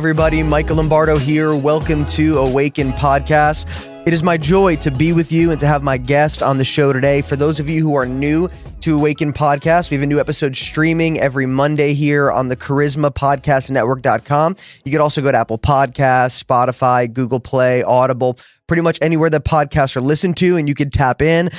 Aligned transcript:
everybody. 0.00 0.42
Michael 0.42 0.76
Lombardo 0.76 1.18
here. 1.18 1.54
Welcome 1.54 2.06
to 2.06 2.38
Awaken 2.38 2.92
Podcast. 2.92 3.66
It 4.06 4.14
is 4.14 4.22
my 4.22 4.38
joy 4.38 4.76
to 4.76 4.90
be 4.90 5.12
with 5.12 5.30
you 5.30 5.50
and 5.50 5.60
to 5.60 5.66
have 5.66 5.82
my 5.82 5.98
guest 5.98 6.42
on 6.42 6.56
the 6.56 6.64
show 6.64 6.94
today. 6.94 7.20
For 7.20 7.36
those 7.36 7.60
of 7.60 7.68
you 7.68 7.82
who 7.82 7.94
are 7.96 8.06
new 8.06 8.48
to 8.80 8.96
Awaken 8.96 9.34
Podcast, 9.34 9.90
we 9.90 9.98
have 9.98 10.04
a 10.04 10.06
new 10.06 10.18
episode 10.18 10.56
streaming 10.56 11.20
every 11.20 11.44
Monday 11.44 11.92
here 11.92 12.30
on 12.32 12.48
the 12.48 12.56
Charisma 12.56 13.10
Podcast 13.10 13.68
Network.com. 13.68 14.56
You 14.86 14.90
can 14.90 15.02
also 15.02 15.20
go 15.20 15.32
to 15.32 15.36
Apple 15.36 15.58
Podcasts, 15.58 16.42
Spotify, 16.42 17.12
Google 17.12 17.38
Play, 17.38 17.82
Audible, 17.82 18.38
pretty 18.68 18.82
much 18.82 18.98
anywhere 19.02 19.28
that 19.28 19.44
podcasts 19.44 19.98
are 19.98 20.00
listened 20.00 20.38
to, 20.38 20.56
and 20.56 20.66
you 20.66 20.74
can 20.74 20.88
tap 20.88 21.20
in. 21.20 21.50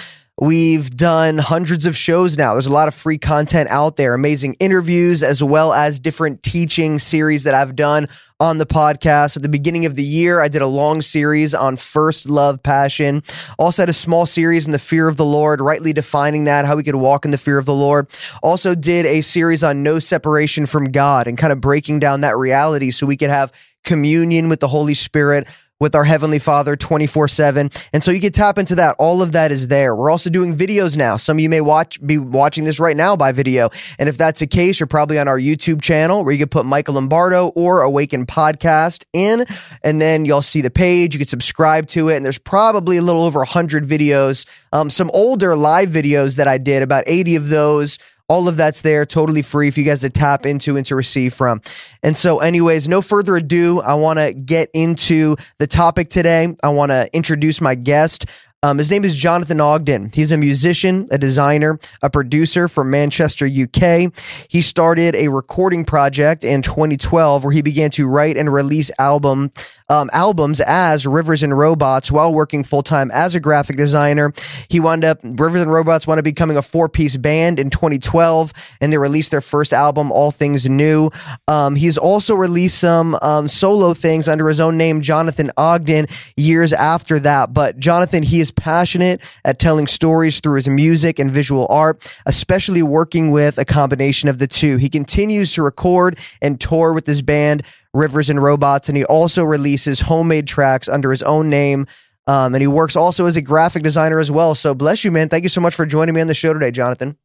We've 0.41 0.89
done 0.89 1.37
hundreds 1.37 1.85
of 1.85 1.95
shows 1.95 2.35
now. 2.35 2.53
There's 2.53 2.65
a 2.65 2.73
lot 2.73 2.87
of 2.87 2.95
free 2.95 3.19
content 3.19 3.69
out 3.69 3.97
there, 3.97 4.15
amazing 4.15 4.55
interviews, 4.59 5.21
as 5.21 5.43
well 5.43 5.71
as 5.71 5.99
different 5.99 6.41
teaching 6.41 6.97
series 6.97 7.43
that 7.43 7.53
I've 7.53 7.75
done 7.75 8.07
on 8.41 8.57
the 8.57 8.65
podcast. 8.65 9.37
At 9.37 9.43
the 9.43 9.49
beginning 9.49 9.85
of 9.85 9.95
the 9.95 10.03
year, 10.03 10.41
I 10.41 10.47
did 10.47 10.63
a 10.63 10.67
long 10.67 11.03
series 11.03 11.53
on 11.53 11.77
first 11.77 12.27
love, 12.27 12.63
passion. 12.63 13.21
Also 13.59 13.83
had 13.83 13.89
a 13.89 13.93
small 13.93 14.25
series 14.25 14.65
in 14.65 14.71
the 14.71 14.79
fear 14.79 15.07
of 15.07 15.15
the 15.15 15.23
Lord, 15.23 15.61
rightly 15.61 15.93
defining 15.93 16.45
that, 16.45 16.65
how 16.65 16.75
we 16.75 16.81
could 16.81 16.95
walk 16.95 17.23
in 17.23 17.29
the 17.29 17.37
fear 17.37 17.59
of 17.59 17.67
the 17.67 17.75
Lord. 17.75 18.07
Also 18.41 18.73
did 18.73 19.05
a 19.05 19.21
series 19.21 19.63
on 19.63 19.83
no 19.83 19.99
separation 19.99 20.65
from 20.65 20.85
God 20.85 21.27
and 21.27 21.37
kind 21.37 21.53
of 21.53 21.61
breaking 21.61 21.99
down 21.99 22.21
that 22.21 22.35
reality 22.35 22.89
so 22.89 23.05
we 23.05 23.15
could 23.15 23.29
have 23.29 23.51
communion 23.83 24.49
with 24.49 24.59
the 24.59 24.67
Holy 24.67 24.95
Spirit 24.95 25.47
with 25.81 25.95
our 25.95 26.03
Heavenly 26.03 26.37
Father 26.37 26.75
24 26.75 27.27
7. 27.27 27.71
And 27.91 28.03
so 28.03 28.11
you 28.11 28.21
can 28.21 28.31
tap 28.31 28.59
into 28.59 28.75
that. 28.75 28.95
All 28.99 29.23
of 29.23 29.31
that 29.31 29.51
is 29.51 29.67
there. 29.67 29.95
We're 29.95 30.11
also 30.11 30.29
doing 30.29 30.55
videos 30.55 30.95
now. 30.95 31.17
Some 31.17 31.37
of 31.37 31.41
you 31.41 31.49
may 31.49 31.59
watch, 31.59 31.99
be 32.05 32.19
watching 32.19 32.65
this 32.65 32.79
right 32.79 32.95
now 32.95 33.15
by 33.15 33.31
video. 33.31 33.69
And 33.97 34.07
if 34.07 34.15
that's 34.15 34.41
the 34.41 34.47
case, 34.47 34.79
you're 34.79 34.85
probably 34.85 35.17
on 35.17 35.27
our 35.27 35.39
YouTube 35.39 35.81
channel 35.81 36.23
where 36.23 36.31
you 36.31 36.37
can 36.37 36.49
put 36.49 36.67
Michael 36.67 36.93
Lombardo 36.93 37.47
or 37.47 37.81
Awaken 37.81 38.27
Podcast 38.27 39.05
in, 39.11 39.43
and 39.83 39.99
then 39.99 40.23
you'll 40.23 40.43
see 40.43 40.61
the 40.61 40.69
page. 40.69 41.15
You 41.15 41.19
can 41.19 41.27
subscribe 41.27 41.87
to 41.87 42.09
it. 42.09 42.17
And 42.17 42.23
there's 42.23 42.37
probably 42.37 42.97
a 42.97 43.01
little 43.01 43.23
over 43.23 43.39
100 43.39 43.83
videos, 43.83 44.47
um, 44.71 44.91
some 44.91 45.09
older 45.15 45.55
live 45.55 45.89
videos 45.89 46.37
that 46.37 46.47
I 46.47 46.59
did, 46.59 46.83
about 46.83 47.05
80 47.07 47.37
of 47.37 47.49
those 47.49 47.97
all 48.31 48.47
of 48.47 48.55
that's 48.55 48.81
there, 48.81 49.05
totally 49.05 49.41
free 49.41 49.71
for 49.71 49.81
you 49.81 49.85
guys 49.85 49.99
to 49.99 50.09
tap 50.09 50.45
into 50.45 50.77
and 50.77 50.85
to 50.85 50.95
receive 50.95 51.33
from. 51.33 51.59
And 52.01 52.15
so, 52.15 52.39
anyways, 52.39 52.87
no 52.87 53.01
further 53.01 53.35
ado, 53.35 53.81
I 53.81 53.95
want 53.95 54.19
to 54.19 54.33
get 54.33 54.69
into 54.73 55.35
the 55.57 55.67
topic 55.67 56.07
today. 56.07 56.55
I 56.63 56.69
want 56.69 56.91
to 56.91 57.09
introduce 57.11 57.59
my 57.59 57.75
guest. 57.75 58.25
Um, 58.63 58.77
his 58.77 58.91
name 58.91 59.03
is 59.03 59.15
Jonathan 59.15 59.59
Ogden. 59.59 60.11
He's 60.13 60.31
a 60.31 60.37
musician, 60.37 61.07
a 61.09 61.17
designer, 61.17 61.79
a 62.03 62.11
producer 62.11 62.67
from 62.67 62.91
Manchester, 62.91 63.47
UK. 63.47 64.13
He 64.49 64.61
started 64.61 65.15
a 65.15 65.29
recording 65.29 65.83
project 65.83 66.43
in 66.43 66.61
2012 66.61 67.43
where 67.43 67.51
he 67.51 67.63
began 67.63 67.89
to 67.91 68.07
write 68.07 68.37
and 68.37 68.53
release 68.53 68.91
album 68.99 69.49
um, 69.91 70.09
albums 70.13 70.61
as 70.61 71.05
Rivers 71.05 71.43
and 71.43 71.55
Robots 71.55 72.09
while 72.11 72.33
working 72.33 72.63
full 72.63 72.81
time 72.81 73.11
as 73.11 73.35
a 73.35 73.41
graphic 73.41 73.75
designer. 73.75 74.31
He 74.69 74.79
wound 74.79 75.03
up, 75.03 75.19
Rivers 75.21 75.63
and 75.63 75.71
Robots 75.71 76.07
wound 76.07 76.17
up 76.17 76.23
becoming 76.23 76.55
a 76.55 76.61
four 76.61 76.87
piece 76.87 77.17
band 77.17 77.59
in 77.59 77.69
2012 77.69 78.53
and 78.79 78.93
they 78.93 78.97
released 78.97 79.31
their 79.31 79.41
first 79.41 79.73
album, 79.73 80.11
All 80.11 80.31
Things 80.31 80.69
New. 80.69 81.09
Um, 81.49 81.75
he's 81.75 81.97
also 81.97 82.35
released 82.35 82.79
some 82.79 83.17
um, 83.21 83.49
solo 83.49 83.93
things 83.93 84.29
under 84.29 84.47
his 84.47 84.61
own 84.61 84.77
name, 84.77 85.01
Jonathan 85.01 85.51
Ogden, 85.57 86.05
years 86.37 86.71
after 86.71 87.19
that. 87.19 87.53
But 87.53 87.77
Jonathan, 87.77 88.23
he 88.23 88.39
is 88.39 88.50
passionate 88.51 89.21
at 89.43 89.59
telling 89.59 89.87
stories 89.87 90.39
through 90.39 90.55
his 90.55 90.67
music 90.67 91.19
and 91.19 91.31
visual 91.31 91.67
art, 91.69 92.15
especially 92.25 92.83
working 92.83 93.31
with 93.31 93.57
a 93.57 93.65
combination 93.65 94.29
of 94.29 94.39
the 94.39 94.47
two. 94.47 94.77
He 94.77 94.89
continues 94.89 95.53
to 95.53 95.63
record 95.63 96.19
and 96.41 96.59
tour 96.59 96.93
with 96.93 97.05
his 97.07 97.21
band 97.21 97.63
Rivers 97.93 98.29
and 98.29 98.41
Robots, 98.41 98.87
and 98.89 98.97
he 98.97 99.03
also 99.05 99.43
releases 99.43 100.01
homemade 100.01 100.47
tracks 100.47 100.87
under 100.87 101.11
his 101.11 101.23
own 101.23 101.49
name. 101.49 101.87
Um, 102.27 102.53
and 102.53 102.61
he 102.61 102.67
works 102.67 102.95
also 102.95 103.25
as 103.25 103.35
a 103.35 103.41
graphic 103.41 103.83
designer 103.83 104.19
as 104.19 104.31
well. 104.31 104.55
So 104.55 104.75
bless 104.75 105.03
you, 105.03 105.11
man. 105.11 105.27
Thank 105.27 105.43
you 105.43 105.49
so 105.49 105.59
much 105.59 105.73
for 105.73 105.85
joining 105.85 106.15
me 106.15 106.21
on 106.21 106.27
the 106.27 106.35
show 106.35 106.53
today, 106.53 106.71
Jonathan. 106.71 107.17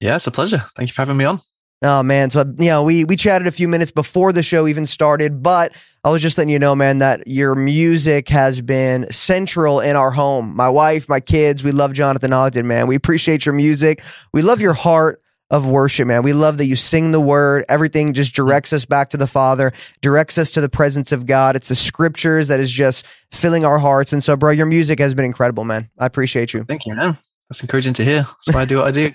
Yeah, 0.00 0.16
it's 0.16 0.26
a 0.26 0.32
pleasure. 0.32 0.64
Thank 0.76 0.90
you 0.90 0.92
for 0.92 1.02
having 1.02 1.16
me 1.16 1.24
on. 1.24 1.40
Oh 1.84 2.02
man, 2.02 2.30
so 2.30 2.44
you 2.58 2.70
know 2.70 2.82
we 2.82 3.04
we 3.04 3.14
chatted 3.14 3.46
a 3.46 3.52
few 3.52 3.68
minutes 3.68 3.90
before 3.90 4.32
the 4.32 4.42
show 4.42 4.66
even 4.66 4.86
started, 4.86 5.42
but 5.42 5.70
I 6.02 6.10
was 6.10 6.22
just 6.22 6.38
letting 6.38 6.50
you 6.50 6.58
know, 6.58 6.74
man, 6.74 6.98
that 6.98 7.26
your 7.26 7.54
music 7.54 8.30
has 8.30 8.62
been 8.62 9.10
central 9.12 9.80
in 9.80 9.94
our 9.94 10.10
home. 10.10 10.56
My 10.56 10.68
wife, 10.70 11.10
my 11.10 11.20
kids, 11.20 11.62
we 11.62 11.72
love 11.72 11.92
Jonathan 11.92 12.32
Ogden, 12.32 12.66
man. 12.66 12.86
We 12.86 12.94
appreciate 12.94 13.44
your 13.44 13.54
music. 13.54 14.02
We 14.32 14.40
love 14.40 14.62
your 14.62 14.72
heart 14.72 15.20
of 15.50 15.68
worship, 15.68 16.08
man. 16.08 16.22
We 16.22 16.32
love 16.32 16.56
that 16.58 16.66
you 16.66 16.76
sing 16.76 17.12
the 17.12 17.20
word. 17.20 17.66
Everything 17.68 18.14
just 18.14 18.34
directs 18.34 18.72
us 18.72 18.86
back 18.86 19.10
to 19.10 19.18
the 19.18 19.26
Father, 19.26 19.72
directs 20.00 20.38
us 20.38 20.50
to 20.52 20.62
the 20.62 20.70
presence 20.70 21.12
of 21.12 21.26
God. 21.26 21.54
It's 21.54 21.68
the 21.68 21.74
scriptures 21.74 22.48
that 22.48 22.60
is 22.60 22.72
just 22.72 23.06
filling 23.30 23.64
our 23.64 23.78
hearts. 23.78 24.12
And 24.12 24.24
so, 24.24 24.36
bro, 24.36 24.52
your 24.52 24.66
music 24.66 24.98
has 25.00 25.14
been 25.14 25.26
incredible, 25.26 25.64
man. 25.64 25.90
I 25.98 26.06
appreciate 26.06 26.54
you. 26.54 26.64
Thank 26.64 26.86
you, 26.86 26.94
man. 26.94 27.18
That's 27.54 27.62
encouraging 27.62 27.94
to 27.94 28.04
hear. 28.04 28.22
That's 28.22 28.52
why 28.52 28.62
I 28.62 28.64
do 28.64 28.78
what 28.78 28.88
I 28.88 28.90
do. 28.90 29.12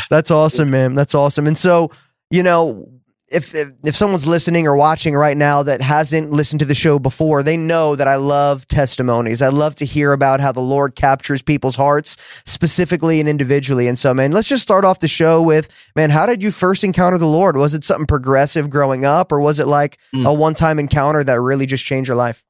That's 0.10 0.32
awesome, 0.32 0.68
man. 0.68 0.96
That's 0.96 1.14
awesome. 1.14 1.46
And 1.46 1.56
so, 1.56 1.92
you 2.28 2.42
know, 2.42 2.88
if, 3.28 3.54
if, 3.54 3.68
if 3.84 3.94
someone's 3.94 4.26
listening 4.26 4.66
or 4.66 4.74
watching 4.76 5.14
right 5.14 5.36
now 5.36 5.62
that 5.62 5.80
hasn't 5.80 6.32
listened 6.32 6.58
to 6.58 6.66
the 6.66 6.74
show 6.74 6.98
before, 6.98 7.44
they 7.44 7.56
know 7.56 7.94
that 7.94 8.08
I 8.08 8.16
love 8.16 8.66
testimonies. 8.66 9.42
I 9.42 9.48
love 9.48 9.76
to 9.76 9.84
hear 9.84 10.12
about 10.12 10.40
how 10.40 10.50
the 10.50 10.58
Lord 10.58 10.96
captures 10.96 11.40
people's 11.40 11.76
hearts, 11.76 12.16
specifically 12.46 13.20
and 13.20 13.28
individually. 13.28 13.86
And 13.86 13.96
so, 13.96 14.12
man, 14.12 14.32
let's 14.32 14.48
just 14.48 14.64
start 14.64 14.84
off 14.84 14.98
the 14.98 15.06
show 15.06 15.40
with, 15.40 15.68
man, 15.94 16.10
how 16.10 16.26
did 16.26 16.42
you 16.42 16.50
first 16.50 16.82
encounter 16.82 17.16
the 17.16 17.26
Lord? 17.26 17.56
Was 17.56 17.74
it 17.74 17.84
something 17.84 18.08
progressive 18.08 18.70
growing 18.70 19.04
up, 19.04 19.30
or 19.30 19.40
was 19.40 19.60
it 19.60 19.68
like 19.68 20.00
mm. 20.12 20.26
a 20.26 20.34
one 20.34 20.54
time 20.54 20.80
encounter 20.80 21.22
that 21.22 21.40
really 21.40 21.66
just 21.66 21.84
changed 21.84 22.08
your 22.08 22.16
life? 22.16 22.44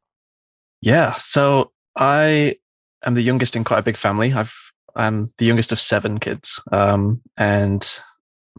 Yeah. 0.80 1.12
So 1.18 1.72
I 1.98 2.56
am 3.06 3.14
the 3.14 3.22
youngest 3.22 3.56
in 3.56 3.64
quite 3.64 3.78
a 3.78 3.84
big 3.84 3.96
family. 3.96 4.32
I've 4.32 4.54
I'm 4.94 5.32
the 5.38 5.44
youngest 5.44 5.72
of 5.72 5.80
seven 5.80 6.18
kids, 6.18 6.60
um, 6.72 7.20
and 7.36 7.98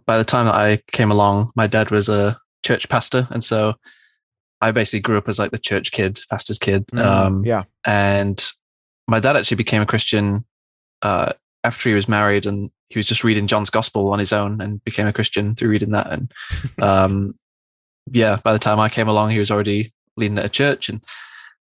by 0.05 0.17
the 0.17 0.23
time 0.23 0.45
that 0.45 0.55
I 0.55 0.81
came 0.91 1.11
along, 1.11 1.51
my 1.55 1.67
dad 1.67 1.91
was 1.91 2.09
a 2.09 2.39
church 2.63 2.89
pastor, 2.89 3.27
and 3.31 3.43
so 3.43 3.73
I 4.61 4.71
basically 4.71 5.01
grew 5.01 5.17
up 5.17 5.27
as 5.27 5.39
like 5.39 5.51
the 5.51 5.57
church 5.57 5.91
kid, 5.91 6.19
pastor's 6.29 6.59
kid. 6.59 6.85
Mm, 6.87 7.05
um, 7.05 7.43
yeah, 7.45 7.63
and 7.85 8.43
my 9.07 9.19
dad 9.19 9.35
actually 9.35 9.57
became 9.57 9.81
a 9.81 9.87
Christian 9.87 10.45
uh, 11.01 11.33
after 11.63 11.89
he 11.89 11.95
was 11.95 12.07
married, 12.07 12.45
and 12.45 12.71
he 12.89 12.99
was 12.99 13.07
just 13.07 13.23
reading 13.23 13.47
John's 13.47 13.69
Gospel 13.69 14.11
on 14.13 14.19
his 14.19 14.31
own 14.31 14.61
and 14.61 14.83
became 14.83 15.07
a 15.07 15.13
Christian 15.13 15.55
through 15.55 15.69
reading 15.69 15.91
that. 15.91 16.11
And 16.11 16.31
um, 16.81 17.35
yeah, 18.11 18.37
by 18.43 18.53
the 18.53 18.59
time 18.59 18.79
I 18.79 18.89
came 18.89 19.07
along, 19.07 19.31
he 19.31 19.39
was 19.39 19.51
already 19.51 19.93
leading 20.15 20.37
at 20.37 20.45
a 20.45 20.49
church, 20.49 20.89
and 20.89 21.03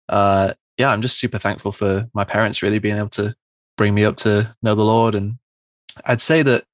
uh, 0.09 0.53
yeah, 0.77 0.91
I'm 0.91 1.01
just 1.01 1.19
super 1.19 1.37
thankful 1.37 1.71
for 1.71 2.07
my 2.13 2.23
parents 2.23 2.61
really 2.61 2.79
being 2.79 2.97
able 2.97 3.09
to 3.09 3.35
bring 3.77 3.93
me 3.93 4.05
up 4.05 4.17
to 4.17 4.55
know 4.61 4.75
the 4.75 4.83
Lord. 4.83 5.15
And 5.15 5.37
I'd 6.05 6.21
say 6.21 6.41
that 6.43 6.65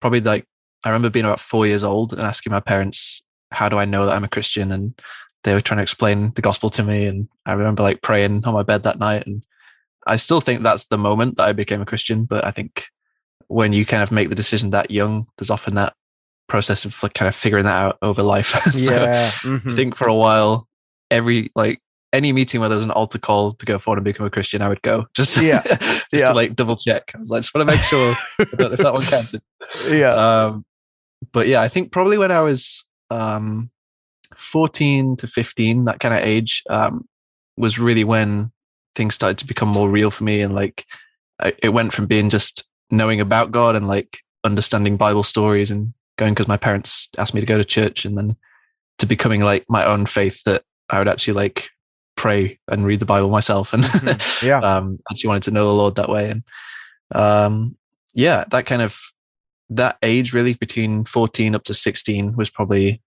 probably 0.00 0.20
like 0.20 0.46
I 0.84 0.90
remember 0.90 1.10
being 1.10 1.24
about 1.24 1.40
four 1.40 1.66
years 1.66 1.84
old 1.84 2.12
and 2.12 2.22
asking 2.22 2.52
my 2.52 2.60
parents, 2.60 3.22
how 3.50 3.68
do 3.68 3.78
I 3.78 3.84
know 3.84 4.06
that 4.06 4.14
I'm 4.14 4.24
a 4.24 4.28
Christian? 4.28 4.72
And 4.72 5.00
they 5.44 5.54
were 5.54 5.60
trying 5.60 5.78
to 5.78 5.82
explain 5.82 6.32
the 6.34 6.42
gospel 6.42 6.70
to 6.70 6.82
me. 6.82 7.06
And 7.06 7.28
I 7.44 7.52
remember 7.52 7.82
like 7.82 8.02
praying 8.02 8.44
on 8.44 8.54
my 8.54 8.62
bed 8.62 8.82
that 8.82 8.98
night. 8.98 9.26
And 9.26 9.44
I 10.06 10.16
still 10.16 10.40
think 10.40 10.62
that's 10.62 10.86
the 10.86 10.98
moment 10.98 11.36
that 11.36 11.48
I 11.48 11.52
became 11.52 11.80
a 11.80 11.86
Christian. 11.86 12.24
But 12.24 12.44
I 12.44 12.50
think 12.50 12.86
when 13.48 13.72
you 13.72 13.86
kind 13.86 14.02
of 14.02 14.10
make 14.10 14.28
the 14.28 14.34
decision 14.34 14.70
that 14.70 14.90
young, 14.90 15.26
there's 15.38 15.50
often 15.50 15.74
that 15.76 15.94
process 16.48 16.84
of 16.84 17.00
like 17.02 17.14
kind 17.14 17.28
of 17.28 17.34
figuring 17.34 17.64
that 17.64 17.76
out 17.76 17.98
over 18.02 18.22
life. 18.22 18.48
so 18.72 18.92
yeah. 18.92 19.30
Mm-hmm. 19.42 19.70
I 19.70 19.76
think 19.76 19.96
for 19.96 20.08
a 20.08 20.14
while, 20.14 20.68
every 21.10 21.50
like 21.54 21.80
any 22.16 22.32
meeting 22.32 22.60
where 22.60 22.68
there 22.68 22.78
was 22.78 22.84
an 22.84 22.90
altar 22.90 23.18
call 23.18 23.52
to 23.52 23.66
go 23.66 23.78
forward 23.78 23.98
and 23.98 24.04
become 24.04 24.26
a 24.26 24.30
Christian, 24.30 24.62
I 24.62 24.68
would 24.68 24.82
go 24.82 25.06
just 25.14 25.36
yeah, 25.36 25.62
just 25.68 26.04
yeah. 26.12 26.28
to 26.28 26.34
like 26.34 26.56
double 26.56 26.76
check. 26.76 27.12
I 27.14 27.18
was 27.18 27.30
like, 27.30 27.42
just 27.42 27.54
want 27.54 27.68
to 27.68 27.74
make 27.74 27.84
sure 27.84 28.14
if 28.38 28.78
that 28.78 28.92
one 28.92 29.02
counted. 29.02 29.42
Yeah. 29.88 30.14
Um, 30.14 30.64
but 31.32 31.48
yeah, 31.48 31.60
I 31.60 31.68
think 31.68 31.90
probably 31.90 32.18
when 32.18 32.30
I 32.30 32.40
was 32.40 32.86
um, 33.10 33.70
14 34.36 35.16
to 35.16 35.26
15, 35.26 35.86
that 35.86 35.98
kind 35.98 36.14
of 36.14 36.20
age, 36.20 36.62
um, 36.70 37.04
was 37.56 37.78
really 37.78 38.04
when 38.04 38.52
things 38.94 39.16
started 39.16 39.38
to 39.38 39.46
become 39.46 39.68
more 39.68 39.90
real 39.90 40.10
for 40.10 40.22
me. 40.22 40.40
And 40.40 40.54
like, 40.54 40.86
I, 41.40 41.52
it 41.62 41.70
went 41.70 41.92
from 41.92 42.06
being 42.06 42.30
just 42.30 42.64
knowing 42.90 43.20
about 43.20 43.50
God 43.50 43.74
and 43.74 43.88
like 43.88 44.20
understanding 44.44 44.96
Bible 44.96 45.24
stories 45.24 45.70
and 45.70 45.92
going 46.16 46.32
because 46.32 46.48
my 46.48 46.56
parents 46.56 47.08
asked 47.18 47.34
me 47.34 47.40
to 47.40 47.46
go 47.46 47.58
to 47.58 47.64
church 47.64 48.04
and 48.04 48.16
then 48.16 48.36
to 48.98 49.06
becoming 49.06 49.42
like 49.42 49.64
my 49.68 49.84
own 49.84 50.06
faith 50.06 50.42
that 50.44 50.62
I 50.88 50.98
would 50.98 51.08
actually 51.08 51.34
like 51.34 51.68
pray 52.16 52.58
and 52.68 52.86
read 52.86 53.00
the 53.00 53.06
Bible 53.06 53.30
myself 53.30 53.72
and 53.72 53.84
mm-hmm. 53.84 54.46
yeah, 54.46 54.58
um, 54.58 54.94
actually 55.10 55.28
wanted 55.28 55.44
to 55.44 55.50
know 55.50 55.66
the 55.66 55.72
Lord 55.72 55.96
that 55.96 56.08
way. 56.08 56.30
And 56.30 56.42
um, 57.14 57.76
yeah, 58.14 58.44
that 58.50 58.66
kind 58.66 58.82
of 58.82 58.98
that 59.70 59.98
age 60.02 60.32
really 60.32 60.54
between 60.54 61.04
14 61.04 61.54
up 61.54 61.64
to 61.64 61.74
16 61.74 62.36
was 62.36 62.50
probably 62.50 63.02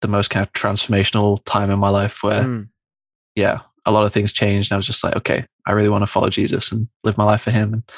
the 0.00 0.08
most 0.08 0.30
kind 0.30 0.44
of 0.44 0.52
transformational 0.52 1.42
time 1.44 1.70
in 1.70 1.78
my 1.78 1.90
life 1.90 2.22
where 2.22 2.42
mm. 2.42 2.68
yeah 3.34 3.60
a 3.84 3.92
lot 3.92 4.04
of 4.04 4.12
things 4.12 4.32
changed 4.32 4.70
and 4.70 4.76
i 4.76 4.78
was 4.78 4.86
just 4.86 5.04
like 5.04 5.14
okay 5.14 5.44
i 5.66 5.72
really 5.72 5.88
want 5.88 6.02
to 6.02 6.06
follow 6.06 6.30
jesus 6.30 6.72
and 6.72 6.88
live 7.04 7.18
my 7.18 7.24
life 7.24 7.42
for 7.42 7.50
him 7.50 7.74
and 7.74 7.92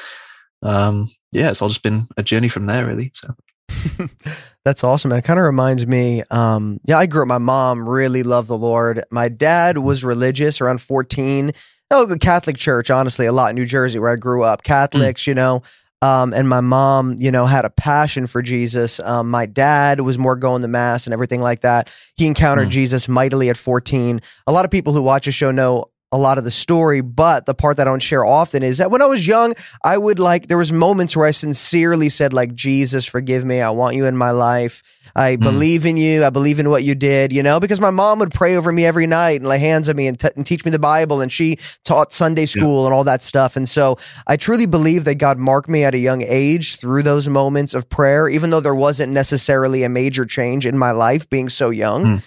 um, 0.65 1.11
yeah 1.33 1.51
it's 1.51 1.61
all 1.61 1.69
just 1.69 1.83
been 1.83 2.09
a 2.17 2.23
journey 2.23 2.49
from 2.49 2.67
there 2.67 2.87
really 2.87 3.11
so 3.15 3.35
That's 4.65 4.85
awesome. 4.85 5.11
And 5.11 5.19
it 5.19 5.23
kind 5.23 5.41
of 5.41 5.47
reminds 5.47 5.87
me, 5.87 6.23
um, 6.31 6.79
yeah, 6.85 6.99
I 6.99 7.07
grew 7.07 7.23
up, 7.23 7.29
my 7.29 7.39
mom 7.39 7.89
really 7.89 8.23
loved 8.23 8.49
the 8.49 8.59
Lord. 8.59 9.03
My 9.11 9.29
dad 9.29 9.79
was 9.79 10.05
religious 10.05 10.61
around 10.61 10.81
14. 10.81 11.53
Oh, 11.91 12.07
the 12.07 12.19
Catholic 12.19 12.57
church, 12.57 12.91
honestly, 12.91 13.27
a 13.27 13.33
lot 13.33 13.51
in 13.51 13.57
New 13.57 13.67
Jersey 13.67 13.99
where 13.99 14.13
I 14.13 14.17
grew 14.17 14.45
up. 14.45 14.63
Catholics, 14.63 15.25
mm. 15.25 15.27
you 15.29 15.35
know, 15.35 15.63
um, 16.03 16.35
and 16.35 16.49
my 16.49 16.61
mom, 16.61 17.15
you 17.19 17.31
know, 17.31 17.47
had 17.47 17.65
a 17.65 17.71
passion 17.71 18.27
for 18.27 18.43
Jesus. 18.43 18.99
Um, 18.99 19.31
my 19.31 19.47
dad 19.47 20.01
was 20.01 20.19
more 20.19 20.35
going 20.35 20.63
to 20.63 20.69
mass 20.69 21.07
and 21.07 21.15
everything 21.15 21.41
like 21.41 21.61
that. 21.61 21.95
He 22.17 22.27
encountered 22.27 22.69
mm. 22.69 22.73
Jesus 22.73 23.09
mightily 23.09 23.51
at 23.51 23.57
14. 23.57 24.21
A 24.49 24.53
lot 24.53 24.65
of 24.65 24.71
people 24.73 24.93
who 24.93 25.03
watch 25.03 25.27
the 25.27 25.33
show 25.33 25.53
know 25.53 25.92
a 26.13 26.19
lot 26.19 26.37
of 26.39 26.45
the 26.45 26.51
story, 26.51 27.01
but 27.01 27.47
the 27.47 27.55
part 27.55 27.79
that 27.79 27.89
I 27.89 27.91
don't 27.91 28.03
share 28.03 28.25
often 28.25 28.63
is 28.63 28.79
that 28.79 28.91
when 28.91 29.01
I 29.01 29.07
was 29.07 29.27
young, 29.27 29.55
I 29.83 29.97
would 29.97 30.19
like 30.19 30.47
there 30.47 30.59
was 30.59 30.73
moments 30.73 31.17
where 31.17 31.27
I 31.27 31.31
sincerely 31.31 32.11
said 32.11 32.35
like 32.35 32.55
Jesus, 32.55 33.07
forgive 33.07 33.45
me, 33.45 33.63
I 33.63 33.71
want 33.71 33.97
you 33.97 34.05
in 34.05 34.17
my 34.17 34.31
life. 34.31 34.83
I 35.15 35.37
mm. 35.37 35.41
believe 35.41 35.87
in 35.87 35.97
you. 35.97 36.25
I 36.25 36.31
believe 36.31 36.59
in 36.59 36.71
what 36.71 36.83
you 36.83 36.95
did, 36.95 37.33
you 37.33 37.43
know, 37.43 37.61
because 37.61 37.81
my 37.81 37.91
mom 37.91 38.19
would 38.21 38.33
pray 38.33 38.57
over 38.57 38.73
me 38.73 38.85
every 38.85 39.07
night 39.07 39.41
and 39.41 39.49
lay 39.49 39.59
hands 39.59 39.89
on 39.89 39.97
me 39.97 40.07
and, 40.07 40.19
t- 40.19 40.29
and 40.37 40.47
teach 40.47 40.65
me 40.65 40.71
the 40.71 40.79
Bible. 40.79 41.21
And 41.21 41.31
she 41.31 41.59
taught 41.85 42.13
Sunday 42.13 42.47
school 42.47 42.83
yeah. 42.83 42.87
and 42.87 42.95
all 42.95 43.05
that 43.05 43.23
stuff. 43.23 43.57
And 43.57 43.69
so 43.69 43.99
I 44.27 44.37
truly 44.37 44.67
believe 44.67 45.05
that 45.05 45.17
God 45.17 45.39
marked 45.39 45.69
me 45.69 45.85
at 45.85 45.95
a 45.95 45.99
young 45.99 46.23
age 46.23 46.79
through 46.79 47.03
those 47.03 47.29
moments 47.29 47.75
of 47.75 47.89
prayer, 47.89 48.29
even 48.29 48.51
though 48.51 48.61
there 48.61 48.75
wasn't 48.75 49.13
necessarily 49.13 49.83
a 49.85 49.89
major 49.89 50.25
change 50.25 50.67
in 50.67 50.79
my 50.79 50.91
life 50.91 51.29
being 51.29 51.49
so 51.49 51.71
young. 51.71 52.05
Mm. 52.05 52.23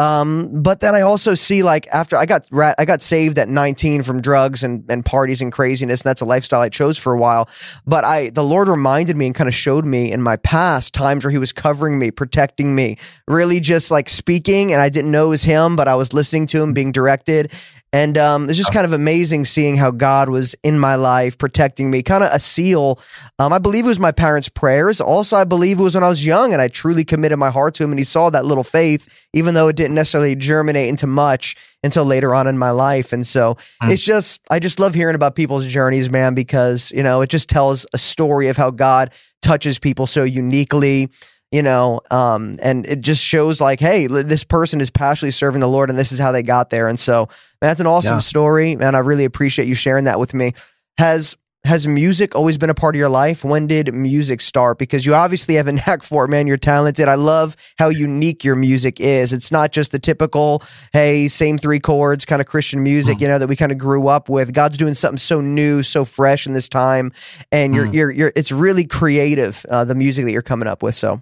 Um, 0.00 0.62
but 0.62 0.80
then 0.80 0.94
I 0.94 1.02
also 1.02 1.34
see 1.34 1.62
like 1.62 1.86
after 1.92 2.16
I 2.16 2.24
got 2.24 2.48
ra- 2.50 2.74
I 2.78 2.86
got 2.86 3.02
saved 3.02 3.38
at 3.38 3.50
19 3.50 4.02
from 4.02 4.22
drugs 4.22 4.62
and, 4.62 4.84
and 4.88 5.04
parties 5.04 5.42
and 5.42 5.52
craziness, 5.52 6.00
and 6.00 6.08
that's 6.08 6.22
a 6.22 6.24
lifestyle 6.24 6.60
I 6.60 6.70
chose 6.70 6.96
for 6.96 7.12
a 7.12 7.18
while. 7.18 7.50
But 7.86 8.04
I 8.04 8.30
the 8.30 8.42
Lord 8.42 8.68
reminded 8.68 9.16
me 9.18 9.26
and 9.26 9.34
kind 9.34 9.46
of 9.46 9.54
showed 9.54 9.84
me 9.84 10.10
in 10.10 10.22
my 10.22 10.36
past 10.38 10.94
times 10.94 11.24
where 11.24 11.30
He 11.30 11.36
was 11.36 11.52
covering 11.52 11.98
me, 11.98 12.10
protecting 12.20 12.74
me, 12.74 12.98
really 13.26 13.60
just 13.60 13.90
like 13.90 14.10
speaking, 14.10 14.74
and 14.74 14.82
I 14.82 14.90
didn't 14.90 15.10
know 15.10 15.28
it 15.28 15.30
was 15.30 15.42
Him, 15.42 15.74
but 15.74 15.88
I 15.88 15.94
was 15.94 16.12
listening 16.12 16.46
to 16.48 16.62
Him, 16.62 16.74
being 16.74 16.92
directed. 16.92 17.50
And 17.94 18.18
um, 18.18 18.48
it's 18.48 18.58
just 18.58 18.74
kind 18.74 18.84
of 18.84 18.92
amazing 18.92 19.46
seeing 19.46 19.78
how 19.78 19.90
God 19.90 20.28
was 20.28 20.54
in 20.62 20.78
my 20.78 20.96
life, 20.96 21.38
protecting 21.38 21.90
me, 21.90 22.02
kind 22.02 22.22
of 22.22 22.28
a 22.30 22.38
seal. 22.38 23.00
Um, 23.38 23.54
I 23.54 23.58
believe 23.58 23.86
it 23.86 23.88
was 23.88 23.98
my 23.98 24.12
parents' 24.12 24.50
prayers. 24.50 25.00
Also, 25.00 25.34
I 25.34 25.44
believe 25.44 25.80
it 25.80 25.82
was 25.82 25.94
when 25.94 26.04
I 26.04 26.08
was 26.08 26.24
young 26.24 26.52
and 26.52 26.60
I 26.60 26.68
truly 26.68 27.04
committed 27.04 27.38
my 27.38 27.50
heart 27.50 27.74
to 27.76 27.84
Him 27.84 27.90
and 27.90 27.98
He 27.98 28.04
saw 28.04 28.28
that 28.30 28.44
little 28.44 28.64
faith, 28.64 29.26
even 29.32 29.54
though 29.54 29.68
it 29.68 29.76
didn't 29.76 29.94
necessarily 29.94 30.36
germinate 30.36 30.88
into 30.88 31.06
much 31.06 31.56
until 31.82 32.04
later 32.04 32.34
on 32.34 32.46
in 32.46 32.58
my 32.58 32.70
life. 32.70 33.14
And 33.14 33.26
so 33.26 33.56
mm. 33.82 33.90
it's 33.90 34.04
just, 34.04 34.42
I 34.50 34.58
just 34.58 34.78
love 34.78 34.94
hearing 34.94 35.16
about 35.16 35.34
people's 35.34 35.66
journeys, 35.66 36.10
man, 36.10 36.34
because, 36.34 36.92
you 36.94 37.02
know, 37.02 37.22
it 37.22 37.30
just 37.30 37.48
tells 37.48 37.86
a 37.94 37.98
story 37.98 38.48
of 38.48 38.58
how 38.58 38.70
God 38.70 39.14
touches 39.40 39.78
people 39.78 40.06
so 40.06 40.22
uniquely 40.22 41.08
you 41.50 41.62
know, 41.62 42.00
um, 42.10 42.58
and 42.62 42.86
it 42.86 43.00
just 43.00 43.24
shows 43.24 43.60
like, 43.60 43.80
hey, 43.80 44.06
this 44.06 44.44
person 44.44 44.80
is 44.80 44.90
passionately 44.90 45.32
serving 45.32 45.60
the 45.60 45.68
Lord, 45.68 45.90
and 45.90 45.98
this 45.98 46.12
is 46.12 46.18
how 46.18 46.32
they 46.32 46.42
got 46.42 46.70
there. 46.70 46.86
And 46.86 46.98
so 46.98 47.28
that's 47.60 47.80
an 47.80 47.86
awesome 47.86 48.16
yeah. 48.16 48.20
story, 48.20 48.72
and 48.72 48.96
I 48.96 49.00
really 49.00 49.24
appreciate 49.24 49.66
you 49.66 49.74
sharing 49.74 50.04
that 50.04 50.18
with 50.18 50.32
me. 50.32 50.54
Has 50.98 51.36
has 51.64 51.86
music 51.86 52.34
always 52.34 52.56
been 52.56 52.70
a 52.70 52.74
part 52.74 52.94
of 52.94 52.98
your 52.98 53.10
life? 53.10 53.44
When 53.44 53.66
did 53.66 53.92
music 53.92 54.40
start? 54.40 54.78
Because 54.78 55.04
you 55.04 55.14
obviously 55.14 55.56
have 55.56 55.66
a 55.66 55.72
knack 55.74 56.02
for 56.02 56.24
it, 56.24 56.28
man. 56.28 56.46
You're 56.46 56.56
talented. 56.56 57.06
I 57.06 57.16
love 57.16 57.56
how 57.78 57.90
unique 57.90 58.44
your 58.44 58.56
music 58.56 58.98
is. 58.98 59.32
It's 59.32 59.52
not 59.52 59.70
just 59.70 59.92
the 59.92 59.98
typical, 59.98 60.62
hey, 60.92 61.28
same 61.28 61.58
three 61.58 61.78
chords 61.78 62.24
kind 62.24 62.40
of 62.40 62.46
Christian 62.46 62.82
music, 62.82 63.18
mm. 63.18 63.22
you 63.22 63.28
know, 63.28 63.38
that 63.38 63.48
we 63.48 63.56
kind 63.56 63.72
of 63.72 63.78
grew 63.78 64.08
up 64.08 64.28
with. 64.28 64.54
God's 64.54 64.78
doing 64.78 64.94
something 64.94 65.18
so 65.18 65.40
new, 65.40 65.82
so 65.82 66.04
fresh 66.04 66.46
in 66.46 66.54
this 66.54 66.68
time, 66.68 67.12
and 67.52 67.74
you're 67.74 67.86
mm. 67.86 67.94
you're 67.94 68.10
you're. 68.10 68.32
It's 68.34 68.52
really 68.52 68.86
creative, 68.86 69.66
uh, 69.68 69.84
the 69.84 69.94
music 69.94 70.24
that 70.24 70.32
you're 70.32 70.42
coming 70.42 70.68
up 70.68 70.82
with. 70.82 70.94
So 70.94 71.20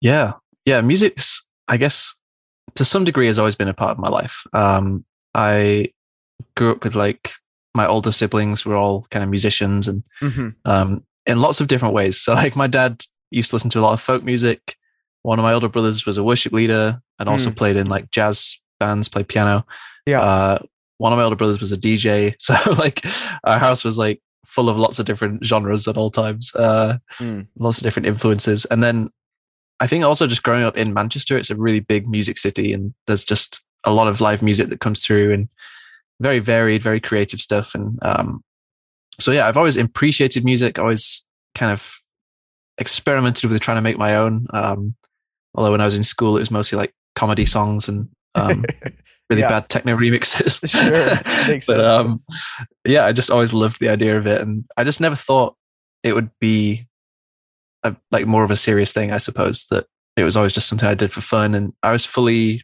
yeah. 0.00 0.34
Yeah. 0.64 0.80
Music's, 0.80 1.44
I 1.66 1.76
guess, 1.76 2.14
to 2.74 2.84
some 2.84 3.04
degree 3.04 3.26
has 3.26 3.38
always 3.38 3.56
been 3.56 3.68
a 3.68 3.74
part 3.74 3.92
of 3.92 3.98
my 3.98 4.08
life. 4.08 4.44
Um, 4.52 5.04
I 5.34 5.92
grew 6.56 6.72
up 6.72 6.84
with 6.84 6.94
like 6.94 7.32
my 7.74 7.86
older 7.86 8.12
siblings 8.12 8.64
were 8.64 8.76
all 8.76 9.06
kind 9.10 9.22
of 9.22 9.30
musicians 9.30 9.88
and 9.88 10.02
mm-hmm. 10.20 10.48
um, 10.64 11.04
in 11.26 11.40
lots 11.40 11.60
of 11.60 11.68
different 11.68 11.94
ways. 11.94 12.20
So 12.20 12.34
like 12.34 12.56
my 12.56 12.66
dad 12.66 13.04
used 13.30 13.50
to 13.50 13.56
listen 13.56 13.70
to 13.70 13.80
a 13.80 13.82
lot 13.82 13.92
of 13.92 14.00
folk 14.00 14.22
music. 14.22 14.76
One 15.22 15.38
of 15.38 15.42
my 15.42 15.52
older 15.52 15.68
brothers 15.68 16.06
was 16.06 16.16
a 16.16 16.24
worship 16.24 16.52
leader 16.52 17.00
and 17.18 17.28
also 17.28 17.50
mm. 17.50 17.56
played 17.56 17.76
in 17.76 17.86
like 17.88 18.10
jazz 18.10 18.58
bands, 18.80 19.08
played 19.08 19.28
piano. 19.28 19.66
Yeah. 20.06 20.22
Uh, 20.22 20.58
one 20.98 21.12
of 21.12 21.18
my 21.18 21.24
older 21.24 21.36
brothers 21.36 21.60
was 21.60 21.72
a 21.72 21.76
DJ. 21.76 22.34
So 22.40 22.54
like 22.72 23.04
our 23.44 23.58
house 23.58 23.84
was 23.84 23.98
like 23.98 24.20
full 24.46 24.68
of 24.68 24.78
lots 24.78 24.98
of 24.98 25.06
different 25.06 25.44
genres 25.44 25.86
at 25.86 25.96
all 25.96 26.10
times, 26.10 26.54
uh, 26.54 26.98
mm. 27.18 27.46
lots 27.58 27.78
of 27.78 27.84
different 27.84 28.06
influences. 28.06 28.64
And 28.66 28.82
then 28.82 29.10
I 29.80 29.86
think 29.86 30.04
also 30.04 30.26
just 30.26 30.42
growing 30.42 30.64
up 30.64 30.76
in 30.76 30.92
Manchester, 30.92 31.38
it's 31.38 31.50
a 31.50 31.56
really 31.56 31.80
big 31.80 32.06
music 32.06 32.38
city, 32.38 32.72
and 32.72 32.94
there's 33.06 33.24
just 33.24 33.62
a 33.84 33.92
lot 33.92 34.08
of 34.08 34.20
live 34.20 34.42
music 34.42 34.68
that 34.68 34.80
comes 34.80 35.04
through, 35.04 35.32
and 35.32 35.48
very 36.20 36.38
varied, 36.38 36.82
very 36.82 37.00
creative 37.00 37.40
stuff. 37.40 37.74
And 37.74 37.98
um, 38.02 38.42
so, 39.20 39.30
yeah, 39.30 39.46
I've 39.46 39.56
always 39.56 39.76
appreciated 39.76 40.44
music. 40.44 40.78
Always 40.78 41.24
kind 41.54 41.72
of 41.72 41.98
experimented 42.78 43.50
with 43.50 43.60
trying 43.60 43.76
to 43.76 43.82
make 43.82 43.98
my 43.98 44.16
own. 44.16 44.46
Um, 44.52 44.94
although 45.54 45.72
when 45.72 45.80
I 45.80 45.84
was 45.84 45.96
in 45.96 46.02
school, 46.02 46.36
it 46.36 46.40
was 46.40 46.50
mostly 46.50 46.76
like 46.76 46.94
comedy 47.14 47.46
songs 47.46 47.88
and 47.88 48.08
um, 48.34 48.64
really 49.30 49.42
yeah. 49.42 49.48
bad 49.48 49.68
techno 49.68 49.96
remixes. 49.96 50.58
Sure, 51.48 51.60
but 51.66 51.84
um, 51.84 52.22
yeah, 52.84 53.04
I 53.04 53.12
just 53.12 53.30
always 53.30 53.54
loved 53.54 53.80
the 53.80 53.88
idea 53.88 54.18
of 54.18 54.26
it, 54.26 54.40
and 54.40 54.64
I 54.76 54.84
just 54.84 55.00
never 55.00 55.16
thought 55.16 55.56
it 56.02 56.14
would 56.14 56.30
be 56.40 56.87
a, 57.82 57.96
like 58.10 58.26
more 58.26 58.44
of 58.44 58.50
a 58.50 58.56
serious 58.56 58.92
thing, 58.92 59.12
I 59.12 59.18
suppose. 59.18 59.66
That 59.70 59.86
it 60.16 60.24
was 60.24 60.36
always 60.36 60.52
just 60.52 60.68
something 60.68 60.88
I 60.88 60.94
did 60.94 61.12
for 61.12 61.20
fun, 61.20 61.54
and 61.54 61.72
I 61.82 61.92
was 61.92 62.06
fully 62.06 62.62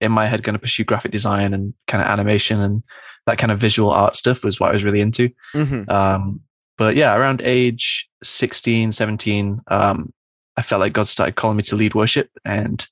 in 0.00 0.12
my 0.12 0.26
head 0.26 0.42
going 0.42 0.54
to 0.54 0.58
pursue 0.58 0.84
graphic 0.84 1.12
design 1.12 1.54
and 1.54 1.74
kind 1.86 2.02
of 2.02 2.08
animation 2.08 2.60
and 2.60 2.82
that 3.26 3.38
kind 3.38 3.52
of 3.52 3.60
visual 3.60 3.90
art 3.90 4.16
stuff 4.16 4.42
was 4.42 4.58
what 4.58 4.70
I 4.70 4.72
was 4.72 4.82
really 4.84 5.00
into. 5.00 5.30
Mm-hmm. 5.54 5.88
Um, 5.88 6.40
but 6.76 6.96
yeah, 6.96 7.16
around 7.16 7.40
age 7.44 8.10
16, 8.24 8.92
17, 8.92 9.60
um, 9.68 10.12
I 10.56 10.62
felt 10.62 10.80
like 10.80 10.92
God 10.92 11.06
started 11.08 11.36
calling 11.36 11.56
me 11.56 11.62
to 11.64 11.76
lead 11.76 11.94
worship. 11.94 12.30
And 12.44 12.84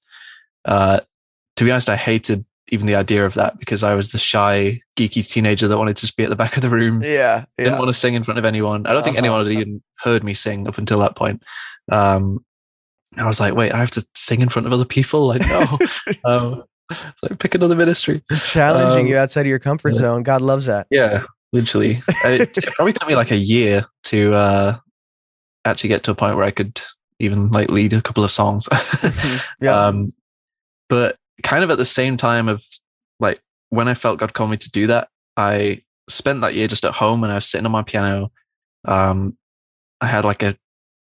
uh, 0.64 1.00
to 1.56 1.64
be 1.64 1.70
honest, 1.72 1.90
I 1.90 1.96
hated 1.96 2.44
even 2.70 2.86
the 2.86 2.94
idea 2.94 3.26
of 3.26 3.34
that 3.34 3.58
because 3.58 3.82
I 3.82 3.94
was 3.94 4.12
the 4.12 4.18
shy, 4.18 4.80
geeky 4.96 5.26
teenager 5.28 5.68
that 5.68 5.78
wanted 5.78 5.96
to 5.96 6.02
just 6.02 6.16
be 6.16 6.24
at 6.24 6.30
the 6.30 6.36
back 6.36 6.56
of 6.56 6.62
the 6.62 6.70
room. 6.70 7.00
Yeah. 7.02 7.44
yeah. 7.58 7.64
Didn't 7.64 7.78
want 7.78 7.88
to 7.88 7.94
sing 7.94 8.14
in 8.14 8.24
front 8.24 8.38
of 8.38 8.44
anyone. 8.44 8.86
I 8.86 8.90
don't 8.90 8.98
uh-huh. 8.98 9.04
think 9.04 9.18
anyone 9.18 9.44
had 9.44 9.52
even 9.52 9.82
heard 9.98 10.24
me 10.24 10.34
sing 10.34 10.66
up 10.66 10.78
until 10.78 11.00
that 11.00 11.16
point. 11.16 11.42
Um, 11.90 12.44
I 13.16 13.26
was 13.26 13.40
like, 13.40 13.54
wait, 13.54 13.72
I 13.72 13.78
have 13.78 13.90
to 13.92 14.06
sing 14.14 14.40
in 14.40 14.48
front 14.48 14.66
of 14.66 14.72
other 14.72 14.84
people? 14.84 15.26
Like, 15.26 15.42
no. 15.42 15.78
um, 16.24 16.64
like, 17.22 17.38
pick 17.38 17.54
another 17.54 17.76
ministry. 17.76 18.22
Challenging 18.44 19.06
um, 19.06 19.06
you 19.06 19.16
outside 19.16 19.42
of 19.42 19.46
your 19.46 19.58
comfort 19.58 19.94
yeah. 19.94 20.00
zone. 20.00 20.22
God 20.22 20.40
loves 20.40 20.66
that. 20.66 20.86
Yeah, 20.90 21.24
literally. 21.52 22.02
it, 22.24 22.56
it, 22.56 22.74
probably 22.76 22.92
took 22.92 23.08
me 23.08 23.16
like 23.16 23.30
a 23.30 23.36
year 23.36 23.86
to 24.04 24.34
uh, 24.34 24.78
actually 25.64 25.88
get 25.88 26.02
to 26.04 26.10
a 26.12 26.14
point 26.14 26.36
where 26.36 26.44
I 26.44 26.50
could 26.50 26.80
even 27.18 27.50
like 27.50 27.70
lead 27.70 27.92
a 27.92 28.02
couple 28.02 28.24
of 28.24 28.32
songs. 28.32 28.68
Mm-hmm. 29.00 29.64
yeah. 29.64 29.86
Um, 29.86 30.12
but 30.88 31.16
kind 31.42 31.64
of 31.64 31.70
at 31.70 31.78
the 31.78 31.84
same 31.84 32.16
time 32.16 32.48
of 32.48 32.64
like 33.18 33.40
when 33.68 33.88
I 33.88 33.94
felt 33.94 34.18
God 34.18 34.34
called 34.34 34.50
me 34.50 34.56
to 34.58 34.70
do 34.70 34.86
that, 34.88 35.08
I 35.36 35.82
spent 36.08 36.40
that 36.40 36.54
year 36.54 36.68
just 36.68 36.84
at 36.84 36.94
home 36.94 37.22
and 37.22 37.32
I 37.32 37.36
was 37.36 37.46
sitting 37.46 37.66
on 37.66 37.72
my 37.72 37.82
piano. 37.82 38.32
Um, 38.84 39.36
I 40.00 40.06
had 40.06 40.24
like 40.24 40.42
a 40.42 40.56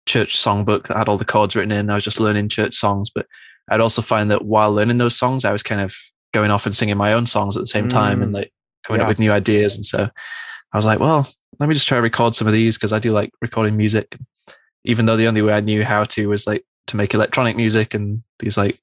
church 0.05 0.37
songbook 0.37 0.87
that 0.87 0.97
had 0.97 1.09
all 1.09 1.17
the 1.17 1.25
chords 1.25 1.55
written 1.55 1.71
in. 1.71 1.89
I 1.89 1.95
was 1.95 2.03
just 2.03 2.19
learning 2.19 2.49
church 2.49 2.75
songs, 2.75 3.09
but 3.09 3.25
I'd 3.69 3.81
also 3.81 4.01
find 4.01 4.29
that 4.31 4.45
while 4.45 4.71
learning 4.71 4.97
those 4.97 5.17
songs, 5.17 5.45
I 5.45 5.51
was 5.51 5.63
kind 5.63 5.81
of 5.81 5.95
going 6.33 6.51
off 6.51 6.65
and 6.65 6.75
singing 6.75 6.97
my 6.97 7.13
own 7.13 7.25
songs 7.25 7.55
at 7.55 7.61
the 7.61 7.67
same 7.67 7.89
time 7.89 8.19
mm, 8.19 8.23
and 8.23 8.33
like 8.33 8.51
coming 8.85 8.99
yeah. 8.99 9.05
up 9.05 9.09
with 9.09 9.19
new 9.19 9.31
ideas. 9.31 9.75
And 9.75 9.85
so 9.85 10.09
I 10.73 10.77
was 10.77 10.85
like, 10.85 10.99
well, 10.99 11.27
let 11.59 11.69
me 11.69 11.75
just 11.75 11.87
try 11.87 11.97
to 11.97 12.01
record 12.01 12.35
some 12.35 12.47
of 12.47 12.53
these 12.53 12.77
because 12.77 12.91
I 12.91 12.99
do 12.99 13.13
like 13.13 13.31
recording 13.41 13.77
music. 13.77 14.17
Even 14.83 15.05
though 15.05 15.15
the 15.15 15.27
only 15.27 15.41
way 15.41 15.53
I 15.53 15.61
knew 15.61 15.83
how 15.85 16.03
to 16.03 16.27
was 16.27 16.45
like 16.45 16.65
to 16.87 16.97
make 16.97 17.13
electronic 17.13 17.55
music 17.55 17.93
and 17.93 18.21
these 18.39 18.57
like 18.57 18.79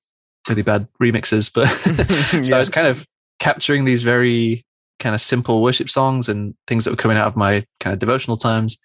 really 0.51 0.63
bad 0.63 0.87
remixes, 1.03 1.51
but 1.53 1.67
so 2.31 2.39
yeah. 2.39 2.57
I 2.57 2.59
was 2.59 2.69
kind 2.69 2.87
of 2.87 3.07
capturing 3.39 3.85
these 3.85 4.03
very 4.03 4.65
kind 4.99 5.15
of 5.15 5.21
simple 5.21 5.63
worship 5.63 5.89
songs 5.89 6.29
and 6.29 6.55
things 6.67 6.85
that 6.85 6.91
were 6.91 6.97
coming 6.97 7.17
out 7.17 7.27
of 7.27 7.37
my 7.37 7.65
kind 7.81 7.95
of 7.95 7.99
devotional 7.99 8.37
times 8.37 8.77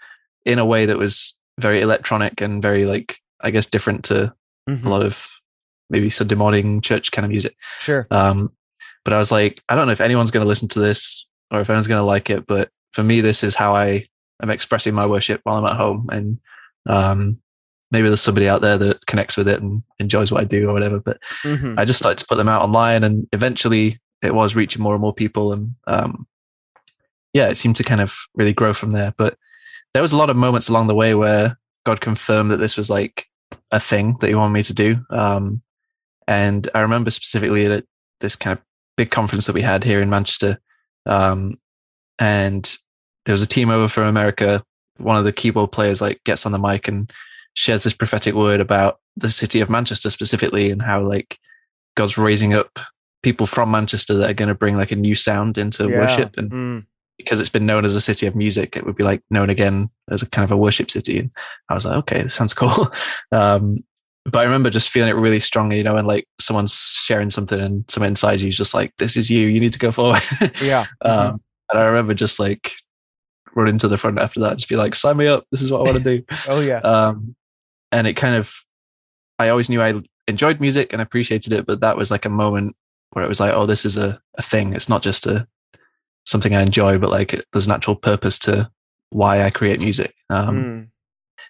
in 0.46 0.60
a 0.60 0.66
way 0.66 0.86
that 0.86 0.98
was 0.98 1.38
very 1.60 1.82
electronic 1.82 2.40
and 2.42 2.62
very 2.62 2.86
like 2.86 3.18
I 3.42 3.52
guess 3.52 3.66
different 3.66 4.06
to 4.06 4.34
mm-hmm. 4.70 4.88
a 4.88 4.90
lot 4.90 5.04
of 5.04 5.28
maybe 5.90 6.10
Sunday 6.10 6.36
morning 6.36 6.82
church 6.82 7.12
kind 7.12 7.26
of 7.26 7.32
music. 7.32 7.56
Sure. 7.80 8.08
Um, 8.12 8.52
but 9.04 9.14
I 9.14 9.18
was 9.18 9.32
like, 9.32 9.62
I 9.70 9.76
don't 9.76 9.86
know 9.86 9.94
if 9.94 10.02
anyone's 10.02 10.32
going 10.32 10.44
to 10.44 10.48
listen 10.48 10.68
to 10.70 10.80
this 10.80 11.28
or 11.52 11.62
if 11.62 11.70
anyone's 11.70 11.88
going 11.88 12.02
to 12.02 12.06
like 12.06 12.30
it, 12.30 12.48
but 12.48 12.70
for 12.94 13.04
me, 13.04 13.22
this 13.22 13.44
is 13.44 13.56
how 13.56 13.76
I 13.76 14.08
am 14.42 14.50
expressing 14.50 14.96
my 14.96 15.06
worship 15.06 15.42
while 15.44 15.58
I'm 15.58 15.72
at 15.72 15.78
home. 15.78 16.10
And 16.12 16.40
um, 16.88 17.40
maybe 17.96 18.10
there's 18.10 18.22
somebody 18.22 18.50
out 18.50 18.62
there 18.62 18.78
that 18.78 19.06
connects 19.06 19.38
with 19.38 19.48
it 19.48 19.62
and 19.62 19.82
enjoys 20.00 20.32
what 20.32 20.42
I 20.42 20.44
do 20.44 20.70
or 20.70 20.74
whatever. 20.74 21.00
But 21.00 21.22
mm-hmm. 21.44 21.80
I 21.80 21.86
just 21.86 22.00
started 22.00 22.18
to 22.20 22.28
put 22.28 22.36
them 22.36 22.50
out 22.50 22.62
online, 22.62 23.04
and 23.04 23.28
eventually 23.32 24.00
it 24.22 24.36
was 24.36 24.56
reaching 24.56 24.82
more 24.82 24.94
and 24.94 25.02
more 25.02 25.14
people, 25.14 25.54
and 25.54 25.76
um, 25.88 26.28
yeah, 27.34 27.48
it 27.48 27.56
seemed 27.56 27.78
to 27.78 27.84
kind 27.84 28.02
of 28.02 28.18
really 28.36 28.54
grow 28.54 28.74
from 28.74 28.92
there. 28.92 29.14
But 29.18 29.38
there 29.94 30.02
was 30.02 30.12
a 30.12 30.18
lot 30.18 30.30
of 30.30 30.36
moments 30.36 30.68
along 30.68 30.88
the 30.88 30.96
way 30.96 31.16
where 31.16 31.58
God 31.86 32.02
confirmed 32.02 32.52
that 32.52 32.58
this 32.58 32.76
was 32.76 32.90
like 32.90 33.28
a 33.72 33.80
thing 33.80 34.18
that 34.20 34.28
he 34.28 34.36
wanted 34.36 34.54
me 34.54 34.64
to 34.64 34.74
do. 34.74 35.06
Um, 35.10 35.62
and 36.28 36.70
I 36.76 36.82
remember 36.82 37.12
specifically 37.12 37.66
at 37.66 37.86
this 38.20 38.36
kind 38.36 38.58
of 38.58 38.64
big 38.98 39.12
conference 39.12 39.46
that 39.46 39.56
we 39.56 39.62
had 39.62 39.84
here 39.84 40.02
in 40.02 40.10
Manchester. 40.10 40.60
Um, 41.06 41.60
and 42.20 42.78
there 43.26 43.34
was 43.34 43.44
a 43.44 43.48
team 43.48 43.70
over 43.70 43.88
from 43.88 44.06
America. 44.06 44.64
One 44.98 45.18
of 45.18 45.24
the 45.24 45.34
keyboard 45.34 45.72
players 45.72 46.02
like 46.02 46.24
gets 46.24 46.46
on 46.46 46.52
the 46.52 46.60
mic 46.60 46.88
and 46.88 47.12
shares 47.56 47.84
this 47.84 47.94
prophetic 47.94 48.36
word 48.36 48.60
about 48.60 49.00
the 49.18 49.32
city 49.32 49.62
of 49.62 49.70
Manchester 49.70 50.10
specifically 50.10 50.70
and 50.70 50.82
how 50.82 51.02
like 51.02 51.40
God's 51.96 52.18
raising 52.18 52.54
up 52.54 52.80
people 53.24 53.48
from 53.48 53.72
Manchester 53.72 54.14
that 54.14 54.30
are 54.30 54.36
going 54.36 54.50
to 54.50 54.56
bring 54.56 54.78
like 54.78 54.92
a 54.92 54.96
new 54.96 55.16
sound 55.16 55.58
into 55.58 55.90
yeah. 55.90 56.00
worship. 56.00 56.38
And 56.38 56.52
mm. 56.52 56.86
because 57.18 57.40
it's 57.40 57.50
been 57.50 57.66
known 57.66 57.86
as 57.86 57.96
a 57.96 58.02
city 58.02 58.28
of 58.28 58.36
music, 58.36 58.76
it 58.76 58.86
would 58.86 58.96
be 58.96 59.04
like 59.04 59.24
known 59.32 59.50
again 59.50 59.90
as 60.12 60.22
a 60.22 60.30
kind 60.30 60.44
of 60.44 60.52
a 60.52 60.58
worship 60.58 60.92
city. 60.92 61.20
And 61.20 61.32
I 61.70 61.74
was 61.74 61.86
like, 61.86 61.98
okay, 61.98 62.22
this 62.22 62.36
sounds 62.36 62.54
cool. 62.54 62.88
Um, 63.32 63.80
but 64.26 64.40
I 64.40 64.44
remember 64.44 64.70
just 64.70 64.90
feeling 64.90 65.10
it 65.10 65.14
really 65.14 65.40
strongly, 65.40 65.78
you 65.78 65.84
know, 65.84 65.98
and 65.98 66.08
like 66.08 66.28
someone's 66.40 66.74
sharing 66.74 67.30
something 67.30 67.60
and 67.60 67.86
someone 67.90 68.10
inside 68.10 68.42
you 68.42 68.50
is 68.50 68.58
just 68.58 68.74
like, 68.74 68.94
this 68.98 69.16
is 69.16 69.30
you, 69.30 69.48
you 69.48 69.60
need 69.60 69.74
to 69.74 69.80
go 69.80 69.92
forward. 69.92 70.22
yeah. 70.62 70.86
Um, 71.02 71.12
mm-hmm. 71.12 71.36
And 71.72 71.80
I 71.80 71.86
remember 71.86 72.14
just 72.14 72.40
like 72.40 72.74
running 73.56 73.78
to 73.78 73.88
the 73.88 73.98
front 73.98 74.20
after 74.20 74.40
that, 74.42 74.58
just 74.58 74.70
be 74.70 74.76
like, 74.76 74.94
sign 74.94 75.18
me 75.18 75.28
up. 75.28 75.46
This 75.52 75.62
is 75.62 75.72
what 75.72 75.80
I 75.80 75.92
want 75.92 76.04
to 76.04 76.18
do. 76.18 76.26
oh, 76.50 76.60
yeah. 76.60 76.80
Um, 76.80 77.36
and 77.96 78.08
it 78.08 78.14
kind 78.14 78.36
of, 78.36 78.54
I 79.40 79.50
always 79.50 79.70
knew 79.70 79.82
I 79.82 80.02
enjoyed 80.28 80.60
music 80.60 80.92
and 80.92 81.02
appreciated 81.02 81.54
it, 81.54 81.66
but 81.66 81.80
that 81.80 81.96
was 81.96 82.12
like 82.12 82.26
a 82.26 82.30
moment 82.30 82.76
where 83.12 83.24
it 83.24 83.30
was 83.30 83.40
like, 83.40 83.54
oh, 83.54 83.66
this 83.66 83.86
is 83.86 83.96
a, 83.96 84.22
a 84.38 84.42
thing. 84.42 84.74
It's 84.74 84.90
not 84.90 85.02
just 85.02 85.26
a 85.26 85.48
something 86.26 86.54
I 86.54 86.62
enjoy, 86.62 86.98
but 86.98 87.10
like 87.10 87.34
it, 87.34 87.46
there's 87.54 87.68
an 87.68 87.72
actual 87.72 87.96
purpose 87.96 88.38
to 88.40 88.70
why 89.12 89.44
I 89.44 89.50
create 89.50 89.80
music. 89.80 90.14
Um, 90.30 90.56
mm. 90.56 90.90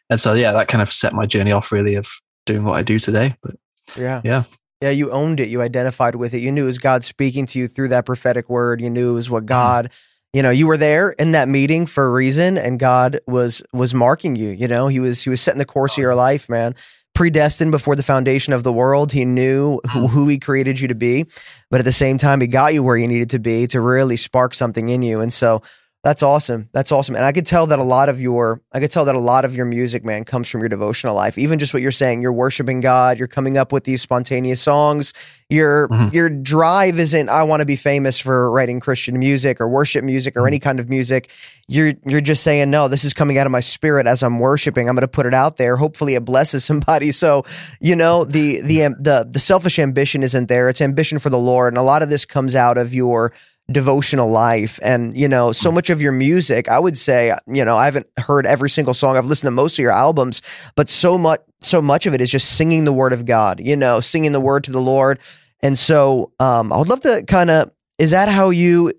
And 0.10 0.20
so, 0.20 0.34
yeah, 0.34 0.52
that 0.52 0.68
kind 0.68 0.84
of 0.84 0.94
set 0.94 1.14
my 1.14 1.26
journey 1.26 1.52
off 1.52 1.72
really 1.72 1.96
of 1.96 2.08
doing 2.46 2.64
what 2.64 2.78
I 2.78 2.84
do 2.84 3.00
today. 3.00 3.38
But 3.42 3.56
yeah, 3.98 4.22
yeah, 4.24 4.44
yeah, 4.82 4.92
you 4.92 5.10
owned 5.10 5.40
it. 5.40 5.50
You 5.50 5.64
identified 5.64 6.16
with 6.16 6.36
it. 6.36 6.42
You 6.42 6.52
knew 6.52 6.66
it 6.66 6.68
was 6.68 6.78
God 6.78 7.04
speaking 7.04 7.48
to 7.48 7.60
you 7.60 7.68
through 7.68 7.88
that 7.88 8.06
prophetic 8.06 8.50
word. 8.50 8.82
You 8.82 8.92
knew 8.92 9.12
it 9.12 9.16
was 9.16 9.32
what 9.32 9.44
mm-hmm. 9.44 9.48
God. 9.48 9.92
You 10.36 10.44
know, 10.44 10.50
you 10.50 10.68
were 10.68 10.76
there 10.76 11.12
in 11.12 11.32
that 11.32 11.48
meeting 11.48 11.86
for 11.86 12.08
a 12.08 12.12
reason, 12.12 12.58
and 12.58 12.78
God 12.78 13.22
was 13.26 13.64
was 13.72 13.94
marking 13.94 14.36
you. 14.36 14.50
You 14.50 14.68
know, 14.68 14.90
He 14.90 15.00
was 15.00 15.24
He 15.24 15.30
was 15.30 15.40
setting 15.40 15.60
the 15.60 15.66
course 15.66 15.94
of 15.94 16.02
your 16.02 16.14
life, 16.14 16.50
man. 16.50 16.76
Predestined 17.14 17.72
before 17.72 17.96
the 17.96 18.04
foundation 18.04 18.52
of 18.52 18.62
the 18.62 18.74
world, 18.74 19.14
He 19.14 19.24
knew 19.24 19.80
who, 19.94 20.00
mm-hmm. 20.00 20.06
who 20.08 20.28
He 20.28 20.38
created 20.38 20.78
you 20.78 20.90
to 20.90 20.94
be, 20.94 21.26
but 21.72 21.80
at 21.80 21.86
the 21.86 21.94
same 21.94 22.18
time, 22.18 22.42
He 22.42 22.48
got 22.48 22.74
you 22.74 22.84
where 22.84 22.98
you 22.98 23.08
needed 23.08 23.30
to 23.30 23.40
be 23.40 23.66
to 23.68 23.80
really 23.80 24.18
spark 24.18 24.54
something 24.54 24.90
in 24.90 25.04
you. 25.04 25.22
And 25.22 25.32
so, 25.32 25.62
that's 26.06 26.22
awesome. 26.22 26.70
That's 26.72 26.92
awesome. 26.92 27.16
And 27.16 27.26
I 27.26 27.32
could 27.32 27.48
tell 27.48 27.66
that 27.66 27.80
a 27.80 27.84
lot 27.84 28.10
of 28.10 28.22
your 28.22 28.62
I 28.72 28.80
could 28.80 28.92
tell 28.92 29.06
that 29.06 29.16
a 29.16 29.20
lot 29.20 29.44
of 29.44 29.56
your 29.56 29.66
music, 29.66 30.06
man, 30.06 30.24
comes 30.24 30.48
from 30.48 30.62
your 30.62 30.70
devotional 30.70 31.16
life. 31.16 31.36
Even 31.36 31.58
just 31.58 31.74
what 31.74 31.82
you're 31.82 31.92
saying, 31.92 32.22
you're 32.22 32.32
worshiping 32.32 32.80
God, 32.80 33.18
you're 33.18 33.28
coming 33.28 33.58
up 33.58 33.72
with 33.72 33.86
these 33.86 34.04
spontaneous 34.04 34.62
songs. 34.62 35.16
Your 35.50 35.88
mm-hmm. 35.88 36.14
your 36.14 36.30
drive 36.30 37.00
isn't 37.00 37.28
I 37.28 37.42
want 37.42 37.62
to 37.62 37.66
be 37.66 37.76
famous 37.76 38.20
for 38.20 38.52
writing 38.52 38.80
Christian 38.80 39.18
music 39.18 39.60
or 39.60 39.68
worship 39.68 40.04
music 40.04 40.36
or 40.36 40.42
mm-hmm. 40.42 40.48
any 40.50 40.60
kind 40.60 40.80
of 40.80 40.90
music. 40.90 41.32
You're 41.68 41.94
you're 42.06 42.22
just 42.22 42.44
saying, 42.44 42.70
"No, 42.70 42.88
this 42.88 43.04
is 43.04 43.16
coming 43.16 43.40
out 43.40 43.48
of 43.48 43.52
my 43.52 43.62
spirit 43.62 44.06
as 44.06 44.22
I'm 44.22 44.38
worshiping. 44.38 44.88
I'm 44.88 44.94
going 44.94 45.02
to 45.02 45.08
put 45.08 45.26
it 45.26 45.34
out 45.34 45.58
there. 45.58 45.76
Hopefully 45.76 46.14
it 46.14 46.24
blesses 46.24 46.64
somebody." 46.64 47.12
So, 47.26 47.46
you 47.80 47.96
know, 47.96 48.26
the 48.26 48.62
the 48.62 48.94
the 49.00 49.28
the 49.32 49.40
selfish 49.40 49.80
ambition 49.80 50.22
isn't 50.22 50.50
there. 50.50 50.70
It's 50.70 50.82
ambition 50.82 51.18
for 51.18 51.32
the 51.32 51.40
Lord. 51.40 51.74
And 51.74 51.78
a 51.78 51.82
lot 51.82 52.04
of 52.04 52.10
this 52.10 52.26
comes 52.26 52.56
out 52.56 52.78
of 52.78 52.94
your 52.94 53.32
devotional 53.72 54.30
life. 54.30 54.80
And 54.84 55.18
you 55.18 55.28
know 55.28 55.52
so 55.52 55.72
much 55.72 55.90
of 55.90 56.02
your 56.02 56.12
music 56.12 56.68
i 56.70 56.78
would 56.78 56.98
say 56.98 57.36
you 57.48 57.66
know 57.66 57.76
i 57.76 57.86
haven't 57.86 58.08
heard 58.18 58.46
every 58.46 58.70
single 58.70 58.94
song. 58.94 59.18
I've 59.18 59.26
listened 59.26 59.48
to 59.48 59.52
most 59.52 59.80
of 59.80 59.84
your 59.84 59.92
albums 59.92 60.42
but 60.76 60.90
so 60.90 61.18
much 61.18 61.42
so 61.62 61.82
much 61.82 62.06
of 62.06 62.14
it 62.14 62.22
is 62.22 62.30
just 62.30 62.58
singing 62.58 62.86
the 62.86 62.94
word 62.94 63.12
of 63.14 63.26
god 63.26 63.60
you 63.60 63.76
know 63.76 64.00
singing 64.00 64.32
the 64.34 64.40
word 64.40 64.64
to 64.66 64.72
the 64.72 64.82
lord. 64.82 65.20
And 65.62 65.78
so 65.78 66.32
um 66.40 66.72
i 66.72 66.78
would 66.78 66.88
love 66.88 67.02
to 67.02 67.24
kind 67.28 67.50
of 67.50 67.72
is 67.98 68.12
that 68.12 68.30
how 68.30 68.50
you 68.50 68.92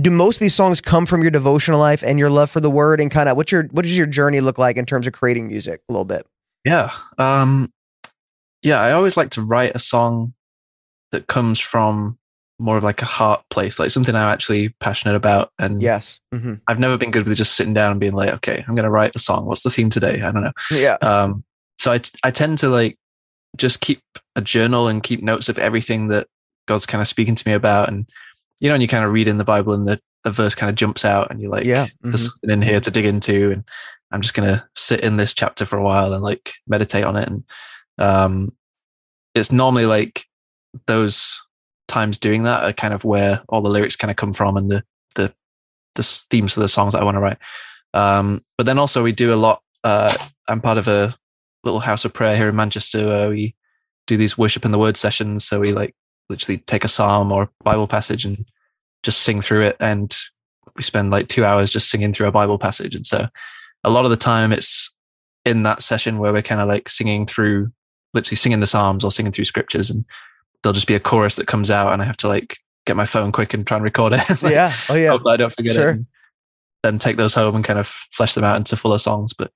do 0.00 0.10
most 0.10 0.36
of 0.36 0.40
these 0.40 0.54
songs 0.54 0.80
come 0.80 1.06
from 1.06 1.22
your 1.22 1.30
devotional 1.30 1.78
life 1.78 2.02
and 2.02 2.18
your 2.18 2.30
love 2.30 2.50
for 2.50 2.60
the 2.60 2.70
word? 2.70 3.00
And 3.00 3.10
kind 3.10 3.28
of 3.28 3.36
what's 3.36 3.52
your 3.52 3.64
what 3.70 3.82
does 3.82 3.96
your 3.96 4.06
journey 4.06 4.40
look 4.40 4.58
like 4.58 4.76
in 4.76 4.86
terms 4.86 5.06
of 5.06 5.12
creating 5.12 5.48
music 5.48 5.80
a 5.88 5.92
little 5.92 6.04
bit? 6.04 6.26
Yeah 6.64 6.90
um 7.18 7.72
yeah 8.62 8.80
i 8.80 8.92
always 8.92 9.16
like 9.16 9.30
to 9.30 9.42
write 9.42 9.72
a 9.74 9.78
song 9.78 10.34
that 11.10 11.26
comes 11.26 11.58
from 11.58 12.18
more 12.62 12.76
of 12.76 12.84
like 12.84 13.02
a 13.02 13.06
heart 13.06 13.42
place, 13.50 13.80
like 13.80 13.90
something 13.90 14.14
I'm 14.14 14.32
actually 14.32 14.68
passionate 14.80 15.16
about. 15.16 15.50
And 15.58 15.82
yes, 15.82 16.20
mm-hmm. 16.32 16.54
I've 16.68 16.78
never 16.78 16.96
been 16.96 17.10
good 17.10 17.26
with 17.26 17.36
just 17.36 17.54
sitting 17.54 17.74
down 17.74 17.90
and 17.90 17.98
being 17.98 18.14
like, 18.14 18.30
okay, 18.34 18.64
I'm 18.66 18.76
going 18.76 18.84
to 18.84 18.90
write 18.90 19.16
a 19.16 19.18
song. 19.18 19.46
What's 19.46 19.64
the 19.64 19.70
theme 19.70 19.90
today? 19.90 20.22
I 20.22 20.30
don't 20.30 20.44
know. 20.44 20.52
Yeah. 20.70 20.96
Um, 21.02 21.42
so 21.76 21.90
I, 21.90 21.98
t- 21.98 22.18
I 22.22 22.30
tend 22.30 22.58
to 22.58 22.68
like 22.68 22.96
just 23.56 23.80
keep 23.80 24.00
a 24.36 24.40
journal 24.40 24.86
and 24.86 25.02
keep 25.02 25.22
notes 25.22 25.48
of 25.48 25.58
everything 25.58 26.06
that 26.08 26.28
God's 26.68 26.86
kind 26.86 27.02
of 27.02 27.08
speaking 27.08 27.34
to 27.34 27.48
me 27.48 27.52
about. 27.52 27.88
And, 27.88 28.08
you 28.60 28.68
know, 28.68 28.74
and 28.74 28.82
you 28.82 28.88
kind 28.88 29.04
of 29.04 29.12
read 29.12 29.26
in 29.26 29.38
the 29.38 29.44
Bible 29.44 29.74
and 29.74 29.88
the, 29.88 30.00
the 30.22 30.30
verse 30.30 30.54
kind 30.54 30.70
of 30.70 30.76
jumps 30.76 31.04
out 31.04 31.32
and 31.32 31.40
you're 31.40 31.50
like, 31.50 31.64
yeah, 31.64 31.86
mm-hmm. 31.86 32.10
there's 32.10 32.26
something 32.26 32.50
in 32.50 32.62
here 32.62 32.80
to 32.80 32.90
dig 32.92 33.06
into. 33.06 33.50
And 33.50 33.64
I'm 34.12 34.20
just 34.20 34.34
going 34.34 34.48
to 34.48 34.64
sit 34.76 35.00
in 35.00 35.16
this 35.16 35.34
chapter 35.34 35.66
for 35.66 35.78
a 35.78 35.82
while 35.82 36.12
and 36.12 36.22
like 36.22 36.52
meditate 36.68 37.02
on 37.02 37.16
it. 37.16 37.28
And, 37.28 37.44
um, 37.98 38.52
it's 39.34 39.50
normally 39.50 39.86
like 39.86 40.26
those 40.86 41.41
times 41.92 42.18
doing 42.18 42.44
that 42.44 42.64
are 42.64 42.72
kind 42.72 42.94
of 42.94 43.04
where 43.04 43.42
all 43.48 43.60
the 43.60 43.70
lyrics 43.70 43.96
kind 43.96 44.10
of 44.10 44.16
come 44.16 44.32
from 44.32 44.56
and 44.56 44.70
the 44.70 44.82
the 45.14 45.32
the 45.94 46.02
themes 46.02 46.54
for 46.54 46.60
the 46.60 46.68
songs 46.68 46.94
that 46.94 47.02
I 47.02 47.04
want 47.04 47.16
to 47.16 47.20
write. 47.20 47.38
Um, 47.92 48.42
but 48.56 48.64
then 48.64 48.78
also 48.78 49.02
we 49.02 49.12
do 49.12 49.32
a 49.32 49.36
lot. 49.36 49.62
Uh, 49.84 50.12
I'm 50.48 50.62
part 50.62 50.78
of 50.78 50.88
a 50.88 51.14
little 51.64 51.80
house 51.80 52.04
of 52.04 52.14
prayer 52.14 52.34
here 52.34 52.48
in 52.48 52.56
Manchester 52.56 53.06
where 53.06 53.28
we 53.28 53.54
do 54.06 54.16
these 54.16 54.38
worship 54.38 54.64
in 54.64 54.72
the 54.72 54.78
word 54.78 54.96
sessions. 54.96 55.44
So 55.44 55.60
we 55.60 55.72
like 55.72 55.94
literally 56.28 56.58
take 56.58 56.84
a 56.84 56.88
psalm 56.88 57.30
or 57.30 57.50
Bible 57.62 57.86
passage 57.86 58.24
and 58.24 58.46
just 59.02 59.20
sing 59.20 59.42
through 59.42 59.62
it. 59.62 59.76
And 59.78 60.16
we 60.76 60.82
spend 60.82 61.10
like 61.10 61.28
two 61.28 61.44
hours 61.44 61.70
just 61.70 61.90
singing 61.90 62.14
through 62.14 62.28
a 62.28 62.32
Bible 62.32 62.58
passage. 62.58 62.94
And 62.94 63.06
so 63.06 63.28
a 63.84 63.90
lot 63.90 64.04
of 64.04 64.10
the 64.10 64.16
time 64.16 64.52
it's 64.52 64.90
in 65.44 65.62
that 65.64 65.82
session 65.82 66.18
where 66.18 66.32
we're 66.32 66.42
kind 66.42 66.60
of 66.60 66.68
like 66.68 66.88
singing 66.88 67.26
through, 67.26 67.70
literally 68.14 68.36
singing 68.36 68.60
the 68.60 68.66
psalms 68.66 69.04
or 69.04 69.12
singing 69.12 69.32
through 69.32 69.44
scriptures 69.44 69.90
and 69.90 70.04
there'll 70.62 70.74
just 70.74 70.86
be 70.86 70.94
a 70.94 71.00
chorus 71.00 71.36
that 71.36 71.46
comes 71.46 71.70
out, 71.70 71.92
and 71.92 72.02
I 72.02 72.04
have 72.04 72.16
to 72.18 72.28
like 72.28 72.58
get 72.86 72.96
my 72.96 73.06
phone 73.06 73.32
quick 73.32 73.54
and 73.54 73.66
try 73.66 73.76
and 73.76 73.84
record 73.84 74.12
it. 74.12 74.28
like, 74.42 74.52
yeah. 74.52 74.74
Oh 74.88 74.94
yeah. 74.94 75.10
Hope 75.10 75.26
I 75.26 75.36
don't 75.36 75.54
forget 75.54 75.72
sure. 75.72 75.90
it. 75.90 76.06
then 76.82 76.98
take 76.98 77.16
those 77.16 77.34
home 77.34 77.54
and 77.54 77.64
kind 77.64 77.78
of 77.78 77.86
flesh 77.86 78.34
them 78.34 78.44
out 78.44 78.56
into 78.56 78.76
fuller 78.76 78.98
songs. 78.98 79.32
But 79.32 79.52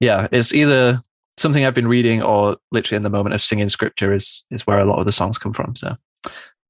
yeah, 0.00 0.28
it's 0.32 0.52
either 0.52 1.00
something 1.36 1.64
I've 1.64 1.74
been 1.74 1.88
reading 1.88 2.22
or 2.22 2.56
literally 2.72 2.96
in 2.96 3.02
the 3.02 3.10
moment 3.10 3.34
of 3.34 3.42
singing 3.42 3.68
scripture 3.68 4.12
is 4.12 4.44
is 4.50 4.66
where 4.66 4.78
a 4.78 4.84
lot 4.84 4.98
of 4.98 5.06
the 5.06 5.12
songs 5.12 5.38
come 5.38 5.52
from. 5.52 5.76
So 5.76 5.96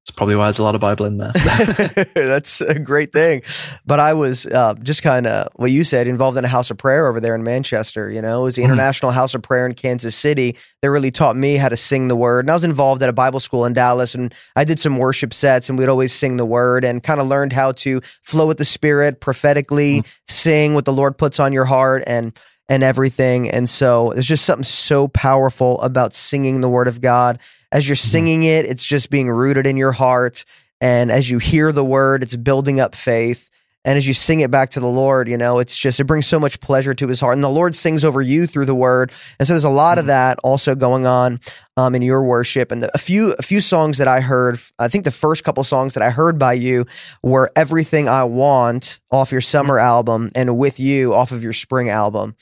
that's 0.08 0.16
probably 0.16 0.36
why 0.36 0.44
there's 0.44 0.58
a 0.58 0.62
lot 0.62 0.74
of 0.74 0.80
Bible 0.80 1.04
in 1.04 1.18
there. 1.18 1.32
that's 2.14 2.62
a 2.62 2.78
great 2.78 3.12
thing. 3.12 3.42
But 3.84 4.00
I 4.00 4.14
was 4.14 4.46
uh, 4.46 4.74
just 4.82 5.02
kind 5.02 5.26
of 5.26 5.48
what 5.56 5.70
you 5.70 5.84
said 5.84 6.08
involved 6.08 6.38
in 6.38 6.46
a 6.46 6.48
house 6.48 6.70
of 6.70 6.78
prayer 6.78 7.08
over 7.08 7.20
there 7.20 7.34
in 7.34 7.44
Manchester. 7.44 8.10
You 8.10 8.22
know, 8.22 8.40
it 8.40 8.44
was 8.44 8.54
the 8.54 8.62
mm-hmm. 8.62 8.72
International 8.72 9.12
House 9.12 9.34
of 9.34 9.42
Prayer 9.42 9.66
in 9.66 9.74
Kansas 9.74 10.16
City 10.16 10.56
that 10.80 10.90
really 10.90 11.10
taught 11.10 11.36
me 11.36 11.56
how 11.56 11.68
to 11.68 11.76
sing 11.76 12.08
the 12.08 12.16
word. 12.16 12.46
And 12.46 12.50
I 12.50 12.54
was 12.54 12.64
involved 12.64 13.02
at 13.02 13.10
a 13.10 13.12
Bible 13.12 13.38
school 13.38 13.66
in 13.66 13.74
Dallas, 13.74 14.14
and 14.14 14.32
I 14.56 14.64
did 14.64 14.80
some 14.80 14.96
worship 14.96 15.34
sets, 15.34 15.68
and 15.68 15.78
we'd 15.78 15.90
always 15.90 16.14
sing 16.14 16.38
the 16.38 16.46
word 16.46 16.84
and 16.84 17.02
kind 17.02 17.20
of 17.20 17.26
learned 17.26 17.52
how 17.52 17.72
to 17.72 18.00
flow 18.22 18.46
with 18.46 18.56
the 18.56 18.64
Spirit 18.64 19.20
prophetically, 19.20 20.00
mm-hmm. 20.00 20.10
sing 20.26 20.72
what 20.72 20.86
the 20.86 20.92
Lord 20.92 21.18
puts 21.18 21.38
on 21.38 21.52
your 21.52 21.66
heart, 21.66 22.02
and 22.06 22.34
and 22.70 22.82
everything. 22.82 23.50
And 23.50 23.68
so 23.68 24.12
there's 24.14 24.26
just 24.26 24.46
something 24.46 24.64
so 24.64 25.08
powerful 25.08 25.80
about 25.82 26.14
singing 26.14 26.62
the 26.62 26.68
word 26.68 26.88
of 26.88 27.02
God 27.02 27.40
as 27.72 27.88
you're 27.88 27.96
mm-hmm. 27.96 28.08
singing 28.08 28.42
it, 28.44 28.64
it's 28.64 28.84
just 28.84 29.10
being 29.10 29.28
rooted 29.28 29.66
in 29.66 29.76
your 29.76 29.92
heart. 29.92 30.44
And 30.80 31.10
as 31.10 31.28
you 31.28 31.38
hear 31.38 31.72
the 31.72 31.84
word, 31.84 32.22
it's 32.22 32.36
building 32.36 32.80
up 32.80 32.94
faith. 32.94 33.50
And 33.84 33.96
as 33.96 34.06
you 34.06 34.12
sing 34.12 34.40
it 34.40 34.50
back 34.50 34.70
to 34.70 34.80
the 34.80 34.86
Lord, 34.88 35.28
you 35.28 35.38
know, 35.38 35.60
it's 35.60 35.78
just, 35.78 35.98
it 35.98 36.04
brings 36.04 36.26
so 36.26 36.38
much 36.38 36.60
pleasure 36.60 36.92
to 36.94 37.08
his 37.08 37.20
heart. 37.20 37.34
And 37.34 37.44
the 37.44 37.48
Lord 37.48 37.74
sings 37.74 38.04
over 38.04 38.20
you 38.20 38.46
through 38.46 38.66
the 38.66 38.74
word. 38.74 39.12
And 39.38 39.46
so 39.46 39.54
there's 39.54 39.64
a 39.64 39.70
lot 39.70 39.98
of 39.98 40.02
mm-hmm. 40.02 40.08
that 40.08 40.38
also 40.44 40.74
going 40.74 41.06
on 41.06 41.40
um, 41.76 41.94
in 41.94 42.02
your 42.02 42.22
worship. 42.24 42.70
And 42.70 42.82
the, 42.82 42.90
a 42.92 42.98
few, 42.98 43.34
a 43.38 43.42
few 43.42 43.60
songs 43.60 43.98
that 43.98 44.08
I 44.08 44.20
heard, 44.20 44.58
I 44.78 44.88
think 44.88 45.04
the 45.04 45.10
first 45.10 45.42
couple 45.42 45.64
songs 45.64 45.94
that 45.94 46.02
I 46.02 46.10
heard 46.10 46.38
by 46.38 46.54
you 46.54 46.86
were 47.22 47.50
Everything 47.56 48.08
I 48.08 48.24
Want 48.24 49.00
off 49.10 49.32
your 49.32 49.40
summer 49.40 49.76
mm-hmm. 49.76 49.86
album 49.86 50.30
and 50.34 50.58
With 50.58 50.78
You 50.78 51.14
off 51.14 51.32
of 51.32 51.42
your 51.42 51.54
spring 51.54 51.88
album. 51.88 52.36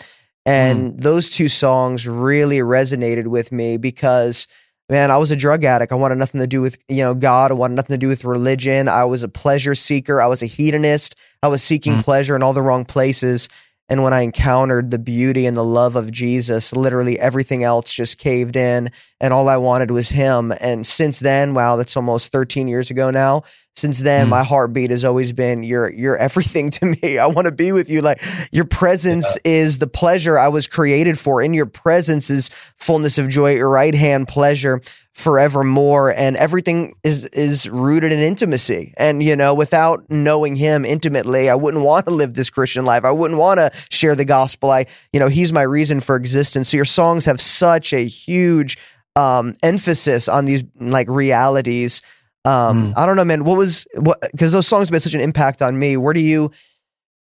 And 0.47 0.95
mm. 0.95 1.01
those 1.01 1.29
two 1.29 1.49
songs 1.49 2.09
really 2.09 2.59
resonated 2.59 3.27
with 3.27 3.51
me 3.51 3.77
because 3.77 4.47
man, 4.89 5.11
I 5.11 5.19
was 5.19 5.31
a 5.31 5.37
drug 5.37 5.65
addict. 5.65 5.93
I 5.93 5.97
wanted 5.97 6.17
nothing 6.17 6.41
to 6.41 6.47
do 6.47 6.61
with, 6.61 6.79
you 6.89 7.03
know, 7.03 7.15
God. 7.15 7.51
I 7.51 7.55
wanted 7.55 7.75
nothing 7.75 7.95
to 7.95 7.99
do 7.99 8.09
with 8.09 8.25
religion. 8.25 8.89
I 8.89 9.05
was 9.05 9.23
a 9.23 9.29
pleasure 9.29 9.75
seeker. 9.75 10.21
I 10.21 10.27
was 10.27 10.43
a 10.43 10.47
hedonist. 10.47 11.15
I 11.43 11.49
was 11.49 11.63
seeking 11.63 11.95
mm. 11.95 12.05
pleasure 12.05 12.37
in 12.37 12.43
all 12.43 12.53
the 12.53 12.63
wrong 12.63 12.85
places. 12.85 13.49
And 13.89 14.03
when 14.03 14.13
I 14.13 14.23
encountered 14.23 14.91
the 14.91 14.99
beauty 14.99 15.47
and 15.47 15.57
the 15.57 15.65
love 15.65 15.95
of 15.95 16.11
Jesus, 16.11 16.73
literally 16.73 17.19
everything 17.19 17.63
else 17.63 17.93
just 17.93 18.19
caved 18.19 18.57
in 18.57 18.91
and 19.21 19.33
all 19.33 19.49
I 19.49 19.59
wanted 19.59 19.91
was 19.91 20.09
him. 20.09 20.53
And 20.61 20.87
since 20.87 21.21
then, 21.21 21.55
wow, 21.55 21.77
that's 21.77 21.97
almost 21.97 22.33
13 22.33 22.67
years 22.67 22.91
ago 22.91 23.11
now. 23.11 23.43
Since 23.77 24.01
then, 24.01 24.27
mm. 24.27 24.31
my 24.31 24.43
heartbeat 24.43 24.91
has 24.91 25.05
always 25.05 25.33
been 25.33 25.63
you're 25.63 25.93
you're 25.93 26.17
everything 26.17 26.71
to 26.73 26.87
me. 26.87 27.19
I 27.19 27.27
want 27.27 27.47
to 27.47 27.53
be 27.53 27.73
with 27.73 27.91
you. 27.91 28.01
Like 28.01 28.21
your 28.51 28.65
presence 28.65 29.37
yeah. 29.45 29.53
is 29.53 29.79
the 29.79 29.87
pleasure 29.87 30.39
I 30.39 30.49
was 30.49 30.67
created 30.67 31.19
for. 31.19 31.43
In 31.43 31.55
your 31.55 31.67
presence 31.67 32.31
is 32.31 32.49
fullness 32.77 33.19
of 33.19 33.29
joy, 33.29 33.55
your 33.57 33.71
right 33.71 33.95
hand 33.95 34.29
pleasure 34.29 34.81
forevermore 35.17 36.13
and 36.13 36.37
everything 36.37 36.95
is 37.03 37.25
is 37.27 37.67
rooted 37.71 38.13
in 38.13 38.19
intimacy. 38.19 38.93
And 38.99 39.23
you 39.23 39.35
know 39.35 39.55
without 39.55 40.05
knowing 40.11 40.57
him 40.57 40.85
intimately 40.85 41.49
i 41.49 41.55
wouldn't 41.55 41.83
want 41.91 42.05
to 42.05 42.13
live 42.13 42.35
this 42.35 42.51
christian 42.51 42.85
life. 42.85 43.03
I 43.03 43.13
wouldn't 43.13 43.41
want 43.41 43.59
to 43.59 43.71
share 43.91 44.15
the 44.15 44.27
gospel. 44.27 44.71
I 44.71 44.85
you 45.15 45.21
know 45.21 45.29
he's 45.29 45.55
my 45.55 45.63
reason 45.63 46.01
for 46.01 46.17
existence. 46.17 46.69
So 46.69 46.77
your 46.77 46.85
songs 46.85 47.25
have 47.25 47.41
such 47.41 47.95
a 47.95 48.05
huge 48.05 48.77
um 49.17 49.55
emphasis 49.63 50.29
on 50.29 50.45
these 50.45 50.65
like 50.79 51.09
realities. 51.09 52.03
Um 52.45 52.93
mm. 52.93 52.99
i 52.99 53.07
don't 53.07 53.17
know 53.17 53.25
man. 53.25 53.45
What 53.45 53.57
was 53.57 53.87
what 53.95 54.19
because 54.33 54.53
those 54.53 54.67
songs 54.67 54.93
made 54.93 55.01
such 55.01 55.15
an 55.15 55.23
impact 55.23 55.63
on 55.63 55.79
me. 55.79 55.97
Where 55.97 56.13
do 56.13 56.21
you 56.21 56.51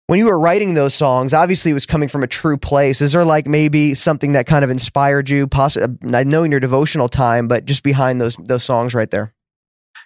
when 0.07 0.19
you 0.19 0.25
were 0.25 0.39
writing 0.39 0.73
those 0.73 0.93
songs, 0.93 1.33
obviously 1.33 1.71
it 1.71 1.75
was 1.75 1.85
coming 1.85 2.09
from 2.09 2.23
a 2.23 2.27
true 2.27 2.57
place. 2.57 3.01
Is 3.01 3.13
there 3.13 3.23
like 3.23 3.47
maybe 3.47 3.93
something 3.93 4.33
that 4.33 4.47
kind 4.47 4.63
of 4.63 4.69
inspired 4.69 5.29
you? 5.29 5.47
Possibly, 5.47 6.13
I 6.13 6.23
know 6.23 6.43
in 6.43 6.51
your 6.51 6.59
devotional 6.59 7.07
time, 7.07 7.47
but 7.47 7.65
just 7.65 7.83
behind 7.83 8.19
those 8.19 8.35
those 8.35 8.63
songs 8.63 8.93
right 8.93 9.09
there. 9.09 9.33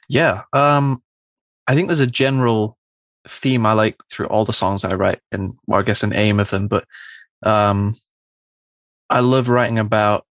Yeah, 0.08 0.44
um, 0.54 1.01
I 1.68 1.75
think 1.75 1.88
there's 1.88 2.00
a 2.00 2.08
general 2.08 2.77
theme 3.27 3.66
I 3.66 3.74
like 3.74 3.98
through 4.10 4.27
all 4.27 4.46
the 4.46 4.54
songs 4.54 4.86
I 4.86 4.96
write, 4.96 5.20
and 5.32 5.56
well, 5.66 5.80
I 5.80 5.84
guess 5.84 6.04
an 6.04 6.13
aim 6.13 6.39
of 6.39 6.51
them. 6.51 6.68
But 6.68 6.86
um, 7.44 7.96
I 9.10 9.22
love 9.22 9.50
writing 9.50 9.80
about 9.80 10.25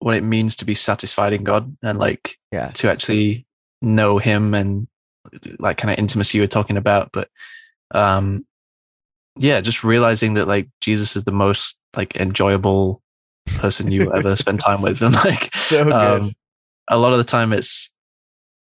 what 0.00 0.14
it 0.16 0.24
means 0.24 0.56
to 0.56 0.64
be 0.64 0.74
satisfied 0.74 1.32
in 1.32 1.44
God 1.44 1.76
and 1.82 1.98
like 1.98 2.36
yeah. 2.50 2.68
to 2.74 2.90
actually 2.90 3.46
know 3.80 4.18
Him 4.18 4.52
and 4.52 4.86
like 5.58 5.78
kind 5.78 5.92
of 5.92 5.98
intimacy 5.98 6.38
you 6.38 6.42
were 6.42 6.48
talking 6.48 6.76
about. 6.76 7.10
But 7.12 7.28
um, 7.92 8.44
yeah, 9.38 9.60
just 9.60 9.84
realizing 9.84 10.34
that 10.34 10.48
like 10.48 10.68
Jesus 10.80 11.16
is 11.16 11.24
the 11.24 11.32
most 11.32 11.78
like 11.96 12.16
enjoyable 12.16 13.02
person 13.56 13.90
you 13.90 14.12
ever 14.12 14.36
spend 14.36 14.60
time 14.60 14.82
with, 14.82 15.00
and 15.02 15.14
like 15.14 15.54
so 15.54 15.90
um, 15.90 16.32
a 16.88 16.98
lot 16.98 17.12
of 17.12 17.18
the 17.18 17.24
time 17.24 17.52
it's 17.52 17.90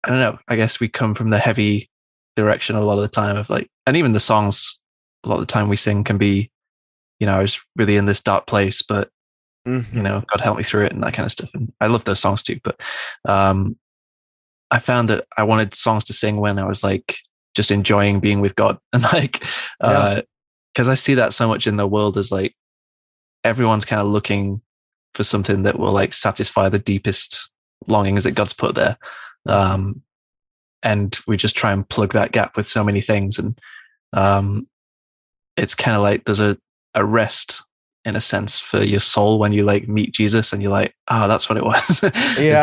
I 0.04 0.10
don't 0.10 0.20
know. 0.20 0.40
I 0.48 0.56
guess 0.56 0.80
we 0.80 0.88
come 0.88 1.16
from 1.16 1.32
the 1.32 1.40
heavy 1.40 1.90
direction 2.36 2.76
a 2.76 2.82
lot 2.82 2.98
of 2.98 3.02
the 3.02 3.08
time 3.08 3.38
of 3.38 3.50
like, 3.50 3.70
and 3.88 3.98
even 3.98 4.12
the 4.12 4.20
songs 4.20 4.80
a 5.24 5.30
lot 5.30 5.36
of 5.36 5.42
the 5.42 5.52
time 5.52 5.68
we 5.68 5.76
sing 5.76 6.04
can 6.04 6.18
be, 6.18 6.52
you 7.20 7.26
know, 7.26 7.38
I 7.38 7.42
was 7.42 7.60
really 7.76 7.98
in 7.98 8.06
this 8.06 8.22
dark 8.22 8.46
place, 8.46 8.84
but 8.84 9.10
mm-hmm. 9.68 9.98
you 9.98 10.04
know, 10.04 10.24
God 10.32 10.44
help 10.44 10.58
me 10.58 10.64
through 10.64 10.86
it 10.86 10.94
and 10.94 11.04
that 11.04 11.14
kind 11.14 11.26
of 11.26 11.32
stuff. 11.32 11.50
And 11.54 11.74
I 11.82 11.88
love 11.88 12.06
those 12.06 12.20
songs 12.20 12.44
too. 12.44 12.60
But 12.64 12.80
um, 13.28 13.78
I 14.70 14.80
found 14.80 15.10
that 15.10 15.26
I 15.38 15.44
wanted 15.44 15.74
songs 15.74 16.04
to 16.06 16.14
sing 16.14 16.38
when 16.38 16.60
I 16.60 16.66
was 16.66 16.84
like 16.84 17.18
just 17.56 17.72
enjoying 17.72 18.20
being 18.20 18.42
with 18.42 18.56
God 18.56 18.78
and 18.94 19.04
like 19.04 19.44
yeah. 19.82 19.88
uh, 19.88 20.22
because 20.76 20.90
I 20.90 20.96
see 20.96 21.14
that 21.16 21.34
so 21.34 21.48
much 21.48 21.68
in 21.68 21.78
the 21.78 21.88
world 21.88 22.18
as 22.18 22.34
like 22.34 22.54
everyone's 23.46 23.86
kind 23.86 24.02
of 24.02 24.08
looking 24.08 24.62
for 25.14 25.24
something 25.24 25.64
that 25.64 25.80
will 25.80 25.94
like 25.94 26.14
satisfy 26.14 26.68
the 26.68 26.80
deepest 26.80 27.50
longings 27.88 28.26
that 28.26 28.32
God's 28.32 28.54
put 28.54 28.76
there. 28.76 28.98
Um, 29.46 30.02
and 30.84 31.18
we 31.28 31.38
just 31.38 31.56
try 31.56 31.72
and 31.72 31.88
plug 31.88 32.12
that 32.12 32.34
gap 32.34 32.58
with 32.58 32.68
so 32.68 32.84
many 32.84 33.00
things. 33.00 33.40
And 33.40 33.58
um, 34.12 34.68
it's 35.56 35.76
kind 35.76 35.96
of 35.96 36.04
like 36.04 36.26
there's 36.26 36.42
a, 36.42 36.58
a 36.94 37.06
rest 37.06 37.64
in 38.04 38.18
a 38.18 38.22
sense 38.22 38.60
for 38.60 38.84
your 38.84 39.00
soul 39.00 39.40
when 39.40 39.54
you 39.54 39.64
like 39.64 39.88
meet 39.88 40.14
Jesus 40.14 40.52
and 40.52 40.62
you're 40.62 40.72
like, 40.72 40.94
oh, 41.08 41.30
that's 41.30 41.48
what 41.50 41.58
it 41.58 41.64
was. 41.64 42.02
yeah, 42.04 42.10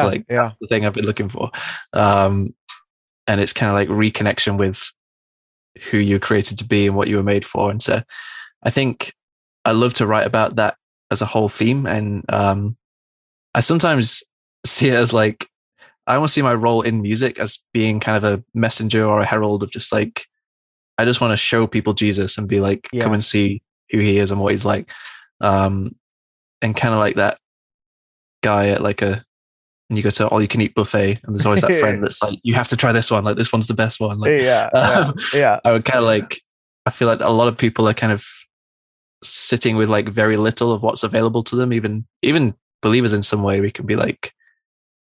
it's 0.00 0.04
like 0.04 0.26
yeah. 0.28 0.52
the 0.61 0.66
thing 0.66 0.85
I've 0.85 0.92
been 0.92 1.07
looking 1.07 1.31
for. 1.31 1.50
Um, 1.95 2.54
and 3.26 3.40
it's 3.40 3.54
kind 3.54 3.71
of 3.71 3.75
like 3.75 3.88
reconnection 3.88 4.59
with 4.59 4.92
who 5.91 5.99
you're 5.99 6.19
created 6.19 6.59
to 6.59 6.64
be 6.64 6.87
and 6.87 6.97
what 6.97 7.09
you 7.09 7.17
were 7.17 7.23
made 7.23 7.47
for. 7.47 7.71
And 7.71 7.83
so 7.83 8.02
I 8.62 8.71
think 8.71 9.14
I 9.64 9.73
love 9.73 9.95
to 9.95 10.07
write 10.07 10.26
about 10.26 10.57
that 10.57 10.76
as 11.11 11.23
a 11.23 11.26
whole 11.26 11.49
theme. 11.49 11.87
And 11.87 12.25
um, 12.32 12.76
I 13.54 13.61
sometimes 13.61 14.23
see 14.65 14.89
it 14.89 14.95
as 14.95 15.13
like, 15.13 15.49
I 16.06 16.19
want 16.19 16.30
to 16.30 16.32
see 16.32 16.43
my 16.43 16.54
role 16.54 16.82
in 16.82 17.00
music 17.00 17.39
as 17.39 17.61
being 17.73 18.00
kind 18.00 18.23
of 18.23 18.32
a 18.32 18.45
messenger 18.54 19.06
or 19.06 19.21
a 19.21 19.26
herald 19.26 19.63
of 19.63 19.71
just 19.71 19.93
like, 19.93 20.26
I 20.99 21.04
just 21.04 21.21
want 21.21 21.32
to 21.32 21.37
show 21.37 21.67
people 21.67 21.95
Jesus 21.95 22.39
and 22.39 22.49
be 22.49 22.61
like, 22.61 22.89
yeah. 22.93 23.04
come 23.04 23.13
and 23.13 23.25
see 23.25 23.63
who 23.91 23.99
he 23.99 24.19
is 24.19 24.30
and 24.30 24.41
what 24.41 24.52
he's 24.52 24.65
like. 24.65 24.91
Um, 25.41 25.97
and 26.61 26.76
kind 26.76 26.95
of 26.95 27.00
like 27.00 27.17
that 27.17 27.39
guy 28.43 28.69
at 28.69 28.82
like 28.82 29.02
a 29.02 29.25
and 29.93 29.99
you 29.99 30.02
go 30.02 30.11
to 30.11 30.26
all 30.28 30.41
you 30.41 30.49
can 30.49 30.61
eat 30.63 30.75
buffet 30.75 31.21
and 31.23 31.35
there's 31.35 31.45
always 31.45 31.61
that 31.61 31.78
friend 31.78 32.02
that's 32.02 32.23
like 32.23 32.39
you 32.43 32.55
have 32.55 32.69
to 32.69 32.76
try 32.76 32.93
this 32.93 33.11
one 33.11 33.25
like 33.25 33.37
this 33.37 33.52
one's 33.52 33.67
the 33.67 33.75
best 33.75 34.00
one 34.00 34.19
like 34.19 34.31
yeah 34.43 34.71
um, 34.75 35.15
yeah, 35.35 35.39
yeah. 35.39 35.61
I 35.65 35.73
would 35.73 35.85
kind 35.85 35.99
of 35.99 36.05
like 36.05 36.41
i 36.87 36.91
feel 36.91 37.09
like 37.09 37.21
a 37.21 37.31
lot 37.31 37.49
of 37.49 37.57
people 37.57 37.89
are 37.89 37.95
kind 37.95 38.13
of 38.13 38.26
sitting 39.23 39.76
with 39.76 39.89
like 39.89 40.09
very 40.09 40.37
little 40.37 40.73
of 40.73 40.83
what's 40.83 41.02
available 41.02 41.45
to 41.45 41.57
them 41.57 41.73
even 41.73 42.07
even 42.23 42.55
believers 42.81 43.13
in 43.13 43.23
some 43.23 43.45
way. 43.45 43.61
We 43.61 43.71
can 43.71 43.87
be 43.87 43.95
like 43.95 44.33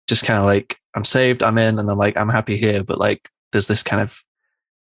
just 0.08 0.24
kind 0.24 0.40
of 0.40 0.46
like 0.46 0.78
i'm 0.96 1.04
saved 1.04 1.42
i'm 1.42 1.58
in 1.58 1.80
and 1.80 1.90
i'm 1.90 1.98
like 1.98 2.16
i'm 2.16 2.30
happy 2.30 2.58
here 2.58 2.84
but 2.84 3.00
like 3.00 3.28
there's 3.52 3.68
this 3.68 3.82
kind 3.82 4.02
of 4.02 4.22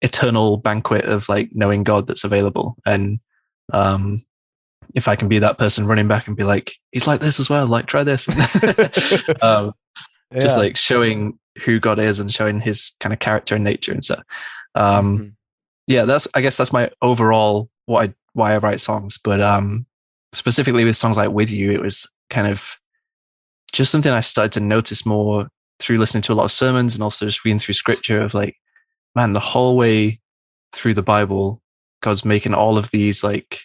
eternal 0.02 0.58
banquet 0.58 1.06
of 1.06 1.28
like 1.30 1.50
knowing 1.54 1.84
god 1.84 2.08
that's 2.08 2.24
available. 2.24 2.78
And 2.86 3.20
um 3.74 4.22
if 4.96 5.08
I 5.08 5.16
can 5.16 5.28
be 5.28 5.40
that 5.40 5.58
person 5.58 5.86
running 5.86 6.08
back 6.08 6.28
and 6.28 6.36
be 6.36 6.44
like, 6.44 6.74
he's 6.92 7.08
like 7.08 7.20
this 7.20 7.40
as 7.40 7.50
well, 7.50 7.68
like 7.68 7.86
try 7.86 8.04
this. 8.04 8.28
um, 9.42 9.74
yeah. 10.32 10.42
Just 10.42 10.58
like 10.58 10.78
showing 10.78 11.40
who 11.64 11.80
God 11.80 12.00
is 12.00 12.20
and 12.20 12.32
showing 12.32 12.62
his 12.62 12.94
kind 13.00 13.14
of 13.14 13.20
character 13.20 13.56
and 13.56 13.64
nature 13.64 13.92
and 13.92 14.04
so. 14.04 14.22
Um, 14.76 15.18
mm-hmm. 15.18 15.28
Yeah, 15.88 16.06
that's 16.06 16.28
I 16.36 16.42
guess 16.42 16.56
that's 16.56 16.74
my 16.74 16.92
overall 17.02 17.70
what 17.88 18.10
I 18.10 18.14
why 18.34 18.54
I 18.54 18.60
write 18.60 18.80
songs. 18.80 19.18
But 19.18 19.42
um, 19.42 19.88
specifically 20.34 20.86
with 20.86 20.96
songs 20.96 21.18
like 21.18 21.32
"With 21.32 21.50
You," 21.50 21.72
it 21.72 21.82
was 21.82 22.08
kind 22.30 22.48
of 22.48 22.78
just 23.72 23.92
something 23.92 24.12
I 24.12 24.22
started 24.22 24.52
to 24.54 24.60
notice 24.60 25.06
more 25.06 25.50
through 25.80 25.98
listening 25.98 26.22
to 26.24 26.34
a 26.34 26.36
lot 26.36 26.44
of 26.44 26.52
sermons 26.52 26.94
and 26.94 27.04
also 27.04 27.26
just 27.26 27.44
reading 27.44 27.60
through 27.60 27.74
scripture 27.74 28.22
of 28.22 28.34
like, 28.34 28.58
man, 29.16 29.34
the 29.34 29.40
whole 29.40 29.78
way 29.78 30.20
through 30.74 30.94
the 30.94 31.02
Bible, 31.02 31.62
God's 32.02 32.26
making 32.26 32.54
all 32.54 32.78
of 32.78 32.92
these 32.92 33.24
like 33.24 33.62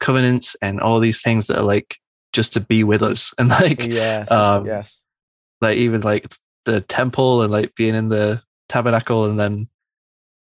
covenants 0.00 0.56
and 0.62 0.80
all 0.80 1.00
these 1.00 1.22
things 1.22 1.46
that 1.46 1.58
are 1.58 1.64
like 1.64 1.96
just 2.32 2.52
to 2.52 2.60
be 2.60 2.84
with 2.84 3.02
us. 3.02 3.32
And 3.38 3.48
like 3.48 3.82
yes 3.82 4.30
um, 4.30 4.66
yes. 4.66 5.02
like 5.60 5.78
even 5.78 6.00
like 6.02 6.32
the 6.64 6.80
temple 6.80 7.42
and 7.42 7.52
like 7.52 7.74
being 7.74 7.94
in 7.94 8.08
the 8.08 8.42
tabernacle 8.68 9.26
and 9.26 9.38
then 9.38 9.68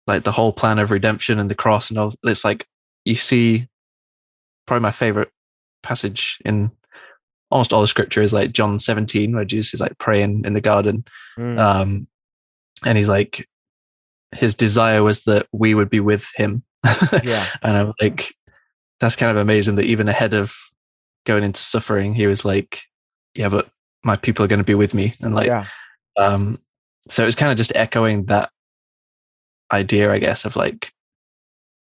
like 0.08 0.24
the 0.24 0.32
whole 0.32 0.52
plan 0.52 0.80
of 0.80 0.92
redemption 0.92 1.40
and 1.40 1.50
the 1.50 1.56
cross 1.56 1.90
and 1.90 1.98
all 1.98 2.14
it's 2.24 2.44
like 2.44 2.68
you 3.06 3.16
see 3.16 3.68
probably 4.66 4.82
my 4.82 4.92
favorite 4.92 5.30
passage 5.84 6.38
in 6.44 6.72
almost 7.50 7.74
all 7.74 7.82
the 7.82 7.88
scripture 7.88 8.22
is 8.22 8.34
like 8.34 8.52
John 8.52 8.80
17 8.80 9.34
where 9.34 9.46
Jesus 9.46 9.74
is 9.74 9.80
like 9.80 9.98
praying 9.98 10.44
in 10.46 10.54
the 10.54 10.62
garden. 10.62 11.06
Mm. 11.38 11.58
um 11.58 12.08
and 12.86 12.98
he's 12.98 13.10
like 13.10 13.48
his 14.36 14.56
desire 14.56 15.04
was 15.04 15.24
that 15.24 15.48
we 15.52 15.74
would 15.74 15.90
be 15.90 16.00
with 16.00 16.30
him. 16.36 16.64
Yeah. 17.24 17.46
And 17.62 17.78
I'm 17.78 17.94
like 18.02 18.34
that's 19.02 19.16
kind 19.16 19.32
of 19.32 19.38
amazing 19.38 19.76
that 19.76 19.86
even 19.86 20.08
ahead 20.08 20.36
of 20.36 20.56
going 21.26 21.44
into 21.44 21.60
suffering, 21.60 22.14
he 22.14 22.28
was 22.28 22.46
like, 22.46 22.84
yeah, 23.34 23.50
but 23.50 23.68
my 24.04 24.16
people 24.16 24.46
are 24.46 24.48
going 24.48 24.60
to 24.60 24.64
be 24.64 24.76
with 24.76 24.94
me. 24.94 25.16
And 25.22 25.34
like, 25.34 25.48
yeah. 25.48 25.66
um, 26.18 26.62
so 27.08 27.24
it 27.24 27.26
was 27.26 27.36
kind 27.36 27.52
of 27.52 27.58
just 27.58 27.76
echoing 27.76 28.26
that 28.26 28.52
idea, 29.72 30.14
I 30.14 30.20
guess, 30.20 30.46
of 30.46 30.56
like 30.56 30.94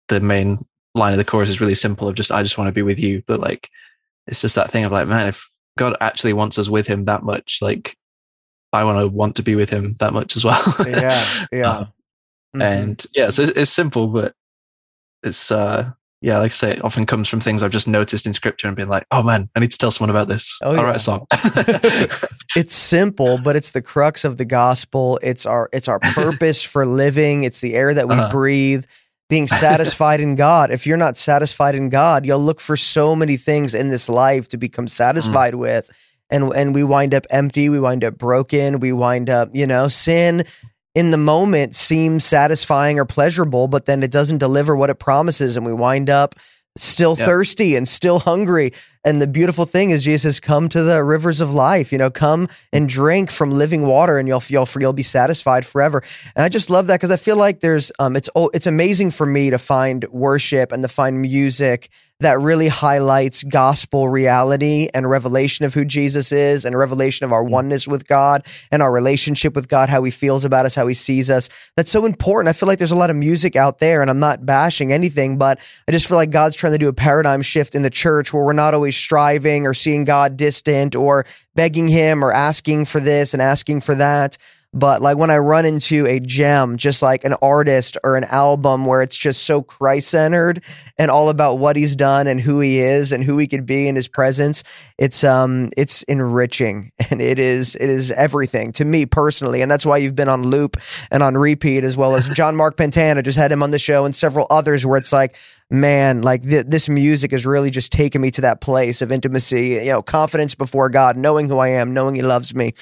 the 0.07 0.19
main 0.19 0.65
line 0.95 1.13
of 1.13 1.17
the 1.17 1.23
chorus 1.23 1.49
is 1.49 1.61
really 1.61 1.75
simple 1.75 2.07
of 2.07 2.15
just, 2.15 2.31
I 2.31 2.41
just 2.41 2.57
want 2.57 2.67
to 2.67 2.73
be 2.73 2.81
with 2.81 2.99
you. 2.99 3.21
But 3.27 3.39
like, 3.39 3.69
it's 4.25 4.41
just 4.41 4.55
that 4.55 4.71
thing 4.71 4.83
of 4.83 4.91
like, 4.91 5.07
man, 5.07 5.27
if 5.27 5.47
God 5.77 5.95
actually 6.01 6.33
wants 6.33 6.57
us 6.57 6.67
with 6.67 6.87
him 6.87 7.05
that 7.05 7.21
much, 7.21 7.59
like, 7.61 7.95
I 8.71 8.83
want 8.85 8.97
to 8.97 9.07
want 9.07 9.35
to 9.35 9.43
be 9.43 9.53
with 9.53 9.69
him 9.69 9.97
that 9.99 10.13
much 10.13 10.35
as 10.35 10.43
well. 10.43 10.61
yeah. 10.87 11.23
Yeah. 11.51 11.69
Uh, 11.69 11.83
mm-hmm. 11.83 12.61
And 12.63 13.05
yeah, 13.13 13.29
so 13.29 13.43
it's, 13.43 13.51
it's 13.51 13.71
simple, 13.71 14.07
but 14.07 14.33
it's, 15.21 15.51
uh, 15.51 15.91
yeah, 16.23 16.39
like 16.39 16.53
I 16.53 16.55
say, 16.55 16.71
it 16.71 16.83
often 16.85 17.05
comes 17.05 17.27
from 17.27 17.41
things 17.41 17.63
I've 17.63 17.71
just 17.71 17.85
noticed 17.85 18.25
in 18.25 18.31
scripture 18.31 18.67
and 18.67 18.77
being 18.77 18.87
like, 18.87 19.05
oh 19.11 19.23
man, 19.23 19.49
I 19.55 19.59
need 19.59 19.71
to 19.71 19.77
tell 19.77 19.91
someone 19.91 20.09
about 20.09 20.29
this. 20.29 20.57
Oh, 20.63 20.69
I'll 20.69 20.77
yeah. 20.77 20.81
write 20.83 20.95
a 20.95 20.99
song. 20.99 21.27
it's 22.55 22.73
simple, 22.73 23.39
but 23.39 23.57
it's 23.57 23.71
the 23.71 23.81
crux 23.81 24.23
of 24.23 24.37
the 24.37 24.45
gospel. 24.45 25.19
It's 25.21 25.45
our 25.45 25.69
it's 25.73 25.89
our 25.89 25.99
purpose 25.99 26.63
for 26.73 26.85
living. 26.85 27.43
It's 27.43 27.59
the 27.59 27.75
air 27.75 27.93
that 27.93 28.07
we 28.07 28.15
uh-huh. 28.15 28.29
breathe. 28.29 28.85
Being 29.29 29.47
satisfied 29.49 30.21
in 30.21 30.37
God. 30.37 30.71
If 30.71 30.87
you're 30.87 30.95
not 30.95 31.17
satisfied 31.17 31.75
in 31.75 31.89
God, 31.89 32.25
you'll 32.25 32.39
look 32.39 32.61
for 32.61 32.77
so 32.77 33.17
many 33.17 33.35
things 33.35 33.73
in 33.73 33.89
this 33.89 34.07
life 34.07 34.47
to 34.49 34.57
become 34.57 34.87
satisfied 34.87 35.55
mm. 35.55 35.59
with. 35.59 35.89
And 36.29 36.53
and 36.53 36.73
we 36.73 36.85
wind 36.85 37.13
up 37.13 37.25
empty, 37.31 37.67
we 37.67 37.81
wind 37.81 38.05
up 38.05 38.17
broken, 38.17 38.79
we 38.79 38.93
wind 38.93 39.29
up, 39.29 39.49
you 39.51 39.67
know, 39.67 39.89
sin 39.89 40.45
in 40.95 41.11
the 41.11 41.17
moment 41.17 41.75
seems 41.75 42.23
satisfying 42.23 42.99
or 42.99 43.05
pleasurable, 43.05 43.67
but 43.67 43.85
then 43.85 44.03
it 44.03 44.11
doesn't 44.11 44.37
deliver 44.37 44.75
what 44.75 44.89
it 44.89 44.99
promises. 44.99 45.57
And 45.57 45.65
we 45.65 45.73
wind 45.73 46.09
up 46.09 46.35
still 46.77 47.15
Yeah. 47.17 47.25
thirsty 47.25 47.75
and 47.75 47.87
still 47.87 48.19
hungry. 48.19 48.73
And 49.05 49.21
the 49.21 49.27
beautiful 49.27 49.65
thing 49.65 49.91
is 49.91 50.03
Jesus 50.03 50.21
says, 50.23 50.39
come 50.39 50.69
to 50.69 50.81
the 50.81 51.03
rivers 51.03 51.41
of 51.41 51.53
life, 51.53 51.91
you 51.91 51.97
know, 51.97 52.09
come 52.09 52.47
and 52.71 52.87
drink 52.87 53.29
from 53.31 53.51
living 53.51 53.85
water 53.85 54.17
and 54.17 54.27
you'll, 54.27 54.41
you'll, 54.47 54.67
you'll 54.79 54.93
be 54.93 55.03
satisfied 55.03 55.65
forever. 55.65 56.01
And 56.35 56.43
I 56.45 56.49
just 56.49 56.69
love 56.69 56.87
that 56.87 56.99
because 56.99 57.11
I 57.11 57.17
feel 57.17 57.35
like 57.37 57.59
there's, 57.59 57.91
um, 57.99 58.15
it's, 58.15 58.29
oh, 58.35 58.49
it's 58.53 58.65
amazing 58.65 59.11
for 59.11 59.25
me 59.25 59.49
to 59.49 59.57
find 59.57 60.05
worship 60.09 60.71
and 60.71 60.81
to 60.83 60.89
find 60.89 61.21
music 61.21 61.89
that 62.19 62.39
really 62.39 62.67
highlights 62.67 63.43
gospel 63.43 64.07
reality 64.07 64.87
and 64.93 65.09
revelation 65.09 65.65
of 65.65 65.73
who 65.73 65.83
Jesus 65.83 66.31
is 66.31 66.63
and 66.63 66.77
revelation 66.77 67.25
of 67.25 67.31
our 67.31 67.43
oneness 67.43 67.87
with 67.87 68.07
God 68.07 68.45
and 68.71 68.81
our 68.81 68.91
relationship 68.91 69.55
with 69.55 69.67
God, 69.67 69.89
how 69.89 70.03
he 70.03 70.11
feels 70.11 70.45
about 70.45 70.65
us, 70.65 70.75
how 70.75 70.87
he 70.87 70.93
sees 70.93 71.29
us. 71.29 71.49
That's 71.75 71.91
so 71.91 72.05
important. 72.05 72.49
I 72.49 72.53
feel 72.53 72.67
like 72.67 72.77
there's 72.77 72.91
a 72.91 72.95
lot 72.95 73.09
of 73.09 73.15
music 73.15 73.55
out 73.55 73.79
there 73.79 74.01
and 74.01 74.09
I'm 74.09 74.19
not 74.19 74.45
bashing 74.45 74.93
anything, 74.93 75.37
but 75.37 75.59
I 75.87 75.91
just 75.91 76.07
feel 76.07 76.17
like 76.17 76.31
God's 76.31 76.55
trying 76.55 76.73
to 76.73 76.79
do 76.79 76.87
a 76.87 76.93
paradigm 76.93 77.41
shift 77.41 77.75
in 77.75 77.81
the 77.81 77.89
church 77.89 78.31
where 78.33 78.45
we're 78.45 78.53
not 78.53 78.73
always 78.73 78.95
striving 78.95 79.67
or 79.67 79.73
seeing 79.73 80.05
God 80.05 80.37
distant 80.37 80.95
or 80.95 81.25
begging 81.55 81.87
him 81.87 82.23
or 82.23 82.31
asking 82.31 82.85
for 82.85 82.99
this 82.99 83.33
and 83.33 83.41
asking 83.41 83.81
for 83.81 83.95
that. 83.95 84.37
But 84.73 85.01
like 85.01 85.17
when 85.17 85.29
I 85.29 85.37
run 85.37 85.65
into 85.65 86.07
a 86.07 86.19
gem, 86.19 86.77
just 86.77 87.01
like 87.01 87.23
an 87.23 87.33
artist 87.41 87.97
or 88.03 88.17
an 88.17 88.23
album 88.25 88.85
where 88.85 89.01
it's 89.01 89.17
just 89.17 89.43
so 89.43 89.61
Christ 89.61 90.09
centered 90.09 90.63
and 90.97 91.11
all 91.11 91.29
about 91.29 91.59
what 91.59 91.75
he's 91.75 91.95
done 91.95 92.25
and 92.25 92.41
who 92.41 92.59
he 92.59 92.79
is 92.79 93.11
and 93.11 93.23
who 93.23 93.37
he 93.37 93.47
could 93.47 93.65
be 93.65 93.87
in 93.87 93.95
his 93.95 94.07
presence, 94.07 94.63
it's 94.97 95.23
um 95.23 95.69
it's 95.77 96.01
enriching 96.03 96.91
and 97.11 97.21
it 97.21 97.37
is 97.37 97.75
it 97.75 97.89
is 97.89 98.11
everything 98.11 98.71
to 98.73 98.85
me 98.85 99.05
personally. 99.05 99.61
And 99.61 99.69
that's 99.69 99.85
why 99.85 99.97
you've 99.97 100.15
been 100.15 100.29
on 100.29 100.43
loop 100.43 100.77
and 101.11 101.21
on 101.21 101.35
repeat 101.35 101.83
as 101.83 101.95
well 101.95 102.15
as 102.15 102.27
John 102.33 102.55
Mark 102.55 102.75
Pantana 102.75 103.21
just 103.23 103.37
had 103.37 103.51
him 103.51 103.61
on 103.61 103.71
the 103.71 103.79
show 103.79 104.05
and 104.05 104.15
several 104.15 104.47
others 104.49 104.85
where 104.85 104.97
it's 104.97 105.13
like 105.13 105.37
man, 105.73 106.21
like 106.21 106.43
th- 106.43 106.65
this 106.67 106.87
music 106.87 107.31
has 107.31 107.45
really 107.45 107.69
just 107.71 107.91
taken 107.91 108.21
me 108.21 108.31
to 108.31 108.41
that 108.41 108.61
place 108.61 109.01
of 109.01 109.11
intimacy, 109.11 109.79
you 109.83 109.85
know, 109.87 110.01
confidence 110.01 110.55
before 110.55 110.89
God, 110.89 111.17
knowing 111.17 111.49
who 111.49 111.57
I 111.57 111.69
am, 111.69 111.93
knowing 111.93 112.15
He 112.15 112.21
loves 112.21 112.53
me. 112.55 112.73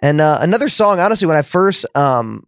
And 0.00 0.20
uh, 0.20 0.38
another 0.40 0.68
song, 0.68 0.98
honestly, 0.98 1.26
when 1.26 1.36
I 1.36 1.42
first, 1.42 1.86
um, 1.96 2.42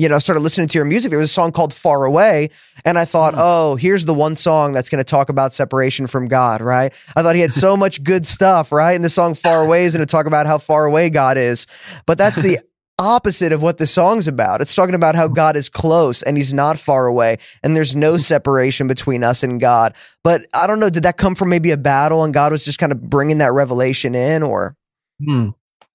you 0.00 0.08
know, 0.08 0.20
started 0.20 0.40
listening 0.42 0.68
to 0.68 0.78
your 0.78 0.84
music, 0.84 1.10
there 1.10 1.18
was 1.18 1.30
a 1.30 1.32
song 1.32 1.50
called 1.50 1.74
"Far 1.74 2.04
Away," 2.04 2.50
and 2.84 2.96
I 2.98 3.04
thought, 3.04 3.34
Mm. 3.34 3.40
oh, 3.40 3.74
here's 3.76 4.04
the 4.04 4.14
one 4.14 4.36
song 4.36 4.72
that's 4.72 4.90
going 4.90 5.02
to 5.02 5.10
talk 5.10 5.28
about 5.28 5.52
separation 5.52 6.06
from 6.06 6.28
God, 6.28 6.60
right? 6.60 6.92
I 7.16 7.22
thought 7.22 7.34
he 7.34 7.40
had 7.40 7.52
so 7.52 7.76
much 7.84 8.04
good 8.04 8.24
stuff, 8.26 8.70
right? 8.70 8.92
And 8.92 9.04
the 9.04 9.10
song 9.10 9.34
"Far 9.34 9.64
Away" 9.64 9.84
is 9.86 9.94
going 9.96 10.06
to 10.06 10.10
talk 10.10 10.26
about 10.26 10.46
how 10.46 10.58
far 10.58 10.84
away 10.84 11.10
God 11.10 11.36
is, 11.36 11.66
but 12.06 12.16
that's 12.18 12.40
the 12.40 12.60
opposite 12.98 13.52
of 13.52 13.62
what 13.62 13.78
the 13.78 13.86
song's 13.86 14.26
about. 14.26 14.60
It's 14.60 14.74
talking 14.74 14.94
about 14.94 15.14
how 15.14 15.28
God 15.28 15.56
is 15.56 15.68
close 15.68 16.22
and 16.22 16.36
he's 16.36 16.52
not 16.52 16.78
far 16.78 17.06
away 17.06 17.36
and 17.62 17.76
there's 17.76 17.94
no 17.94 18.16
separation 18.18 18.88
between 18.88 19.22
us 19.22 19.42
and 19.42 19.60
God. 19.60 19.94
But 20.24 20.46
I 20.54 20.66
don't 20.66 20.80
know, 20.80 20.90
did 20.90 21.04
that 21.04 21.16
come 21.16 21.34
from 21.34 21.48
maybe 21.48 21.70
a 21.70 21.76
battle 21.76 22.24
and 22.24 22.34
God 22.34 22.52
was 22.52 22.64
just 22.64 22.78
kind 22.78 22.90
of 22.92 23.00
bringing 23.08 23.38
that 23.38 23.52
revelation 23.52 24.14
in 24.14 24.42
or 24.42 24.76
Hmm. 25.24 25.50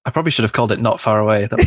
I 0.06 0.10
probably 0.10 0.30
should 0.30 0.42
have 0.42 0.52
called 0.52 0.70
it 0.70 0.80
"Not 0.80 1.00
Far 1.00 1.18
Away." 1.18 1.48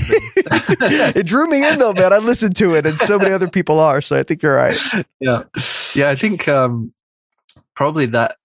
It 0.49 1.25
drew 1.25 1.47
me 1.47 1.67
in 1.67 1.79
though, 1.79 1.93
man. 1.93 2.13
I 2.13 2.19
listened 2.19 2.55
to 2.57 2.75
it 2.75 2.85
and 2.85 2.99
so 2.99 3.17
many 3.17 3.31
other 3.31 3.49
people 3.49 3.79
are, 3.79 3.99
so 3.99 4.15
I 4.15 4.21
think 4.23 4.43
you're 4.43 4.55
right. 4.55 4.77
yeah, 5.19 5.43
yeah. 5.95 6.09
I 6.09 6.15
think 6.15 6.47
um, 6.47 6.93
probably 7.75 8.05
that 8.07 8.35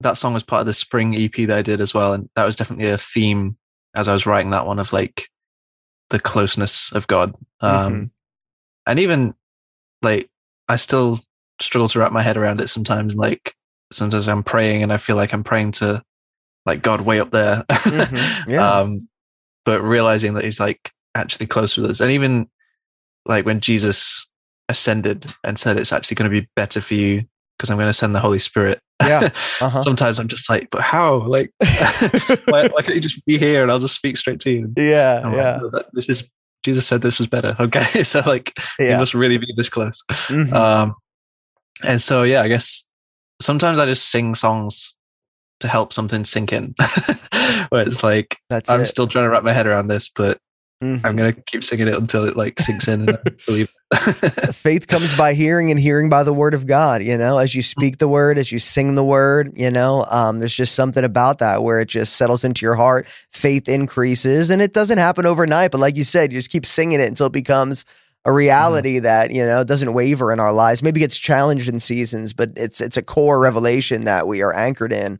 that 0.00 0.16
song 0.16 0.32
was 0.32 0.42
part 0.44 0.60
of 0.60 0.66
the 0.66 0.72
spring 0.72 1.14
EP 1.14 1.32
that 1.46 1.58
I 1.58 1.62
did 1.62 1.80
as 1.82 1.92
well, 1.92 2.14
and 2.14 2.30
that 2.36 2.44
was 2.44 2.56
definitely 2.56 2.86
a 2.86 2.96
theme 2.98 3.58
as 3.94 4.08
I 4.08 4.14
was 4.14 4.24
writing 4.26 4.50
that 4.52 4.66
one 4.66 4.78
of 4.78 4.92
like 4.94 5.28
the 6.10 6.18
closeness 6.20 6.92
of 6.92 7.06
God. 7.06 7.34
Um, 7.60 7.92
Mhm. 7.92 8.10
And 8.86 8.98
even 8.98 9.34
like 10.02 10.30
I 10.68 10.76
still 10.76 11.20
struggle 11.60 11.88
to 11.88 11.98
wrap 11.98 12.12
my 12.12 12.22
head 12.22 12.36
around 12.36 12.60
it 12.60 12.68
sometimes. 12.68 13.14
Like 13.14 13.54
sometimes 13.92 14.28
I'm 14.28 14.42
praying 14.42 14.82
and 14.82 14.92
I 14.92 14.96
feel 14.98 15.16
like 15.16 15.32
I'm 15.32 15.44
praying 15.44 15.72
to 15.72 16.02
like 16.66 16.82
God 16.82 17.00
way 17.02 17.20
up 17.20 17.30
there. 17.30 17.64
Mhm. 17.68 18.44
Yeah. 18.48 18.78
um, 18.80 18.98
but 19.64 19.82
realizing 19.82 20.34
that 20.34 20.44
He's 20.44 20.60
like 20.60 20.92
actually 21.14 21.46
close 21.46 21.76
with 21.76 21.90
us, 21.90 22.00
and 22.00 22.10
even 22.10 22.48
like 23.26 23.44
when 23.44 23.60
Jesus 23.60 24.26
ascended 24.70 25.32
and 25.44 25.58
said 25.58 25.76
it's 25.76 25.92
actually 25.92 26.14
going 26.14 26.30
to 26.30 26.40
be 26.40 26.48
better 26.54 26.80
for 26.80 26.94
you 26.94 27.24
because 27.58 27.70
I'm 27.70 27.76
going 27.76 27.88
to 27.88 27.92
send 27.92 28.14
the 28.14 28.20
Holy 28.20 28.38
Spirit. 28.38 28.80
Yeah. 29.02 29.28
Uh-huh. 29.60 29.82
Sometimes 29.82 30.20
I'm 30.20 30.28
just 30.28 30.48
like, 30.48 30.68
but 30.70 30.80
how? 30.82 31.26
Like, 31.26 31.52
why, 31.58 32.68
why 32.68 32.82
can't 32.82 32.94
you 32.94 33.00
just 33.00 33.24
be 33.26 33.36
here 33.38 33.62
and 33.62 33.70
I'll 33.72 33.80
just 33.80 33.96
speak 33.96 34.16
straight 34.16 34.38
to 34.40 34.50
you? 34.50 34.72
yeah, 34.76 35.18
I'm 35.24 35.32
like, 35.32 35.36
yeah, 35.36 35.58
"No, 35.60 35.70
that- 35.70 35.86
this 35.92 36.08
is 36.08 36.28
Jesus 36.64 36.86
said 36.86 37.02
this 37.02 37.18
was 37.18 37.28
better. 37.28 37.56
Okay, 37.60 38.02
so 38.04 38.20
like, 38.26 38.52
you 38.78 38.96
must 38.96 39.14
really 39.14 39.38
be 39.38 39.52
this 39.56 39.68
close. 39.68 40.02
Mhm. 40.28 40.52
Um, 40.52 40.94
and 41.82 42.00
so 42.00 42.22
yeah, 42.24 42.42
I 42.42 42.48
guess 42.48 42.84
sometimes 43.40 43.78
I 43.78 43.86
just 43.86 44.10
sing 44.10 44.34
songs 44.34 44.94
to 45.60 45.66
help 45.68 45.92
something 45.92 46.24
sink 46.24 46.52
in, 46.52 46.74
where 47.70 47.86
it's 47.86 48.02
like 48.04 48.36
That's 48.50 48.70
I'm 48.70 48.82
it. 48.82 48.86
still 48.86 49.06
trying 49.08 49.24
to 49.24 49.30
wrap 49.30 49.42
my 49.44 49.52
head 49.52 49.66
around 49.66 49.88
this, 49.88 50.08
but 50.08 50.38
Mhm. 50.82 51.00
I'm 51.04 51.16
gonna 51.16 51.32
keep 51.32 51.64
singing 51.64 51.88
it 51.88 51.94
until 51.94 52.24
it 52.24 52.36
like 52.36 52.60
sinks 52.60 52.86
in 52.86 53.08
and 53.08 53.10
I 53.10 53.30
believe. 53.46 53.68
it. 53.92 54.54
Faith 54.54 54.86
comes 54.86 55.16
by 55.16 55.34
hearing 55.34 55.70
and 55.72 55.80
hearing 55.80 56.08
by 56.08 56.22
the 56.22 56.32
word 56.32 56.54
of 56.54 56.66
God, 56.66 57.02
you 57.02 57.16
know, 57.16 57.38
as 57.38 57.54
you 57.54 57.62
speak 57.62 57.98
the 57.98 58.06
word, 58.06 58.38
as 58.38 58.52
you 58.52 58.58
sing 58.60 58.94
the 58.94 59.04
word, 59.04 59.50
you 59.56 59.70
know, 59.70 60.04
um, 60.10 60.38
there's 60.38 60.54
just 60.54 60.74
something 60.76 61.02
about 61.02 61.38
that 61.38 61.62
where 61.64 61.80
it 61.80 61.88
just 61.88 62.16
settles 62.16 62.44
into 62.44 62.64
your 62.64 62.76
heart. 62.76 63.08
Faith 63.30 63.68
increases 63.68 64.50
and 64.50 64.62
it 64.62 64.72
doesn't 64.72 64.98
happen 64.98 65.26
overnight. 65.26 65.72
But 65.72 65.80
like 65.80 65.96
you 65.96 66.04
said, 66.04 66.32
you 66.32 66.38
just 66.38 66.50
keep 66.50 66.66
singing 66.66 67.00
it 67.00 67.08
until 67.08 67.26
it 67.26 67.32
becomes 67.32 67.84
a 68.24 68.32
reality 68.32 68.98
that, 69.00 69.30
you 69.32 69.44
know, 69.44 69.64
doesn't 69.64 69.94
waver 69.94 70.32
in 70.32 70.38
our 70.38 70.52
lives. 70.52 70.82
Maybe 70.82 71.00
gets 71.00 71.18
challenged 71.18 71.68
in 71.68 71.80
seasons, 71.80 72.32
but 72.32 72.50
it's, 72.56 72.80
it's 72.80 72.96
a 72.98 73.02
core 73.02 73.40
revelation 73.40 74.04
that 74.04 74.28
we 74.28 74.42
are 74.42 74.54
anchored 74.54 74.92
in. 74.92 75.18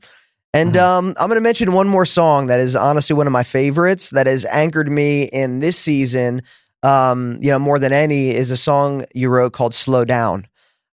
And 0.55 0.75
Mhm. 0.75 0.81
um, 0.81 1.15
I'm 1.19 1.29
going 1.29 1.37
to 1.37 1.43
mention 1.43 1.73
one 1.73 1.89
more 1.89 2.07
song 2.07 2.47
that 2.47 2.61
is 2.61 2.75
honestly 2.75 3.15
one 3.15 3.27
of 3.27 3.33
my 3.33 3.43
favorites 3.43 4.11
that 4.11 4.27
has 4.27 4.45
anchored 4.47 4.89
me 4.89 5.25
in 5.25 5.61
this 5.61 5.79
season 5.79 6.43
um, 6.85 7.39
you 7.41 7.51
know, 7.51 7.59
more 7.59 7.81
than 7.81 7.93
any 7.93 8.35
is 8.35 8.53
a 8.53 8.57
song 8.57 9.05
you 9.13 9.29
wrote 9.29 9.53
called 9.53 9.75
Slow 9.75 10.05
Down. 10.05 10.47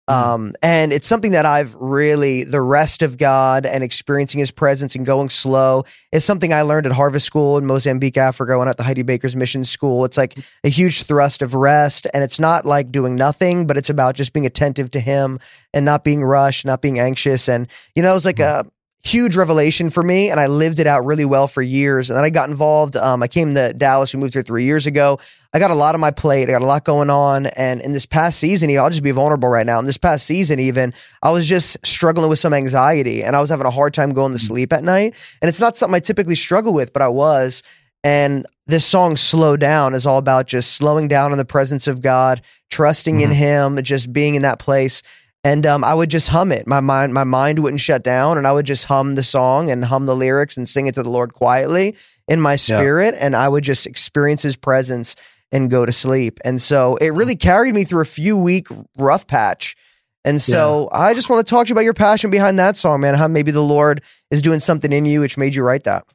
Um, 0.08 0.54
and 0.62 0.92
it's 0.92 1.08
something 1.08 1.32
that 1.32 1.46
I've 1.46 1.74
really, 1.76 2.44
the 2.44 2.62
rest 2.62 3.02
of 3.02 3.18
God 3.18 3.66
and 3.66 3.82
experiencing 3.82 4.40
his 4.40 4.52
presence 4.52 4.94
and 4.94 5.06
going 5.06 5.30
slow 5.30 5.86
is 6.12 6.26
something 6.26 6.52
I 6.54 6.64
learned 6.64 6.86
at 6.86 6.92
Harvest 6.92 7.26
School 7.26 7.58
in 7.58 7.66
Mozambique, 7.66 8.18
Africa, 8.18 8.58
when 8.60 8.68
at 8.68 8.76
the 8.76 8.84
Heidi 8.84 9.04
Baker's 9.04 9.38
Mission 9.38 9.64
School. 9.64 10.04
It's 10.04 10.18
like 10.18 10.38
a 10.66 10.70
huge 10.70 11.04
thrust 11.04 11.42
of 11.42 11.54
rest. 11.54 12.08
And 12.14 12.24
it's 12.26 12.40
not 12.40 12.66
like 12.66 12.92
doing 12.92 13.16
nothing, 13.16 13.66
but 13.66 13.78
it's 13.78 13.90
about 13.90 14.16
just 14.16 14.34
being 14.34 14.46
attentive 14.46 14.92
to 14.92 15.00
him 15.00 15.40
and 15.74 15.86
not 15.86 16.04
being 16.04 16.24
rushed, 16.24 16.66
not 16.66 16.82
being 16.82 17.00
anxious. 17.00 17.48
And, 17.48 17.68
you 17.96 18.04
know, 18.04 18.12
it 18.12 18.16
was 18.16 18.26
like 18.26 18.40
a, 18.40 18.66
huge 19.04 19.36
revelation 19.36 19.90
for 19.90 20.04
me 20.04 20.30
and 20.30 20.40
I 20.40 20.48
lived 20.48 20.80
it 20.80 20.88
out 20.88 21.06
really 21.06 21.26
well 21.26 21.48
for 21.48 21.62
years. 21.62 22.10
And 22.10 22.18
then 22.18 22.24
I 22.24 22.30
got 22.30 22.50
involved. 22.50 22.96
Um, 22.96 23.24
I 23.24 23.28
came 23.28 23.56
to 23.56 23.74
Dallas. 23.74 24.14
We 24.14 24.20
moved 24.20 24.34
here 24.34 24.44
three 24.44 24.64
years 24.64 24.86
ago. 24.86 25.20
I 25.54 25.60
got 25.60 25.72
a 25.72 25.76
lot 25.76 25.96
on 25.96 26.02
my 26.02 26.12
plate. 26.12 26.48
I 26.48 26.52
got 26.52 26.62
a 26.62 26.66
lot 26.66 26.86
going 26.86 27.10
on. 27.10 27.48
And 27.48 27.82
in 27.82 27.94
this 27.94 28.06
past 28.06 28.40
season, 28.40 28.70
I'll 28.78 28.90
just 28.90 29.04
be 29.04 29.12
vulnerable 29.12 29.50
right 29.50 29.66
now. 29.66 29.80
In 29.80 29.86
this 29.86 29.98
past 29.98 30.26
season, 30.26 30.60
even, 30.60 30.94
I 31.24 31.32
was 31.32 31.48
just 31.48 31.78
struggling 31.86 32.30
with 32.30 32.40
some 32.40 32.54
anxiety 32.54 33.24
and 33.24 33.36
I 33.36 33.42
was 33.42 33.50
having 33.50 33.66
a 33.66 33.72
hard 33.72 33.94
time 33.94 34.14
going 34.14 34.34
to 34.34 34.40
sleep 34.40 34.72
at 34.72 34.84
night. 34.84 35.16
And 35.42 35.50
it's 35.50 35.60
not 35.60 35.76
something 35.76 35.96
I 35.96 36.00
typically 36.00 36.36
struggle 36.36 36.74
with, 36.74 36.94
but 36.94 37.02
I 37.02 37.08
was. 37.10 37.64
And 38.04 38.46
this 38.68 38.86
song, 38.86 39.18
Slow 39.18 39.58
Down, 39.58 39.94
is 39.94 40.06
all 40.06 40.18
about 40.18 40.48
just 40.48 40.74
slowing 40.74 41.08
down 41.08 41.32
in 41.32 41.38
the 41.38 41.46
presence 41.46 41.88
of 41.88 42.02
God, 42.02 42.42
trusting 42.70 43.20
in 43.20 43.32
Mhm. 43.32 43.34
Him, 43.34 43.84
just 43.84 44.14
being 44.14 44.36
in 44.36 44.44
that 44.44 44.60
place. 44.60 45.04
And 45.44 45.66
um, 45.66 45.84
I 45.84 45.94
would 45.94 46.10
just 46.10 46.30
hum 46.30 46.52
it. 46.52 46.68
My 46.68 46.80
mind, 46.82 47.14
my 47.14 47.24
mind 47.24 47.60
wouldn't 47.60 47.82
shut 47.82 48.04
down, 48.04 48.38
and 48.38 48.46
I 48.46 48.52
would 48.52 48.66
just 48.66 48.86
hum 48.86 49.16
the 49.16 49.24
song 49.24 49.72
and 49.72 49.84
hum 49.84 50.06
the 50.06 50.16
lyrics 50.16 50.56
and 50.56 50.70
sing 50.70 50.86
it 50.88 50.94
to 50.96 51.04
the 51.04 51.10
Lord 51.10 51.34
quietly 51.34 51.96
in 52.28 52.40
my 52.40 52.56
spirit. 52.56 53.16
And 53.20 53.36
I 53.36 53.50
would 53.50 53.64
just 53.64 53.88
experience 53.88 54.44
His 54.44 54.56
presence 54.56 55.16
and 55.52 55.70
go 55.72 55.86
to 55.86 55.92
sleep. 55.92 56.40
And 56.46 56.62
so 56.62 56.96
it 56.98 57.10
really 57.10 57.36
carried 57.36 57.74
me 57.74 57.84
through 57.84 58.04
a 58.04 58.06
few 58.06 58.38
week 58.38 58.68
rough 58.98 59.26
patch. 59.28 59.76
And 60.24 60.40
so 60.40 60.88
I 60.92 61.16
just 61.16 61.30
want 61.30 61.46
to 61.46 61.50
talk 61.50 61.66
to 61.66 61.70
you 61.70 61.74
about 61.74 61.84
your 61.86 61.96
passion 61.96 62.30
behind 62.30 62.60
that 62.60 62.78
song, 62.78 63.02
man. 63.02 63.16
How 63.16 63.28
maybe 63.28 63.50
the 63.50 63.60
Lord 63.64 64.04
is 64.30 64.44
doing 64.44 64.60
something 64.60 64.92
in 64.94 65.06
you 65.06 65.22
which 65.22 65.36
made 65.38 65.56
you 65.56 65.64
write 65.64 65.86
that. 65.86 66.06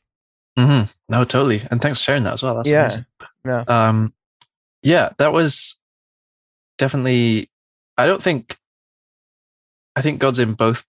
Mm-hmm. 0.56 0.90
No, 1.08 1.24
totally. 1.24 1.62
And 1.70 1.82
thanks 1.82 1.98
for 1.98 2.04
sharing 2.04 2.22
that 2.22 2.34
as 2.34 2.42
well. 2.42 2.54
That's 2.54 2.68
Yeah. 2.68 2.82
amazing. 2.84 3.06
Yeah. 3.44 3.64
Um, 3.66 4.14
yeah, 4.82 5.10
that 5.18 5.32
was 5.32 5.76
definitely. 6.78 7.50
I 7.98 8.06
don't 8.06 8.22
think. 8.22 8.56
I 9.96 10.02
think 10.02 10.20
God's 10.20 10.38
in 10.38 10.52
both 10.52 10.84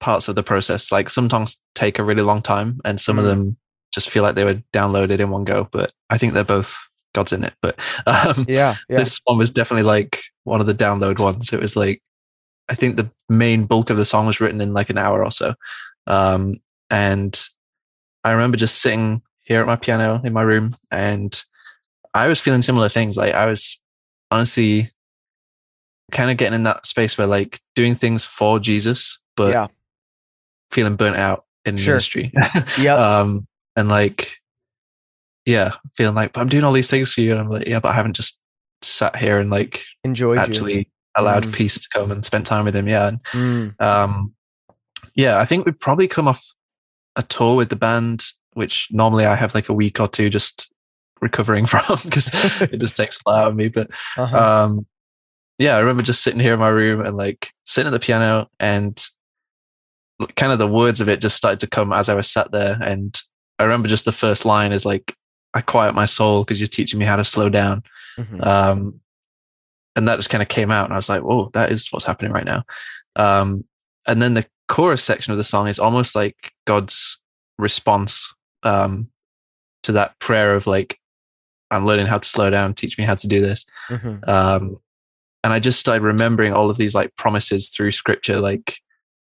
parts 0.00 0.28
of 0.28 0.34
the 0.36 0.42
process. 0.42 0.90
Like 0.90 1.10
some 1.10 1.28
songs 1.30 1.60
take 1.74 1.98
a 1.98 2.04
really 2.04 2.22
long 2.22 2.42
time, 2.42 2.80
and 2.84 3.00
some 3.00 3.18
of 3.18 3.24
Mm. 3.24 3.28
them 3.28 3.56
just 3.94 4.10
feel 4.10 4.22
like 4.22 4.34
they 4.34 4.44
were 4.44 4.62
downloaded 4.72 5.20
in 5.20 5.30
one 5.30 5.44
go. 5.44 5.68
But 5.70 5.92
I 6.10 6.18
think 6.18 6.32
they're 6.32 6.44
both 6.44 6.76
God's 7.14 7.32
in 7.32 7.44
it. 7.44 7.54
But 7.62 7.78
um, 8.06 8.44
Yeah. 8.48 8.74
Yeah. 8.88 8.98
this 8.98 9.20
one 9.24 9.38
was 9.38 9.50
definitely 9.50 9.84
like 9.84 10.22
one 10.44 10.60
of 10.60 10.66
the 10.66 10.74
download 10.74 11.18
ones. 11.18 11.52
It 11.52 11.60
was 11.60 11.76
like 11.76 12.02
I 12.68 12.74
think 12.74 12.96
the 12.96 13.10
main 13.30 13.64
bulk 13.64 13.88
of 13.90 13.96
the 13.96 14.04
song 14.04 14.26
was 14.26 14.40
written 14.40 14.60
in 14.60 14.74
like 14.74 14.90
an 14.90 14.98
hour 14.98 15.24
or 15.24 15.30
so. 15.30 15.54
Um, 16.06 16.56
and 16.90 17.38
I 18.24 18.32
remember 18.32 18.56
just 18.58 18.82
sitting 18.82 19.22
here 19.40 19.60
at 19.60 19.66
my 19.66 19.76
piano 19.76 20.20
in 20.22 20.34
my 20.34 20.42
room 20.42 20.76
and 20.90 21.42
I 22.12 22.28
was 22.28 22.40
feeling 22.40 22.60
similar 22.62 22.90
things. 22.90 23.16
Like 23.16 23.32
I 23.34 23.46
was 23.46 23.80
honestly 24.30 24.90
kind 26.10 26.30
of 26.30 26.36
getting 26.36 26.54
in 26.54 26.62
that 26.64 26.86
space 26.86 27.16
where 27.18 27.26
like 27.26 27.60
doing 27.74 27.94
things 27.94 28.24
for 28.24 28.58
Jesus, 28.58 29.18
but 29.36 29.50
yeah. 29.50 29.66
feeling 30.70 30.96
burnt 30.96 31.16
out 31.16 31.44
in 31.64 31.76
Sure. 31.76 31.94
ministry. 31.94 32.32
yeah. 32.78 32.94
um, 32.94 33.46
and 33.76 33.88
like, 33.88 34.36
yeah, 35.44 35.72
feeling 35.96 36.14
like 36.14 36.32
but 36.32 36.40
I'm 36.40 36.48
doing 36.48 36.64
all 36.64 36.72
these 36.72 36.90
things 36.90 37.12
for 37.12 37.20
you, 37.20 37.32
and 37.32 37.40
I'm 37.40 37.48
like, 37.48 37.66
yeah, 37.66 37.80
but 37.80 37.88
I 37.88 37.92
haven't 37.94 38.14
just 38.16 38.40
sat 38.82 39.16
here 39.16 39.38
and 39.38 39.50
like 39.50 39.84
Enjoyed 40.04 40.38
actually 40.38 40.90
allowed 41.16 41.44
Mm. 41.44 41.52
peace 41.54 41.80
to 41.80 41.88
come 41.92 42.10
and 42.12 42.24
spent 42.24 42.46
time 42.46 42.64
with 42.64 42.76
him. 42.76 42.88
Yeah, 42.88 43.08
and. 43.08 43.22
Mm. 43.32 43.80
um, 43.80 44.34
yeah, 45.14 45.38
I 45.38 45.46
think 45.46 45.66
we've 45.66 45.78
probably 45.78 46.06
come 46.06 46.28
off 46.28 46.54
a 47.16 47.22
tour 47.24 47.56
with 47.56 47.70
the 47.70 47.76
band, 47.76 48.24
which 48.52 48.86
normally 48.92 49.26
I 49.26 49.34
have 49.34 49.52
like 49.54 49.68
a 49.68 49.72
week 49.72 49.98
or 49.98 50.06
two 50.06 50.30
just 50.30 50.72
recovering 51.20 51.66
from 51.72 51.82
because 52.04 52.30
it 52.62 52.78
just 52.78 52.96
takes 52.96 53.18
a 53.26 53.28
lot 53.30 53.42
out 53.42 53.48
of 53.48 53.56
me. 53.56 53.68
But 53.68 53.90
Uh-huh. 54.16 54.38
um, 54.64 54.86
yeah, 55.58 55.76
I 55.76 55.80
remember 55.80 56.02
just 56.02 56.22
sitting 56.22 56.40
here 56.40 56.54
in 56.54 56.60
my 56.60 56.68
room 56.68 57.04
and 57.04 57.16
like 57.16 57.52
sitting 57.64 57.88
at 57.88 57.90
the 57.92 57.98
piano 57.98 58.48
and 58.60 59.00
kind 60.36 60.52
of 60.52 60.58
the 60.58 60.66
words 60.68 61.00
of 61.00 61.08
it 61.08 61.20
just 61.20 61.36
started 61.36 61.60
to 61.60 61.66
come 61.66 61.92
as 61.92 62.08
I 62.08 62.14
was 62.14 62.30
sat 62.30 62.50
there. 62.50 62.76
And 62.80 63.16
I 63.58 63.64
remember 63.64 63.88
just 63.88 64.04
the 64.04 64.12
first 64.12 64.44
line 64.44 64.72
is 64.72 64.84
like, 64.84 65.14
I 65.54 65.60
quiet 65.60 65.94
my 65.94 66.04
soul 66.04 66.44
because 66.44 66.60
you're 66.60 66.68
teaching 66.68 66.98
me 66.98 67.06
how 67.06 67.16
to 67.16 67.24
slow 67.24 67.48
down. 67.48 67.82
Mhm. 68.18 68.44
Um, 68.46 69.00
and 69.96 70.06
that 70.08 70.16
just 70.16 70.30
kind 70.30 70.42
of 70.42 70.48
came 70.48 70.70
out, 70.70 70.84
and 70.84 70.92
I 70.92 70.96
was 70.96 71.08
like, 71.08 71.22
"Whoa, 71.22 71.50
that 71.54 71.72
is 71.72 71.88
what's 71.90 72.04
happening 72.04 72.30
right 72.30 72.44
now." 72.44 72.62
Um, 73.16 73.64
and 74.06 74.22
then 74.22 74.34
the 74.34 74.46
chorus 74.68 75.02
section 75.02 75.32
of 75.32 75.38
the 75.38 75.44
song 75.44 75.66
is 75.66 75.78
almost 75.80 76.14
like 76.14 76.52
God's 76.66 77.18
response 77.58 78.32
um, 78.62 79.08
to 79.82 79.92
that 79.92 80.16
prayer 80.20 80.54
of 80.54 80.66
like, 80.68 81.00
"I'm 81.72 81.84
learning 81.86 82.06
how 82.06 82.18
to 82.18 82.28
slow 82.28 82.48
down. 82.50 82.74
Teach 82.74 82.96
me 82.98 83.04
how 83.04 83.16
to 83.16 83.26
do 83.26 83.40
this." 83.40 83.66
Mhm. 83.90 84.28
And 85.44 85.52
I 85.52 85.58
just 85.60 85.78
started 85.80 86.02
remembering 86.02 86.52
all 86.52 86.70
of 86.70 86.76
these 86.76 86.94
like 86.94 87.14
promises 87.16 87.68
through 87.70 87.92
Scripture, 87.92 88.40
like, 88.40 88.78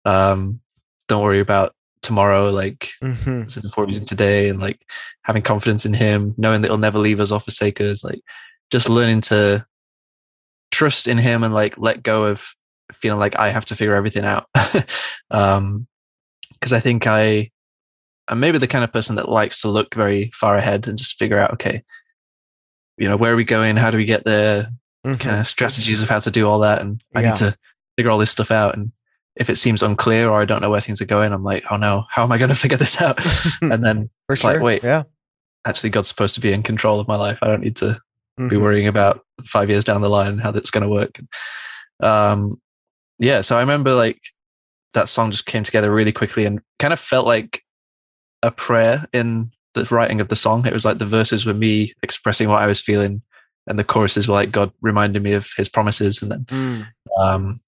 um, 0.04 0.60
"Don't 1.08 1.22
worry 1.22 1.40
about 1.40 1.74
tomorrow." 2.02 2.50
Like, 2.50 2.90
Mhm. 3.02 3.44
it's 3.44 3.56
an 3.56 3.64
important 3.64 4.06
today 4.06 4.48
and 4.48 4.60
like 4.60 4.80
having 5.24 5.42
confidence 5.42 5.86
in 5.86 5.94
him 5.94 6.34
knowing 6.36 6.62
that 6.62 6.68
he'll 6.68 6.78
never 6.78 6.98
leave 6.98 7.20
us 7.20 7.30
or 7.30 7.40
forsake 7.40 7.80
us 7.80 8.02
like 8.02 8.20
just 8.70 8.88
learning 8.88 9.20
to 9.20 9.64
trust 10.72 11.06
in 11.06 11.18
him 11.18 11.44
and 11.44 11.54
like 11.54 11.76
let 11.78 12.02
go 12.02 12.24
of 12.26 12.54
feeling 12.92 13.20
like 13.20 13.36
i 13.38 13.50
have 13.50 13.64
to 13.64 13.76
figure 13.76 13.94
everything 13.94 14.24
out 14.24 14.46
um 15.30 15.86
because 16.54 16.72
i 16.72 16.80
think 16.80 17.06
i 17.06 17.48
i'm 18.28 18.40
maybe 18.40 18.58
the 18.58 18.66
kind 18.66 18.82
of 18.82 18.92
person 18.92 19.14
that 19.16 19.28
likes 19.28 19.60
to 19.60 19.68
look 19.68 19.94
very 19.94 20.30
far 20.34 20.56
ahead 20.56 20.88
and 20.88 20.98
just 20.98 21.18
figure 21.18 21.38
out 21.38 21.52
okay 21.52 21.82
you 22.98 23.08
know 23.08 23.16
where 23.16 23.32
are 23.32 23.36
we 23.36 23.44
going 23.44 23.76
how 23.76 23.90
do 23.90 23.96
we 23.98 24.04
get 24.04 24.24
there 24.24 24.68
Mhm. 25.06 25.18
kind 25.20 25.40
of 25.40 25.48
strategies 25.48 26.00
of 26.02 26.08
how 26.08 26.20
to 26.20 26.30
do 26.30 26.48
all 26.48 26.60
that 26.60 26.80
and 26.80 27.02
i 27.14 27.20
Yeah. 27.22 27.28
need 27.30 27.36
to 27.38 27.56
figure 27.96 28.10
all 28.10 28.18
this 28.18 28.30
stuff 28.30 28.50
out 28.50 28.76
and 28.76 28.92
if 29.36 29.48
it 29.50 29.56
seems 29.56 29.82
unclear 29.82 30.28
or 30.28 30.40
i 30.40 30.44
don't 30.44 30.62
know 30.62 30.70
where 30.70 30.80
things 30.80 31.00
are 31.02 31.06
going 31.06 31.32
i'm 31.32 31.42
like 31.42 31.64
oh 31.70 31.76
no 31.76 32.04
how 32.10 32.22
am 32.22 32.30
i 32.32 32.38
going 32.38 32.50
to 32.54 32.54
figure 32.54 32.76
this 32.78 33.00
out 33.00 33.18
and 33.62 33.82
then 33.84 34.10
For 34.26 34.34
it's 34.34 34.44
like, 34.44 34.60
wait. 34.60 34.82
Yeah. 34.84 35.02
actually 35.66 35.90
god's 35.90 36.08
supposed 36.08 36.34
to 36.36 36.40
be 36.40 36.52
in 36.52 36.62
control 36.62 37.00
of 37.00 37.08
my 37.08 37.16
life 37.16 37.38
i 37.42 37.46
don't 37.48 37.62
need 37.62 37.76
to 37.76 38.00
be 38.38 38.44
Mhm. 38.56 38.62
worrying 38.62 38.86
about 38.88 39.20
five 39.44 39.68
years 39.70 39.84
down 39.84 40.00
the 40.02 40.08
line 40.10 40.38
how 40.38 40.50
that's 40.52 40.70
going 40.70 40.82
to 40.84 40.88
work 40.88 41.20
um 42.02 42.60
yeah 43.18 43.40
so 43.40 43.56
i 43.56 43.60
remember 43.60 43.92
like 43.94 44.20
that 44.94 45.08
song 45.08 45.30
just 45.30 45.46
came 45.46 45.62
together 45.64 45.92
really 45.92 46.12
quickly 46.12 46.44
and 46.44 46.60
kind 46.78 46.92
of 46.92 47.00
felt 47.00 47.26
like 47.26 47.62
a 48.42 48.50
prayer 48.50 49.06
in 49.12 49.50
the 49.74 49.84
writing 49.90 50.20
of 50.20 50.28
the 50.28 50.36
song 50.36 50.66
it 50.66 50.72
was 50.72 50.84
like 50.84 50.98
the 50.98 51.06
verses 51.06 51.46
were 51.46 51.54
me 51.54 51.92
expressing 52.02 52.48
what 52.48 52.60
i 52.62 52.66
was 52.66 52.80
feeling 52.80 53.22
and 53.66 53.78
the 53.78 53.84
choruses 53.84 54.28
were 54.28 54.34
like 54.34 54.50
god 54.52 54.72
reminding 54.80 55.22
me 55.22 55.32
of 55.32 55.48
his 55.56 55.68
promises 55.68 56.20
and 56.22 56.30
then 56.30 56.44
Mm. 56.46 56.86
um 57.20 57.60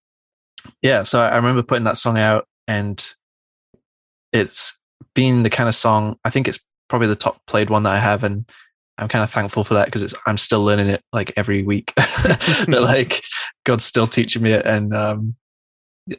yeah 0.82 1.02
so 1.02 1.20
i 1.20 1.36
remember 1.36 1.62
putting 1.62 1.84
that 1.84 1.96
song 1.96 2.18
out 2.18 2.46
and 2.66 3.14
it's 4.32 4.78
been 5.14 5.42
the 5.42 5.50
kind 5.50 5.68
of 5.68 5.74
song 5.74 6.16
i 6.24 6.30
think 6.30 6.48
it's 6.48 6.60
probably 6.88 7.08
the 7.08 7.16
top 7.16 7.40
played 7.46 7.70
one 7.70 7.82
that 7.84 7.94
i 7.94 7.98
have 7.98 8.24
and 8.24 8.44
i'm 8.98 9.08
kind 9.08 9.22
of 9.22 9.30
thankful 9.30 9.64
for 9.64 9.74
that 9.74 9.86
because 9.86 10.02
it's 10.02 10.14
i'm 10.26 10.38
still 10.38 10.64
learning 10.64 10.88
it 10.88 11.02
like 11.12 11.32
every 11.36 11.62
week 11.62 11.92
that 11.96 12.66
like 12.82 13.22
god's 13.64 13.84
still 13.84 14.06
teaching 14.06 14.42
me 14.42 14.52
it 14.52 14.64
and 14.66 14.94
um 14.94 15.34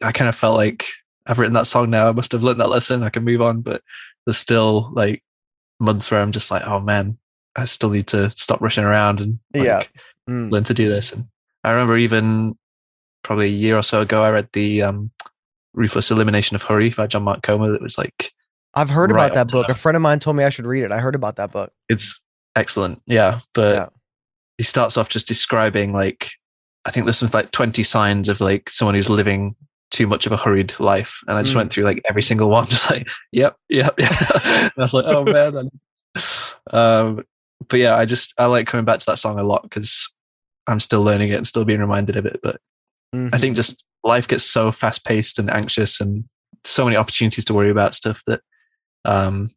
i 0.01 0.11
kind 0.11 0.29
of 0.29 0.35
felt 0.35 0.55
like 0.55 0.85
i've 1.27 1.39
written 1.39 1.53
that 1.53 1.67
song 1.67 1.89
now 1.89 2.07
i 2.07 2.11
must 2.11 2.31
have 2.31 2.43
learned 2.43 2.59
that 2.59 2.69
lesson 2.69 3.03
i 3.03 3.09
can 3.09 3.23
move 3.23 3.41
on 3.41 3.61
but 3.61 3.81
there's 4.25 4.37
still 4.37 4.91
like 4.93 5.23
months 5.79 6.09
where 6.11 6.21
i'm 6.21 6.31
just 6.31 6.51
like 6.51 6.63
oh 6.65 6.79
man 6.79 7.17
i 7.55 7.65
still 7.65 7.89
need 7.89 8.07
to 8.07 8.29
stop 8.31 8.61
rushing 8.61 8.83
around 8.83 9.21
and 9.21 9.39
like, 9.53 9.63
Yeah. 9.65 9.83
Mm. 10.29 10.51
learn 10.51 10.63
to 10.65 10.73
do 10.73 10.89
this. 10.89 11.11
And 11.13 11.25
I 11.63 11.71
remember 11.71 11.97
even 11.97 12.57
probably 13.23 13.45
a 13.47 13.49
year 13.49 13.77
or 13.77 13.83
so 13.83 14.01
ago, 14.01 14.23
I 14.23 14.31
read 14.31 14.49
the 14.53 14.81
um, 14.81 15.11
Ruthless 15.73 16.09
Elimination 16.11 16.55
of 16.55 16.63
Hurry 16.63 16.89
by 16.89 17.05
John 17.07 17.23
Mark 17.23 17.41
Comer. 17.43 17.71
That 17.71 17.81
was 17.81 17.97
like, 17.97 18.31
I've 18.73 18.89
heard 18.89 19.11
Right 19.11 19.25
about 19.25 19.33
that 19.35 19.51
book. 19.51 19.69
A 19.69 19.73
friend 19.73 19.95
of 19.95 20.01
mine 20.01 20.19
told 20.19 20.35
me 20.35 20.43
I 20.43 20.49
should 20.49 20.65
read 20.65 20.83
it. 20.83 20.91
I 20.91 20.99
heard 20.99 21.15
about 21.15 21.35
that 21.37 21.51
book. 21.51 21.71
it's 21.89 22.19
excellent. 22.55 23.01
Yeah. 23.05 23.39
But 23.53 23.75
Yeah. 23.75 23.87
he 24.57 24.63
starts 24.63 24.97
off 24.97 25.09
just 25.09 25.27
describing 25.27 25.93
like, 25.93 26.31
I 26.85 26.91
think 26.91 27.05
there's 27.05 27.17
some 27.19 27.29
like 27.33 27.51
20 27.51 27.83
signs 27.83 28.29
of 28.29 28.41
like 28.41 28.69
someone 28.69 28.95
who's 28.95 29.09
living 29.09 29.55
too 29.91 30.07
much 30.07 30.25
of 30.25 30.31
a 30.31 30.37
hurried 30.37 30.77
life. 30.79 31.19
And 31.27 31.37
I 31.37 31.41
just 31.43 31.53
Mm. 31.53 31.57
went 31.57 31.73
through 31.73 31.83
like 31.85 32.01
every 32.09 32.21
single 32.23 32.49
one, 32.49 32.65
just 32.69 32.89
like, 32.89 33.07
yep, 33.31 33.55
yep, 33.69 33.93
yep. 33.99 34.11
and 34.45 34.71
I 34.77 34.83
was 34.83 34.93
like, 34.93 35.05
oh 35.07 35.23
man. 35.31 35.69
um, 36.71 37.23
but 37.67 37.79
yeah, 37.79 37.95
I 37.95 38.05
just, 38.05 38.33
I 38.37 38.45
like 38.45 38.67
coming 38.67 38.85
back 38.85 38.99
to 38.99 39.05
that 39.07 39.19
song 39.19 39.39
a 39.39 39.43
lot 39.43 39.63
because 39.63 40.11
I'm 40.67 40.79
still 40.79 41.03
learning 41.03 41.29
it 41.29 41.35
and 41.35 41.47
still 41.47 41.65
being 41.65 41.79
reminded 41.79 42.17
of 42.17 42.25
it. 42.25 42.39
But 42.41 42.59
I 43.13 43.17
Mhm. 43.17 43.39
think 43.39 43.55
just 43.55 43.83
life 44.03 44.27
gets 44.27 44.43
so 44.43 44.71
fast 44.71 45.05
paced 45.05 45.39
and 45.39 45.49
anxious 45.49 46.01
and 46.01 46.25
so 46.63 46.83
many 46.85 46.97
opportunities 46.97 47.45
to 47.45 47.53
worry 47.53 47.69
about 47.69 47.95
stuff 47.95 48.21
that 48.27 48.41
um, 49.05 49.51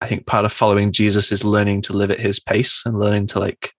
I 0.00 0.06
think 0.06 0.26
part 0.26 0.44
of 0.44 0.52
following 0.52 0.90
Jesus 0.92 1.30
is 1.30 1.44
learning 1.44 1.82
to 1.82 1.92
live 1.92 2.10
at 2.10 2.20
his 2.20 2.40
pace 2.40 2.82
and 2.86 2.98
learning 2.98 3.26
to 3.28 3.38
like 3.38 3.74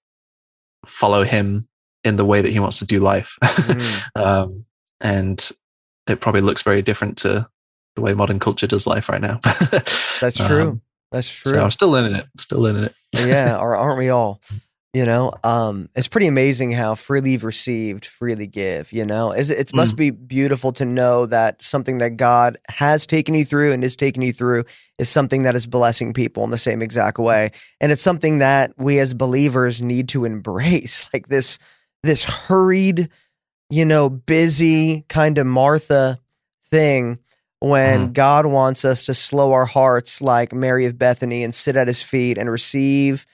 follow 0.86 1.24
him 1.24 1.68
in 2.04 2.16
the 2.18 2.26
way 2.26 2.42
that 2.42 2.52
he 2.52 2.60
wants 2.60 2.80
to 2.80 2.86
do 2.86 3.00
life. 3.00 3.36
Mhm. 3.42 4.02
um, 4.16 4.66
and 5.02 5.52
it 6.08 6.20
probably 6.22 6.42
looks 6.42 6.62
very 6.62 6.82
different 6.82 7.18
to 7.20 7.48
the 7.96 8.02
way 8.02 8.14
modern 8.14 8.40
culture 8.40 8.68
does 8.68 8.88
life 8.88 9.10
right 9.10 9.22
now. 9.22 9.40
That's 10.22 10.38
true. 10.38 10.70
Um, 10.70 10.82
That's 11.12 11.28
so 11.28 11.52
true. 11.52 11.60
I'm 11.60 11.72
still 11.72 11.90
learning 11.90 12.16
it. 12.16 12.28
Still 12.38 12.60
learning 12.60 12.86
it. 12.86 12.96
Yeah, 13.14 13.58
or 13.62 13.76
aren't 13.76 13.98
we 13.98 14.10
all? 14.10 14.42
You 14.94 15.06
know, 15.06 15.32
um, 15.46 15.88
it's 15.96 16.10
pretty 16.10 16.28
amazing 16.28 16.74
how 16.74 16.96
freely 16.96 17.32
you've 17.32 17.46
received, 17.46 18.06
freely 18.06 18.46
give. 18.46 18.92
You 18.92 19.06
know, 19.06 19.32
Is 19.32 19.50
it, 19.50 19.58
it 19.58 19.74
must 19.74 19.96
be 19.96 20.10
beautiful 20.10 20.74
to 20.74 20.84
know 20.84 21.26
that 21.28 21.64
something 21.64 22.00
that 22.00 22.18
God 22.18 22.58
has 22.68 23.06
taken 23.06 23.34
you 23.34 23.46
through 23.46 23.72
and 23.72 23.86
is 23.86 23.96
taking 23.96 24.22
you 24.22 24.34
through 24.34 24.66
is 25.00 25.08
something 25.08 25.44
that 25.44 25.56
is 25.56 25.66
blessing 25.66 26.12
people 26.12 26.44
in 26.44 26.50
the 26.50 26.58
same 26.58 26.82
exact 26.82 27.20
way, 27.20 27.52
and 27.80 27.90
it's 27.90 28.02
something 28.02 28.40
that 28.40 28.74
we 28.78 29.00
as 29.00 29.14
believers 29.14 29.82
need 29.82 30.10
to 30.10 30.26
embrace. 30.26 31.08
Like 31.14 31.28
this, 31.28 31.58
this 32.04 32.24
hurried, 32.24 33.10
you 33.70 33.86
know, 33.86 34.10
busy 34.10 35.06
kind 35.10 35.38
of 35.38 35.46
Martha 35.46 36.20
thing. 36.70 37.20
When 37.62 38.00
mm-hmm. 38.00 38.14
God 38.14 38.48
wants 38.48 38.84
us 38.84 39.06
to 39.06 39.14
slow 39.14 39.54
our 39.54 39.66
hearts 39.66 40.20
like 40.20 40.52
Mary 40.52 40.88
of 40.88 40.98
Bethany 40.98 41.44
and 41.44 41.54
sit 41.54 41.76
at 41.76 41.88
his 41.88 42.02
feet 42.02 42.40
and 42.40 42.50
receive 42.50 43.28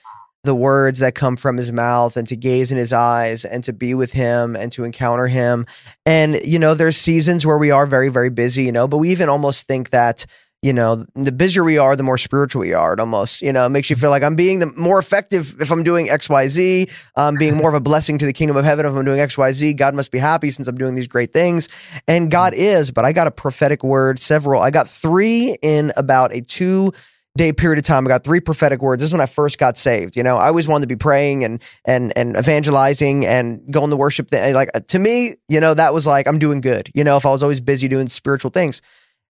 the 0.44 0.54
words 0.54 1.00
that 1.00 1.14
come 1.14 1.36
from 1.36 1.56
his 1.56 1.72
mouth 1.72 2.16
and 2.16 2.28
to 2.28 2.36
gaze 2.36 2.70
in 2.70 2.78
his 2.78 2.92
eyes 2.92 3.44
and 3.44 3.64
to 3.64 3.72
be 3.72 3.94
with 3.94 4.12
him 4.12 4.54
and 4.54 4.70
to 4.72 4.84
encounter 4.84 5.26
him. 5.26 5.66
And, 6.06 6.40
you 6.44 6.58
know, 6.58 6.74
there's 6.74 6.96
seasons 6.96 7.44
where 7.46 7.58
we 7.58 7.70
are 7.70 7.86
very, 7.86 8.10
very 8.10 8.30
busy, 8.30 8.64
you 8.64 8.72
know, 8.72 8.86
but 8.86 8.98
we 8.98 9.10
even 9.10 9.28
almost 9.28 9.66
think 9.66 9.90
that, 9.90 10.26
you 10.60 10.72
know, 10.72 11.06
the 11.14 11.30
busier 11.30 11.62
we 11.62 11.78
are, 11.78 11.94
the 11.94 12.02
more 12.02 12.18
spiritual 12.18 12.60
we 12.60 12.72
are. 12.72 12.94
It 12.94 13.00
almost, 13.00 13.42
you 13.42 13.52
know, 13.52 13.66
it 13.66 13.68
makes 13.68 13.90
you 13.90 13.96
feel 13.96 14.10
like 14.10 14.24
I'm 14.24 14.34
being 14.34 14.58
the 14.58 14.72
more 14.76 14.98
effective 14.98 15.54
if 15.60 15.70
I'm 15.70 15.84
doing 15.84 16.08
XYZ. 16.08 16.90
I'm 17.14 17.28
um, 17.28 17.34
being 17.36 17.56
more 17.56 17.68
of 17.68 17.76
a 17.76 17.80
blessing 17.80 18.18
to 18.18 18.26
the 18.26 18.32
kingdom 18.32 18.56
of 18.56 18.64
heaven 18.64 18.84
if 18.84 18.92
I'm 18.92 19.04
doing 19.04 19.20
XYZ. 19.20 19.76
God 19.76 19.94
must 19.94 20.10
be 20.10 20.18
happy 20.18 20.50
since 20.50 20.66
I'm 20.66 20.76
doing 20.76 20.96
these 20.96 21.06
great 21.06 21.32
things. 21.32 21.68
And 22.08 22.28
God 22.28 22.54
is, 22.54 22.90
but 22.90 23.04
I 23.04 23.12
got 23.12 23.28
a 23.28 23.30
prophetic 23.30 23.84
word, 23.84 24.18
several. 24.18 24.60
I 24.60 24.72
got 24.72 24.88
three 24.88 25.56
in 25.62 25.92
about 25.96 26.34
a 26.34 26.40
two 26.40 26.92
day 27.36 27.52
period 27.52 27.78
of 27.78 27.84
time. 27.84 28.04
I 28.04 28.08
got 28.08 28.24
three 28.24 28.40
prophetic 28.40 28.82
words. 28.82 29.00
This 29.00 29.10
is 29.10 29.12
when 29.12 29.20
I 29.20 29.26
first 29.26 29.58
got 29.58 29.78
saved. 29.78 30.16
You 30.16 30.24
know, 30.24 30.36
I 30.36 30.48
always 30.48 30.66
wanted 30.66 30.88
to 30.88 30.94
be 30.94 30.98
praying 30.98 31.44
and 31.44 31.62
and 31.84 32.12
and 32.16 32.36
evangelizing 32.36 33.24
and 33.24 33.62
going 33.72 33.90
to 33.90 33.96
worship. 33.96 34.28
Like 34.32 34.70
to 34.88 34.98
me, 34.98 35.36
you 35.48 35.60
know, 35.60 35.72
that 35.72 35.94
was 35.94 36.04
like 36.04 36.26
I'm 36.26 36.40
doing 36.40 36.60
good. 36.60 36.90
You 36.94 37.04
know, 37.04 37.16
if 37.16 37.24
I 37.24 37.30
was 37.30 37.44
always 37.44 37.60
busy 37.60 37.86
doing 37.86 38.08
spiritual 38.08 38.50
things, 38.50 38.82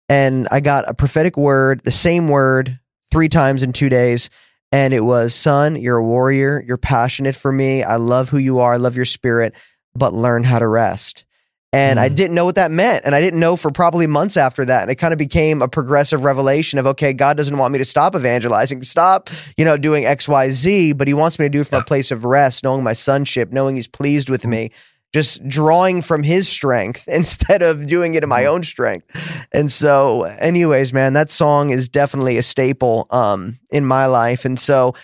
and 0.09 0.49
I 0.51 0.61
got 0.61 0.89
a 0.89 0.95
prophetic 0.95 1.37
word, 1.37 1.83
the 1.85 1.93
same 1.93 2.29
word, 2.29 2.79
three 3.11 3.29
times 3.29 3.63
in 3.63 3.73
two 3.73 3.89
days. 3.89 4.31
And 4.71 4.93
it 4.93 5.03
was, 5.05 5.35
son, 5.35 5.77
you're 5.77 5.97
a 5.97 6.05
warrior. 6.05 6.63
You're 6.67 6.77
passionate 6.77 7.35
for 7.37 7.51
me. 7.51 7.83
I 7.83 7.97
love 7.97 8.29
who 8.29 8.37
you 8.39 8.59
are. 8.61 8.75
I 8.75 8.77
love 8.77 8.97
your 8.97 9.07
spirit, 9.07 9.55
but 9.95 10.13
learn 10.13 10.45
how 10.45 10.59
to 10.59 10.67
rest. 10.69 11.25
And 11.73 12.01
I 12.01 12.09
Mm. 12.09 12.15
didn't 12.15 12.35
know 12.35 12.45
what 12.47 12.55
that 12.55 12.71
meant. 12.71 13.05
And 13.05 13.15
I 13.15 13.21
didn't 13.21 13.41
know 13.41 13.55
for 13.57 13.71
probably 13.71 14.07
months 14.07 14.37
after 14.39 14.65
that. 14.67 14.83
And 14.83 14.91
it 14.91 14.95
kind 14.97 15.13
of 15.13 15.19
became 15.19 15.61
a 15.63 15.69
progressive 15.69 16.23
revelation 16.23 16.79
of, 16.79 16.87
okay, 16.87 17.13
God 17.13 17.37
doesn't 17.37 17.57
want 17.59 17.73
me 17.73 17.79
to 17.79 17.85
stop 17.85 18.15
evangelizing, 18.15 18.83
stop, 18.83 19.29
you 19.57 19.65
know, 19.67 19.77
doing 19.77 20.05
X, 20.07 20.27
Y, 20.29 20.51
Z, 20.51 20.95
but 20.95 21.09
he 21.09 21.15
wants 21.15 21.39
me 21.39 21.45
to 21.47 21.51
do 21.51 21.61
it 21.61 21.67
from 21.67 21.77
Yeah. 21.77 21.81
a 21.81 21.85
place 21.85 22.11
of 22.11 22.25
rest, 22.25 22.65
knowing 22.65 22.83
my 22.83 22.95
sonship, 22.95 23.53
knowing 23.53 23.77
he's 23.77 23.87
pleased 23.89 24.31
with 24.31 24.47
me, 24.47 24.71
just 25.13 25.47
drawing 25.49 26.03
from 26.03 26.23
his 26.23 26.49
strength 26.49 27.05
instead 27.09 27.63
of 27.63 27.87
doing 27.87 28.15
it 28.15 28.23
in 28.23 28.29
my 28.29 28.45
own 28.47 28.63
strength. 28.63 29.11
And 29.53 29.71
so, 29.71 30.25
anyways, 30.25 30.93
man, 30.93 31.15
that 31.15 31.31
song 31.31 31.71
is 31.71 31.89
definitely 31.89 32.39
a 32.39 32.43
staple 32.43 33.07
um, 33.11 33.59
in 33.71 33.87
my 33.87 34.07
life. 34.07 34.45
And 34.45 34.59
so, 34.59 34.95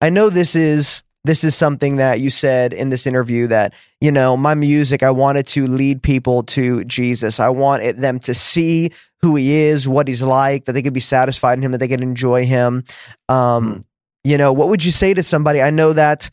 I 0.00 0.10
know 0.10 0.30
this 0.30 0.56
is 0.56 1.02
this 1.24 1.44
is 1.44 1.54
something 1.54 1.96
that 1.96 2.20
you 2.20 2.30
said 2.30 2.72
in 2.72 2.88
this 2.88 3.06
interview 3.06 3.46
that 3.48 3.74
you 4.00 4.10
know 4.10 4.36
my 4.36 4.54
music 4.54 5.02
i 5.02 5.10
wanted 5.10 5.46
to 5.46 5.66
lead 5.66 6.02
people 6.02 6.42
to 6.42 6.84
jesus. 6.84 7.38
I 7.38 7.50
want 7.50 7.82
it, 7.82 7.96
them 7.98 8.18
to 8.20 8.34
see 8.34 8.90
who 9.20 9.36
he 9.36 9.64
is 9.64 9.86
what 9.86 10.08
he's 10.08 10.22
like 10.22 10.64
that 10.64 10.72
they 10.72 10.82
could 10.82 10.94
be 10.94 11.00
satisfied 11.00 11.58
in 11.58 11.64
him 11.64 11.72
that 11.72 11.78
they 11.78 11.88
could 11.88 12.00
enjoy 12.00 12.46
him. 12.46 12.84
Um, 13.28 13.84
you 14.24 14.38
know 14.38 14.52
what 14.52 14.68
would 14.68 14.84
you 14.84 14.90
say 14.90 15.12
to 15.12 15.22
somebody? 15.22 15.60
I 15.60 15.70
know 15.70 15.92
that 15.92 16.30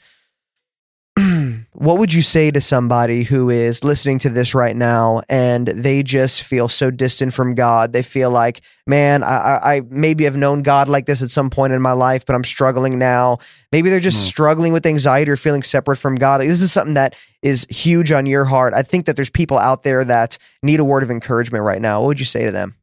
what 1.80 2.00
would 2.00 2.12
you 2.12 2.24
say 2.24 2.50
to 2.50 2.60
somebody 2.60 3.22
who 3.22 3.52
is 3.52 3.84
listening 3.84 4.18
to 4.20 4.30
this 4.30 4.56
right 4.56 4.76
now 4.76 5.22
and 5.30 5.68
they 5.68 6.02
just 6.02 6.42
feel 6.42 6.68
so 6.68 6.90
distant 6.90 7.36
from 7.36 7.54
God? 7.54 7.94
They 7.94 8.02
feel 8.02 8.32
like, 8.32 8.62
man, 8.88 9.22
I, 9.22 9.60
I 9.62 9.82
maybe 9.88 10.24
have 10.24 10.36
known 10.36 10.64
God 10.64 10.90
like 10.90 11.06
this 11.06 11.22
at 11.22 11.30
some 11.30 11.52
point 11.52 11.74
in 11.74 11.82
my 11.84 11.92
life, 11.92 12.26
but 12.26 12.36
I'm 12.36 12.44
struggling 12.44 12.98
now. 12.98 13.38
Maybe 13.72 13.92
they're 13.92 14.00
just 14.00 14.26
mm. 14.26 14.28
struggling 14.28 14.74
with 14.74 14.88
anxiety 14.88 15.30
or 15.30 15.38
feeling 15.38 15.62
separate 15.62 15.98
from 15.98 16.16
God. 16.16 16.40
Like, 16.40 16.50
this 16.50 16.64
is 16.64 16.72
something 16.72 16.96
that 16.96 17.16
is 17.44 17.68
huge 17.70 18.12
on 18.12 18.26
your 18.26 18.46
heart. 18.46 18.74
I 18.74 18.82
think 18.82 19.06
that 19.06 19.16
there's 19.16 19.30
people 19.30 19.60
out 19.60 19.84
there 19.84 20.04
that 20.04 20.40
need 20.64 20.80
a 20.80 20.84
word 20.84 21.04
of 21.04 21.12
encouragement 21.12 21.64
right 21.64 21.82
now. 21.82 22.02
What 22.02 22.08
would 22.08 22.20
you 22.20 22.26
say 22.26 22.46
to 22.46 22.52
them? 22.52 22.76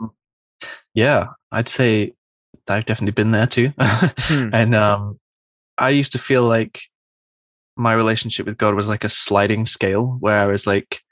Yeah, 0.94 1.30
I'd 1.50 1.68
say 1.68 2.12
I've 2.68 2.86
definitely 2.86 3.14
been 3.14 3.32
there 3.32 3.48
too. 3.48 3.72
hmm. 3.80 4.50
And 4.52 4.76
um, 4.76 5.18
I 5.76 5.88
used 5.88 6.12
to 6.12 6.18
feel 6.20 6.44
like 6.44 6.82
my 7.76 7.92
relationship 7.92 8.46
with 8.46 8.58
God 8.58 8.74
was 8.74 8.88
like 8.88 9.04
a 9.04 9.08
sliding 9.08 9.66
scale 9.66 10.16
where 10.20 10.40
I 10.40 10.46
was 10.46 10.66
like, 10.66 11.02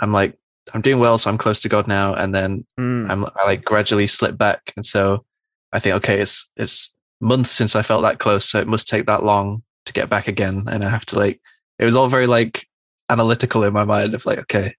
I'm 0.00 0.12
like, 0.12 0.38
I'm 0.74 0.80
doing 0.80 0.98
well, 0.98 1.18
so 1.18 1.30
I'm 1.30 1.38
close 1.38 1.60
to 1.62 1.68
God 1.68 1.86
now, 1.86 2.14
and 2.14 2.34
then 2.34 2.66
mm. 2.78 3.10
I'm 3.10 3.24
I 3.24 3.46
like 3.46 3.64
gradually 3.64 4.06
slip 4.06 4.36
back, 4.36 4.72
and 4.76 4.84
so 4.84 5.24
I 5.72 5.78
think, 5.78 5.94
okay, 5.96 6.20
it's 6.20 6.50
it's 6.56 6.92
months 7.20 7.50
since 7.50 7.74
I 7.74 7.82
felt 7.82 8.02
that 8.02 8.18
close, 8.18 8.48
so 8.48 8.60
it 8.60 8.68
must 8.68 8.88
take 8.88 9.06
that 9.06 9.24
long 9.24 9.62
to 9.86 9.92
get 9.92 10.10
back 10.10 10.28
again, 10.28 10.64
and 10.68 10.84
I 10.84 10.90
have 10.90 11.06
to 11.06 11.18
like, 11.18 11.40
it 11.78 11.84
was 11.84 11.96
all 11.96 12.08
very 12.08 12.26
like 12.26 12.66
analytical 13.08 13.64
in 13.64 13.72
my 13.72 13.84
mind 13.84 14.14
of 14.14 14.26
like, 14.26 14.38
okay, 14.40 14.74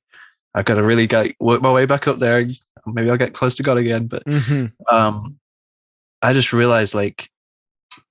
I've 0.53 0.65
got 0.65 0.75
to 0.75 0.83
really 0.83 1.07
get 1.07 1.33
work 1.39 1.61
my 1.61 1.71
way 1.71 1.85
back 1.85 2.07
up 2.07 2.19
there. 2.19 2.47
Maybe 2.85 3.09
I'll 3.09 3.17
get 3.17 3.33
close 3.33 3.55
to 3.55 3.63
God 3.63 3.77
again, 3.77 4.07
but 4.07 4.23
mm-hmm. 4.25 4.95
um, 4.95 5.39
I 6.21 6.33
just 6.33 6.53
realized 6.53 6.93
like 6.93 7.29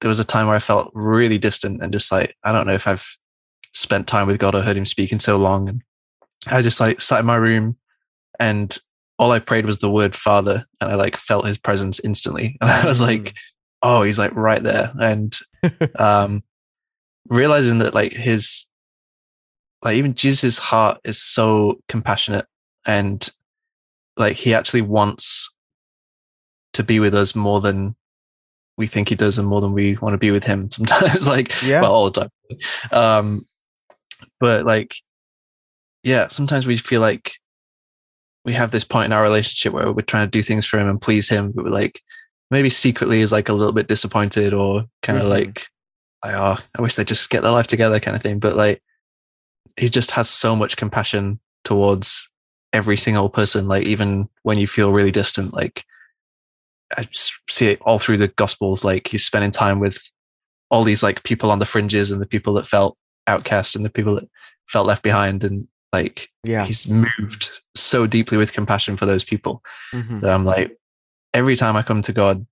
there 0.00 0.08
was 0.08 0.20
a 0.20 0.24
time 0.24 0.46
where 0.46 0.56
I 0.56 0.60
felt 0.60 0.90
really 0.94 1.38
distant 1.38 1.82
and 1.82 1.92
just 1.92 2.10
like, 2.10 2.34
I 2.44 2.52
don't 2.52 2.66
know 2.66 2.74
if 2.74 2.86
I've 2.86 3.06
spent 3.74 4.06
time 4.06 4.26
with 4.26 4.38
God 4.38 4.54
or 4.54 4.62
heard 4.62 4.76
him 4.76 4.86
speak 4.86 5.12
in 5.12 5.20
so 5.20 5.36
long. 5.36 5.68
And 5.68 5.82
I 6.46 6.62
just 6.62 6.80
like 6.80 7.00
sat 7.00 7.20
in 7.20 7.26
my 7.26 7.36
room 7.36 7.76
and 8.38 8.76
all 9.18 9.32
I 9.32 9.38
prayed 9.38 9.66
was 9.66 9.80
the 9.80 9.90
word 9.90 10.14
father. 10.14 10.64
And 10.80 10.90
I 10.90 10.94
like 10.94 11.16
felt 11.16 11.46
his 11.46 11.58
presence 11.58 12.00
instantly. 12.00 12.56
And 12.60 12.70
I 12.70 12.86
was 12.86 13.00
like, 13.00 13.20
mm. 13.20 13.34
oh, 13.82 14.02
he's 14.02 14.18
like 14.18 14.34
right 14.34 14.62
there. 14.62 14.92
And 15.00 15.36
um, 15.98 16.42
realizing 17.28 17.78
that 17.78 17.94
like 17.94 18.12
his, 18.12 18.66
like 19.82 19.96
even 19.96 20.14
Jesus' 20.14 20.58
heart 20.58 20.98
is 21.04 21.20
so 21.20 21.80
compassionate 21.88 22.46
and 22.84 23.28
like 24.16 24.36
he 24.36 24.54
actually 24.54 24.82
wants 24.82 25.52
to 26.72 26.82
be 26.82 27.00
with 27.00 27.14
us 27.14 27.34
more 27.34 27.60
than 27.60 27.94
we 28.78 28.86
think 28.86 29.08
he 29.08 29.14
does 29.14 29.38
and 29.38 29.46
more 29.46 29.60
than 29.60 29.72
we 29.72 29.96
want 29.96 30.14
to 30.14 30.18
be 30.18 30.30
with 30.30 30.44
him 30.44 30.70
sometimes 30.70 31.28
like 31.28 31.52
yeah 31.62 31.82
well 31.82 31.92
all 31.92 32.10
the 32.10 32.20
time 32.20 32.30
um 32.92 33.40
but 34.40 34.64
like 34.64 34.94
yeah 36.02 36.28
sometimes 36.28 36.66
we 36.66 36.76
feel 36.76 37.00
like 37.00 37.32
we 38.44 38.54
have 38.54 38.70
this 38.70 38.84
point 38.84 39.06
in 39.06 39.12
our 39.12 39.22
relationship 39.22 39.74
where 39.74 39.92
we're 39.92 40.00
trying 40.00 40.26
to 40.26 40.30
do 40.30 40.40
things 40.40 40.64
for 40.64 40.78
him 40.78 40.88
and 40.88 41.02
please 41.02 41.28
him 41.28 41.52
but 41.54 41.64
we're 41.64 41.70
like 41.70 42.00
maybe 42.50 42.70
secretly 42.70 43.20
is 43.20 43.32
like 43.32 43.48
a 43.48 43.52
little 43.52 43.72
bit 43.72 43.88
disappointed 43.88 44.54
or 44.54 44.84
kind 45.02 45.18
of 45.18 45.24
mm-hmm. 45.24 45.32
like 45.32 45.66
like 46.24 46.34
oh 46.34 46.56
i 46.78 46.82
wish 46.82 46.94
they 46.94 47.04
just 47.04 47.28
get 47.30 47.42
their 47.42 47.52
life 47.52 47.66
together 47.66 48.00
kind 48.00 48.16
of 48.16 48.22
thing 48.22 48.38
but 48.38 48.56
like 48.56 48.82
he 49.76 49.88
just 49.88 50.12
has 50.12 50.28
so 50.28 50.56
much 50.56 50.76
compassion 50.76 51.38
towards 51.64 52.30
every 52.72 52.96
single 52.96 53.28
person 53.28 53.68
like 53.68 53.86
even 53.86 54.28
when 54.42 54.58
you 54.58 54.66
feel 54.66 54.92
really 54.92 55.10
distant 55.10 55.52
like 55.52 55.84
I 56.96 57.08
see 57.48 57.68
it 57.68 57.80
all 57.82 57.98
through 57.98 58.18
the 58.18 58.28
gospels. 58.28 58.84
Like 58.84 59.08
he's 59.08 59.24
spending 59.24 59.50
time 59.50 59.80
with 59.80 59.98
all 60.70 60.84
these 60.84 61.02
like 61.02 61.22
people 61.22 61.50
on 61.50 61.58
the 61.58 61.66
fringes 61.66 62.10
and 62.10 62.20
the 62.20 62.26
people 62.26 62.54
that 62.54 62.66
felt 62.66 62.96
outcast 63.26 63.76
and 63.76 63.84
the 63.84 63.90
people 63.90 64.14
that 64.16 64.28
felt 64.66 64.86
left 64.86 65.02
behind. 65.02 65.44
And 65.44 65.68
like, 65.92 66.28
yeah, 66.44 66.64
he's 66.64 66.88
moved 66.88 67.50
so 67.74 68.06
deeply 68.06 68.38
with 68.38 68.52
compassion 68.52 68.96
for 68.96 69.06
those 69.06 69.24
people 69.24 69.62
mm-hmm. 69.94 70.20
that 70.20 70.30
I'm 70.30 70.44
like, 70.44 70.76
every 71.34 71.56
time 71.56 71.76
I 71.76 71.82
come 71.82 72.02
to 72.02 72.12
God, 72.12 72.46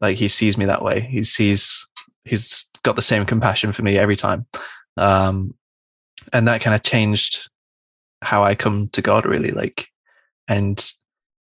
like 0.00 0.16
he 0.16 0.28
sees 0.28 0.58
me 0.58 0.64
that 0.66 0.82
way. 0.82 1.00
He 1.00 1.22
sees, 1.22 1.86
he's 2.24 2.68
got 2.82 2.96
the 2.96 3.02
same 3.02 3.26
compassion 3.26 3.72
for 3.72 3.82
me 3.82 3.98
every 3.98 4.16
time. 4.16 4.46
Um, 4.96 5.54
and 6.32 6.48
that 6.48 6.60
kind 6.60 6.74
of 6.74 6.82
changed 6.82 7.48
how 8.22 8.42
I 8.42 8.54
come 8.54 8.88
to 8.88 9.02
God 9.02 9.26
really 9.26 9.50
like, 9.50 9.88
and 10.48 10.92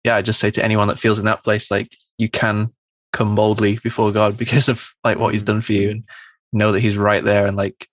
yeah, 0.05 0.17
I 0.17 0.23
just 0.23 0.41
say 0.41 0.51
to 0.51 0.65
anyone 0.65 0.89
that 0.89 0.99
feels 0.99 1.19
in 1.19 1.27
that 1.27 1.45
place, 1.45 1.71
like 1.71 1.97
you 2.19 2.29
can 2.29 2.73
come 3.13 3.35
boldly 3.35 3.79
before 3.83 4.13
God 4.13 4.37
because 4.37 4.69
of 4.69 4.93
like 5.05 5.19
what 5.19 5.33
he's 5.33 5.43
mm. 5.43 5.47
done 5.47 5.63
for 5.63 5.73
you 5.73 5.91
and 5.91 6.05
know 6.53 6.73
that 6.73 6.81
he's 6.81 6.97
right 6.97 7.25
there 7.25 7.47
and 7.47 7.57
like 7.57 7.89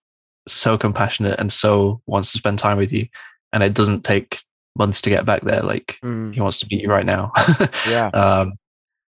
so 0.48 0.78
compassionate 0.78 1.40
and 1.40 1.52
so 1.52 2.02
wants 2.06 2.32
to 2.32 2.38
spend 2.38 2.60
time 2.60 2.78
with 2.78 2.92
you. 2.92 3.08
And 3.52 3.64
it 3.64 3.74
doesn't 3.74 4.04
take 4.04 4.42
months 4.78 5.02
to 5.02 5.10
get 5.10 5.26
back 5.26 5.42
there. 5.42 5.62
Like 5.62 5.98
mm. 6.04 6.34
he 6.34 6.42
wants 6.42 6.60
to 6.60 6.68
meet 6.70 6.82
you 6.82 6.90
right 6.90 7.06
now. 7.06 7.32
yeah. 7.90 8.08
Um, 8.08 8.54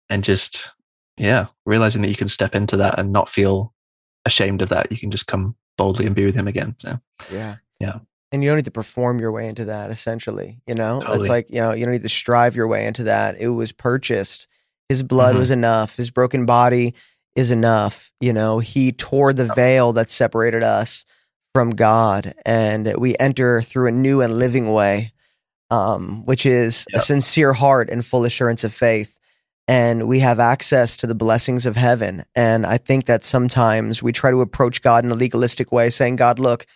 and 0.09 0.25
just, 0.25 0.71
yeah, 1.17 1.47
realizing 1.67 2.03
that 2.03 2.09
you 2.09 2.17
can 2.17 2.29
step 2.29 2.55
into 2.55 2.77
that 2.79 2.99
and 2.99 3.13
not 3.13 3.29
feel 3.29 3.75
ashamed 4.25 4.63
of 4.63 4.71
that. 4.71 4.91
You 4.91 4.99
can 4.99 5.11
just 5.11 5.27
come 5.27 5.57
boldly 5.77 6.07
and 6.07 6.15
be 6.15 6.25
with 6.25 6.35
him 6.35 6.49
again. 6.49 6.75
So, 6.79 7.01
yeah. 7.31 7.57
Yeah 7.79 8.01
and 8.33 8.43
you 8.43 8.51
don't 8.51 8.57
need 8.57 8.65
to 8.65 8.71
perform 8.71 9.19
your 9.19 9.33
way 9.33 9.49
into 9.49 9.65
that 9.65 9.91
essentially 9.91 10.61
you 10.67 10.75
know 10.75 11.01
totally. 11.01 11.19
it's 11.19 11.29
like 11.29 11.51
you 11.51 11.61
know 11.61 11.73
you 11.73 11.85
don't 11.85 11.93
need 11.93 12.03
to 12.03 12.09
strive 12.09 12.55
your 12.55 12.69
way 12.69 12.87
into 12.87 13.05
that 13.05 13.37
it 13.41 13.49
was 13.49 13.73
purchased 13.73 14.47
his 14.91 15.03
blood 15.03 15.31
mm-hmm. 15.31 15.39
was 15.41 15.51
enough 15.51 15.97
his 15.97 16.11
broken 16.11 16.45
body 16.45 16.95
is 17.35 17.51
enough 17.51 18.13
you 18.21 18.33
know 18.33 18.59
he 18.59 18.93
tore 18.93 19.33
the 19.33 19.51
veil 19.55 19.93
that 19.93 20.11
separated 20.11 20.63
us 20.63 21.07
from 21.55 21.71
god 21.71 22.35
and 22.45 22.93
we 22.99 23.17
enter 23.19 23.63
through 23.63 23.87
a 23.87 23.93
new 23.93 24.21
and 24.21 24.39
living 24.39 24.73
way 24.73 25.13
um, 25.73 26.27
which 26.27 26.47
is 26.47 26.85
yep. 26.93 27.01
a 27.01 27.05
sincere 27.05 27.53
heart 27.53 27.89
and 27.89 28.05
full 28.05 28.25
assurance 28.25 28.65
of 28.65 28.75
faith 28.75 29.19
and 29.69 30.09
we 30.09 30.19
have 30.19 30.41
access 30.41 30.97
to 30.97 31.07
the 31.07 31.15
blessings 31.15 31.65
of 31.65 31.77
heaven 31.77 32.25
and 32.35 32.67
i 32.67 32.77
think 32.77 33.07
that 33.07 33.25
sometimes 33.25 34.03
we 34.03 34.13
try 34.13 34.31
to 34.31 34.41
approach 34.41 34.83
god 34.83 35.05
in 35.05 35.11
a 35.11 35.15
legalistic 35.15 35.73
way 35.73 35.89
saying 35.89 36.17
god 36.17 36.39
look 36.39 36.67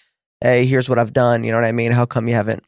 hey, 0.44 0.66
here's 0.66 0.90
what 0.90 0.98
I've 0.98 1.14
done. 1.14 1.42
You 1.42 1.52
know 1.52 1.56
what 1.56 1.66
I 1.66 1.72
mean? 1.72 1.90
How 1.90 2.04
come 2.04 2.28
you 2.28 2.34
haven't? 2.34 2.62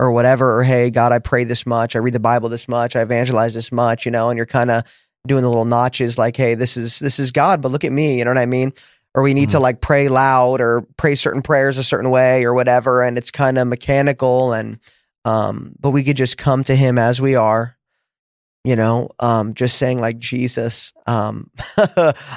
Or 0.00 0.12
whatever. 0.12 0.58
Or 0.58 0.62
hey, 0.62 0.90
God, 0.90 1.12
I 1.12 1.18
pray 1.18 1.44
this 1.44 1.66
much. 1.66 1.94
I 1.94 1.98
read 1.98 2.14
the 2.14 2.20
Bible 2.20 2.48
this 2.48 2.68
much. 2.68 2.96
I 2.96 3.02
evangelize 3.02 3.52
this 3.52 3.70
much. 3.70 4.06
You 4.06 4.12
know, 4.12 4.30
and 4.30 4.36
you're 4.38 4.46
kind 4.46 4.70
of 4.70 4.84
doing 5.26 5.42
the 5.42 5.48
little 5.48 5.66
notches 5.66 6.16
like, 6.16 6.36
hey, 6.36 6.54
this 6.54 6.76
is 6.76 6.98
this 6.98 7.18
is 7.18 7.32
God, 7.32 7.60
but 7.60 7.70
look 7.70 7.84
at 7.84 7.92
me. 7.92 8.18
You 8.18 8.24
know 8.24 8.30
what 8.30 8.38
I 8.38 8.46
mean? 8.46 8.72
Or 9.14 9.22
we 9.22 9.34
need 9.34 9.48
mm-hmm. 9.48 9.58
to 9.58 9.60
like 9.60 9.80
pray 9.80 10.08
loud 10.08 10.60
or 10.60 10.86
pray 10.96 11.16
certain 11.16 11.42
prayers 11.42 11.78
a 11.78 11.84
certain 11.84 12.10
way 12.10 12.44
or 12.44 12.54
whatever, 12.54 13.02
and 13.02 13.18
it's 13.18 13.30
kind 13.30 13.58
of 13.58 13.68
mechanical. 13.68 14.52
And 14.52 14.78
um, 15.24 15.74
but 15.78 15.90
we 15.90 16.02
could 16.02 16.16
just 16.16 16.38
come 16.38 16.64
to 16.64 16.74
Him 16.74 16.96
as 16.96 17.20
we 17.20 17.34
are 17.34 17.76
you 18.64 18.76
know 18.76 19.08
um, 19.20 19.54
just 19.54 19.78
saying 19.78 20.00
like 20.00 20.18
jesus 20.18 20.92
um, 21.06 21.50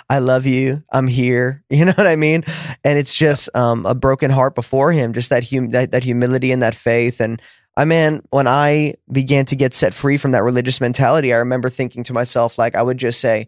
i 0.09 0.19
love 0.19 0.45
you. 0.45 0.83
I'm 0.91 1.07
here. 1.07 1.63
You 1.69 1.86
know 1.86 1.93
what 1.93 2.07
i 2.07 2.15
mean? 2.15 2.43
And 2.83 2.99
it's 2.99 3.15
just 3.15 3.49
um, 3.55 3.86
a 3.86 3.95
broken 3.95 4.31
heart 4.31 4.55
before 4.55 4.91
him 4.91 5.13
just 5.13 5.29
that, 5.31 5.47
hum- 5.49 5.69
that 5.71 5.91
that 5.91 6.03
humility 6.03 6.51
and 6.51 6.62
that 6.62 6.75
faith. 6.75 7.19
And 7.19 7.41
i 7.75 7.86
mean 7.86 8.21
when 8.29 8.47
i 8.47 8.93
began 9.12 9.45
to 9.45 9.55
get 9.55 9.73
set 9.73 9.93
free 9.93 10.17
from 10.17 10.31
that 10.31 10.43
religious 10.43 10.79
mentality 10.79 11.33
i 11.33 11.38
remember 11.38 11.69
thinking 11.69 12.03
to 12.03 12.13
myself 12.13 12.59
like 12.59 12.75
i 12.75 12.83
would 12.83 12.99
just 12.99 13.19
say 13.19 13.47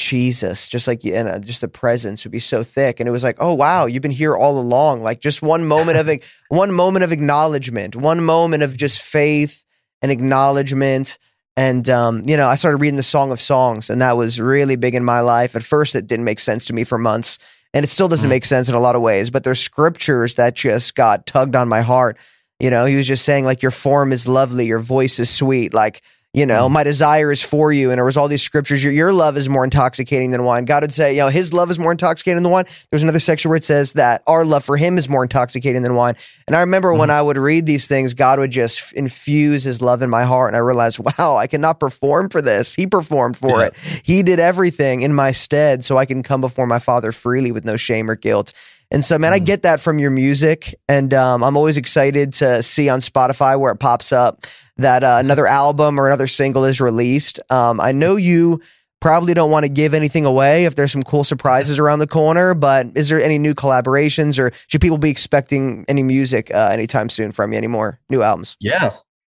jesus 0.00 0.66
just 0.66 0.88
like 0.88 1.04
and 1.04 1.28
uh, 1.28 1.38
just 1.38 1.60
the 1.60 1.68
presence 1.68 2.24
would 2.24 2.32
be 2.32 2.40
so 2.40 2.62
thick. 2.62 2.98
And 2.98 3.08
it 3.08 3.12
was 3.12 3.22
like 3.22 3.36
oh 3.38 3.54
wow 3.54 3.84
you've 3.86 4.02
been 4.02 4.10
here 4.10 4.34
all 4.34 4.58
along. 4.58 5.02
Like 5.02 5.20
just 5.20 5.42
one 5.42 5.66
moment 5.66 5.98
of 5.98 6.10
one 6.48 6.72
moment 6.72 7.04
of 7.04 7.12
acknowledgement 7.12 7.94
one 7.94 8.24
moment 8.24 8.62
of 8.62 8.76
just 8.76 9.02
faith 9.02 9.64
and 10.02 10.10
acknowledgement 10.10 11.18
and, 11.60 11.90
um, 11.90 12.22
you 12.26 12.38
know, 12.38 12.48
I 12.48 12.54
started 12.54 12.78
reading 12.78 12.96
the 12.96 13.02
Song 13.02 13.32
of 13.32 13.38
Songs, 13.38 13.90
and 13.90 14.00
that 14.00 14.16
was 14.16 14.40
really 14.40 14.76
big 14.76 14.94
in 14.94 15.04
my 15.04 15.20
life. 15.20 15.54
At 15.54 15.62
first, 15.62 15.94
it 15.94 16.06
didn't 16.06 16.24
make 16.24 16.40
sense 16.40 16.64
to 16.64 16.72
me 16.72 16.84
for 16.84 16.96
months, 16.96 17.38
and 17.74 17.84
it 17.84 17.88
still 17.88 18.08
doesn't 18.08 18.28
mm. 18.28 18.30
make 18.30 18.46
sense 18.46 18.70
in 18.70 18.74
a 18.74 18.80
lot 18.80 18.96
of 18.96 19.02
ways, 19.02 19.28
but 19.28 19.44
there's 19.44 19.60
scriptures 19.60 20.36
that 20.36 20.54
just 20.54 20.94
got 20.94 21.26
tugged 21.26 21.54
on 21.54 21.68
my 21.68 21.82
heart. 21.82 22.16
You 22.60 22.70
know, 22.70 22.86
he 22.86 22.96
was 22.96 23.06
just 23.06 23.26
saying, 23.26 23.44
like, 23.44 23.60
your 23.60 23.72
form 23.72 24.10
is 24.10 24.26
lovely, 24.26 24.64
your 24.64 24.78
voice 24.78 25.18
is 25.18 25.28
sweet. 25.28 25.74
Like, 25.74 26.00
you 26.32 26.46
know, 26.46 26.68
my 26.68 26.84
desire 26.84 27.32
is 27.32 27.42
for 27.42 27.72
you. 27.72 27.90
And 27.90 27.98
there 27.98 28.04
was 28.04 28.16
all 28.16 28.28
these 28.28 28.42
scriptures. 28.42 28.84
Your, 28.84 28.92
your 28.92 29.12
love 29.12 29.36
is 29.36 29.48
more 29.48 29.64
intoxicating 29.64 30.30
than 30.30 30.44
wine. 30.44 30.64
God 30.64 30.84
would 30.84 30.94
say, 30.94 31.14
you 31.16 31.20
know, 31.22 31.28
his 31.28 31.52
love 31.52 31.70
is 31.72 31.78
more 31.78 31.90
intoxicating 31.90 32.40
than 32.40 32.52
wine. 32.52 32.66
There's 32.90 33.02
another 33.02 33.18
section 33.18 33.48
where 33.48 33.56
it 33.56 33.64
says 33.64 33.94
that 33.94 34.22
our 34.28 34.44
love 34.44 34.64
for 34.64 34.76
him 34.76 34.96
is 34.96 35.08
more 35.08 35.24
intoxicating 35.24 35.82
than 35.82 35.96
wine. 35.96 36.14
And 36.46 36.54
I 36.54 36.60
remember 36.60 36.94
when 36.94 37.10
I 37.10 37.20
would 37.20 37.36
read 37.36 37.66
these 37.66 37.88
things, 37.88 38.14
God 38.14 38.38
would 38.38 38.52
just 38.52 38.92
infuse 38.92 39.64
his 39.64 39.82
love 39.82 40.02
in 40.02 40.10
my 40.10 40.22
heart. 40.22 40.50
And 40.50 40.56
I 40.56 40.60
realized, 40.60 41.00
wow, 41.18 41.34
I 41.36 41.48
cannot 41.48 41.80
perform 41.80 42.28
for 42.28 42.40
this. 42.40 42.74
He 42.76 42.86
performed 42.86 43.36
for 43.36 43.60
Yeah. 43.60 43.66
it. 43.66 43.76
He 44.04 44.22
did 44.22 44.38
everything 44.38 45.00
in 45.02 45.12
my 45.12 45.32
stead 45.32 45.84
so 45.84 45.98
I 45.98 46.06
can 46.06 46.22
come 46.22 46.40
before 46.40 46.66
my 46.68 46.78
father 46.78 47.10
freely 47.10 47.50
with 47.50 47.64
no 47.64 47.76
shame 47.76 48.08
or 48.08 48.14
guilt. 48.14 48.52
And 48.92 49.04
so, 49.04 49.18
man, 49.18 49.32
I 49.32 49.38
Mm. 49.40 49.46
get 49.46 49.62
that 49.62 49.80
from 49.80 49.98
your 49.98 50.10
music. 50.10 50.74
And 50.88 51.12
um, 51.14 51.42
I'm 51.44 51.56
always 51.56 51.76
excited 51.76 52.32
to 52.34 52.62
see 52.62 52.88
on 52.88 52.98
Spotify 53.00 53.58
where 53.58 53.72
it 53.72 53.78
pops 53.78 54.10
up 54.12 54.46
that 54.80 55.04
uh, 55.04 55.18
another 55.20 55.46
album 55.46 55.98
or 55.98 56.06
another 56.06 56.26
single 56.26 56.64
is 56.64 56.80
released. 56.80 57.40
Um, 57.50 57.80
I 57.80 57.92
know 57.92 58.16
you 58.16 58.60
probably 59.00 59.32
don't 59.32 59.50
want 59.50 59.64
to 59.64 59.70
give 59.70 59.94
anything 59.94 60.26
away 60.26 60.66
if 60.66 60.74
there's 60.74 60.92
some 60.92 61.02
cool 61.02 61.24
surprises 61.24 61.78
around 61.78 62.00
the 62.00 62.06
corner, 62.06 62.54
but 62.54 62.86
is 62.96 63.08
there 63.08 63.20
any 63.20 63.38
new 63.38 63.54
collaborations 63.54 64.38
or 64.38 64.52
should 64.66 64.80
people 64.80 64.98
be 64.98 65.08
expecting 65.10 65.84
any 65.88 66.02
music 66.02 66.50
uh, 66.54 66.68
anytime 66.70 67.08
soon 67.08 67.32
from 67.32 67.52
you 67.52 67.58
anymore? 67.58 67.98
New 68.10 68.22
albums? 68.22 68.56
Yeah. 68.60 68.90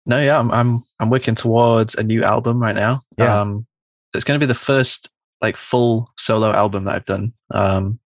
No, 0.04 0.20
yeah, 0.20 0.36
I'm 0.36 0.50
I'm 0.50 0.82
I'm 0.98 1.10
working 1.10 1.36
towards 1.36 1.94
a 1.94 2.02
new 2.02 2.24
album 2.24 2.60
right 2.60 2.74
now. 2.74 3.02
Yeah. 3.16 3.40
Um 3.40 3.66
it's 4.14 4.24
gonna 4.24 4.40
be 4.40 4.46
the 4.46 4.54
first 4.54 5.08
like 5.40 5.56
full 5.56 6.10
solo 6.18 6.50
album 6.52 6.84
that 6.84 6.94
I've 6.96 7.04
done. 7.06 7.32
Um 7.52 8.00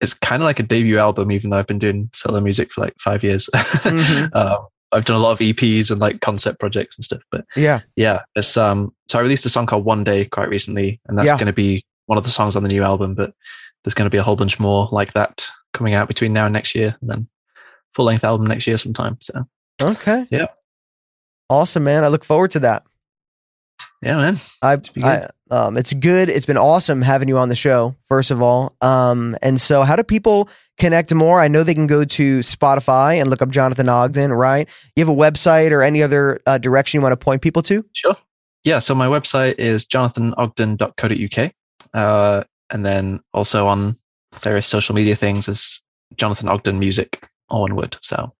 it's 0.00 0.14
kind 0.14 0.40
of 0.40 0.44
like 0.44 0.60
a 0.60 0.62
debut 0.62 0.96
album, 0.98 1.32
even 1.32 1.50
though 1.50 1.58
I've 1.58 1.66
been 1.66 1.80
doing 1.80 2.08
solo 2.12 2.38
music 2.40 2.70
for 2.70 2.82
like 2.82 2.94
five 3.00 3.24
years. 3.24 3.50
Mhm. 3.54 4.32
um, 4.36 4.66
I've 4.92 5.04
done 5.04 5.16
a 5.16 5.20
lot 5.20 5.32
of 5.32 5.38
EPs 5.38 5.90
and 5.90 6.00
like 6.00 6.20
concept 6.20 6.58
projects 6.60 6.96
and 6.96 7.04
stuff. 7.04 7.20
But 7.30 7.44
Yeah. 7.56 7.80
yeah, 7.96 8.22
it's 8.34 8.56
um 8.56 8.94
so 9.08 9.18
I 9.18 9.22
released 9.22 9.46
a 9.46 9.50
song 9.50 9.66
called 9.66 9.84
One 9.84 10.04
Day 10.04 10.24
quite 10.24 10.48
recently, 10.48 11.00
and 11.06 11.18
that's 11.18 11.26
Yeah. 11.26 11.38
gonna 11.38 11.52
be 11.52 11.84
one 12.06 12.18
of 12.18 12.24
the 12.24 12.30
songs 12.30 12.56
on 12.56 12.62
the 12.62 12.68
new 12.68 12.82
album, 12.82 13.14
but 13.14 13.32
there's 13.84 13.94
gonna 13.94 14.10
be 14.10 14.16
a 14.18 14.22
whole 14.22 14.36
bunch 14.36 14.58
more 14.58 14.88
like 14.92 15.12
that 15.12 15.46
coming 15.74 15.94
out 15.94 16.08
between 16.08 16.32
now 16.32 16.46
and 16.46 16.52
next 16.52 16.74
year, 16.74 16.96
and 17.00 17.10
then 17.10 17.28
full 17.94 18.06
length 18.06 18.24
album 18.24 18.46
next 18.46 18.66
year 18.66 18.78
sometime. 18.78 19.16
So 19.20 19.44
Okay. 19.82 20.26
Yeah. 20.30 20.46
Awesome, 21.50 21.84
man. 21.84 22.04
I 22.04 22.08
look 22.08 22.24
forward 22.24 22.50
to 22.52 22.60
that. 22.60 22.82
Yeah, 24.02 24.16
man. 24.16 24.38
I, 24.62 24.78
I 25.02 25.28
um, 25.50 25.76
it's 25.76 25.92
good. 25.94 26.28
It's 26.28 26.46
been 26.46 26.56
awesome 26.58 27.00
having 27.02 27.28
you 27.28 27.38
on 27.38 27.48
the 27.48 27.56
show. 27.56 27.96
First 28.06 28.30
of 28.30 28.42
all, 28.42 28.76
um, 28.80 29.36
and 29.42 29.60
so 29.60 29.82
how 29.82 29.96
do 29.96 30.02
people 30.02 30.48
connect 30.78 31.12
more? 31.14 31.40
I 31.40 31.48
know 31.48 31.62
they 31.64 31.74
can 31.74 31.86
go 31.86 32.04
to 32.04 32.40
Spotify 32.40 33.20
and 33.20 33.30
look 33.30 33.42
up 33.42 33.50
Jonathan 33.50 33.88
Ogden. 33.88 34.32
Right? 34.32 34.68
You 34.96 35.04
have 35.04 35.08
a 35.14 35.16
website 35.18 35.70
or 35.70 35.82
any 35.82 36.02
other 36.02 36.40
uh, 36.46 36.58
direction 36.58 36.98
you 36.98 37.02
want 37.02 37.12
to 37.12 37.16
point 37.16 37.42
people 37.42 37.62
to? 37.62 37.84
Sure. 37.94 38.16
Yeah. 38.64 38.78
So 38.80 38.94
my 38.94 39.06
website 39.06 39.54
is 39.58 39.84
jonathanogden.co.uk. 39.86 41.52
Uh, 41.94 42.44
and 42.70 42.84
then 42.84 43.20
also 43.32 43.66
on 43.66 43.96
various 44.42 44.66
social 44.66 44.94
media 44.94 45.16
things 45.16 45.48
is 45.48 45.80
Jonathan 46.16 46.48
Ogden 46.48 46.78
Music, 46.78 47.26
all 47.48 47.62
one 47.62 47.76
word. 47.76 47.96
So 48.02 48.34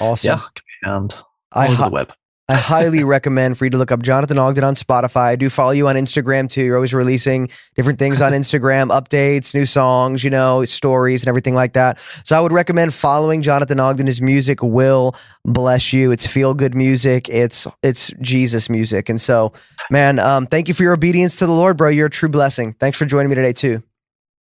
Awesome. 0.00 0.28
yeah, 0.28 0.38
can 0.38 0.50
be 0.54 0.86
found 0.86 1.12
all 1.52 1.62
I 1.62 1.66
over 1.66 1.74
hi- 1.76 1.84
the 1.88 1.94
web. 1.94 2.12
I 2.50 2.54
highly 2.54 3.04
recommend 3.04 3.58
for 3.58 3.66
you 3.66 3.70
to 3.72 3.76
look 3.76 3.92
up 3.92 4.02
Jonathan 4.02 4.38
Ogden 4.38 4.64
on 4.64 4.74
Spotify. 4.74 5.24
I 5.24 5.36
do 5.36 5.50
follow 5.50 5.72
you 5.72 5.86
on 5.86 5.96
Instagram 5.96 6.48
too. 6.48 6.62
You're 6.62 6.76
always 6.76 6.94
releasing 6.94 7.50
different 7.76 7.98
things 7.98 8.22
on 8.22 8.32
Instagram, 8.40 8.88
updates, 8.88 9.52
new 9.52 9.66
songs, 9.66 10.24
you 10.24 10.30
know, 10.30 10.64
stories 10.64 11.22
and 11.22 11.28
everything 11.28 11.54
like 11.54 11.74
that. 11.74 11.98
So 12.24 12.34
I 12.34 12.40
would 12.40 12.52
recommend 12.52 12.94
following 12.94 13.42
Jonathan 13.42 13.78
Ogden. 13.78 14.06
His 14.06 14.22
music 14.22 14.62
will 14.62 15.14
bless 15.44 15.92
you. 15.92 16.10
It's 16.10 16.26
feel 16.26 16.54
good 16.54 16.74
music. 16.74 17.28
It's 17.28 17.66
it's 17.82 18.10
Jesus 18.22 18.70
music. 18.70 19.10
And 19.10 19.20
so, 19.20 19.52
man, 19.90 20.18
um, 20.18 20.46
thank 20.46 20.68
you 20.68 20.74
for 20.74 20.84
your 20.84 20.94
obedience 20.94 21.38
to 21.40 21.46
the 21.46 21.52
Lord, 21.52 21.76
bro. 21.76 21.90
You're 21.90 22.06
a 22.06 22.10
true 22.10 22.30
blessing. 22.30 22.72
Thanks 22.80 22.96
for 22.96 23.04
joining 23.04 23.28
me 23.28 23.34
today 23.34 23.52
too. 23.52 23.82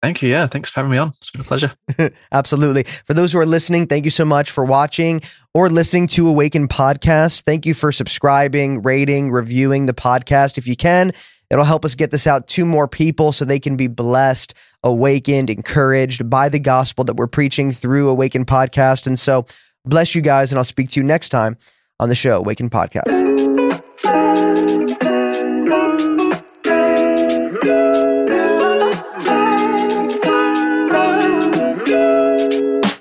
Thank 0.03 0.23
you. 0.23 0.31
Yeah. 0.31 0.47
Thanks 0.47 0.71
for 0.71 0.81
having 0.81 0.93
me 0.93 0.99
on. 0.99 1.09
It's 1.21 1.31
been 1.31 1.43
a 1.43 1.45
pleasure. 1.45 1.75
Absolutely. 2.33 2.85
For 3.05 3.13
those 3.13 3.33
who 3.33 3.39
are 3.39 3.47
listening, 3.47 3.87
thank 3.87 4.07
you 4.07 4.11
so 4.11 4.25
much 4.25 4.51
for 4.51 4.65
watching 4.65 5.21
or 5.53 5.69
listening 5.69 6.07
to 6.09 6.29
Awaken 6.29 6.69
Podcast. 6.69 7.43
Thank 7.43 7.67
you 7.67 7.75
for 7.75 7.93
subscribing, 7.93 8.83
rating, 8.83 9.31
reviewing 9.31 9.87
the 9.87 9.93
podcast 9.93 10.57
if 10.57 10.67
you 10.67 10.77
can. 10.77 11.13
It'll 11.51 11.65
help 11.65 11.85
us 11.85 11.95
get 11.97 12.13
this 12.13 12.27
out 12.27 12.47
to 12.49 12.65
more 12.65 12.89
people 12.89 13.33
so 13.33 13.45
they 13.45 13.59
can 13.59 13.77
be 13.77 13.89
blessed, 13.89 14.55
awakened, 14.85 15.51
encouraged 15.51 16.31
by 16.31 16.49
the 16.49 16.61
gospel 16.61 17.05
that 17.05 17.17
we're 17.17 17.27
preaching 17.27 17.73
through 17.73 18.09
Awaken 18.09 18.45
Podcast. 18.45 19.07
And 19.07 19.19
so, 19.19 19.47
bless 19.85 20.15
you 20.15 20.23
guys, 20.23 20.53
and 20.53 20.59
I'll 20.59 20.65
speak 20.65 20.91
to 20.91 21.01
you 21.01 21.05
next 21.05 21.31
time 21.31 21.57
on 21.99 22.09
the 22.09 22.15
show, 22.15 22.39
Awaken 22.39 22.71
Podcast. 22.71 23.50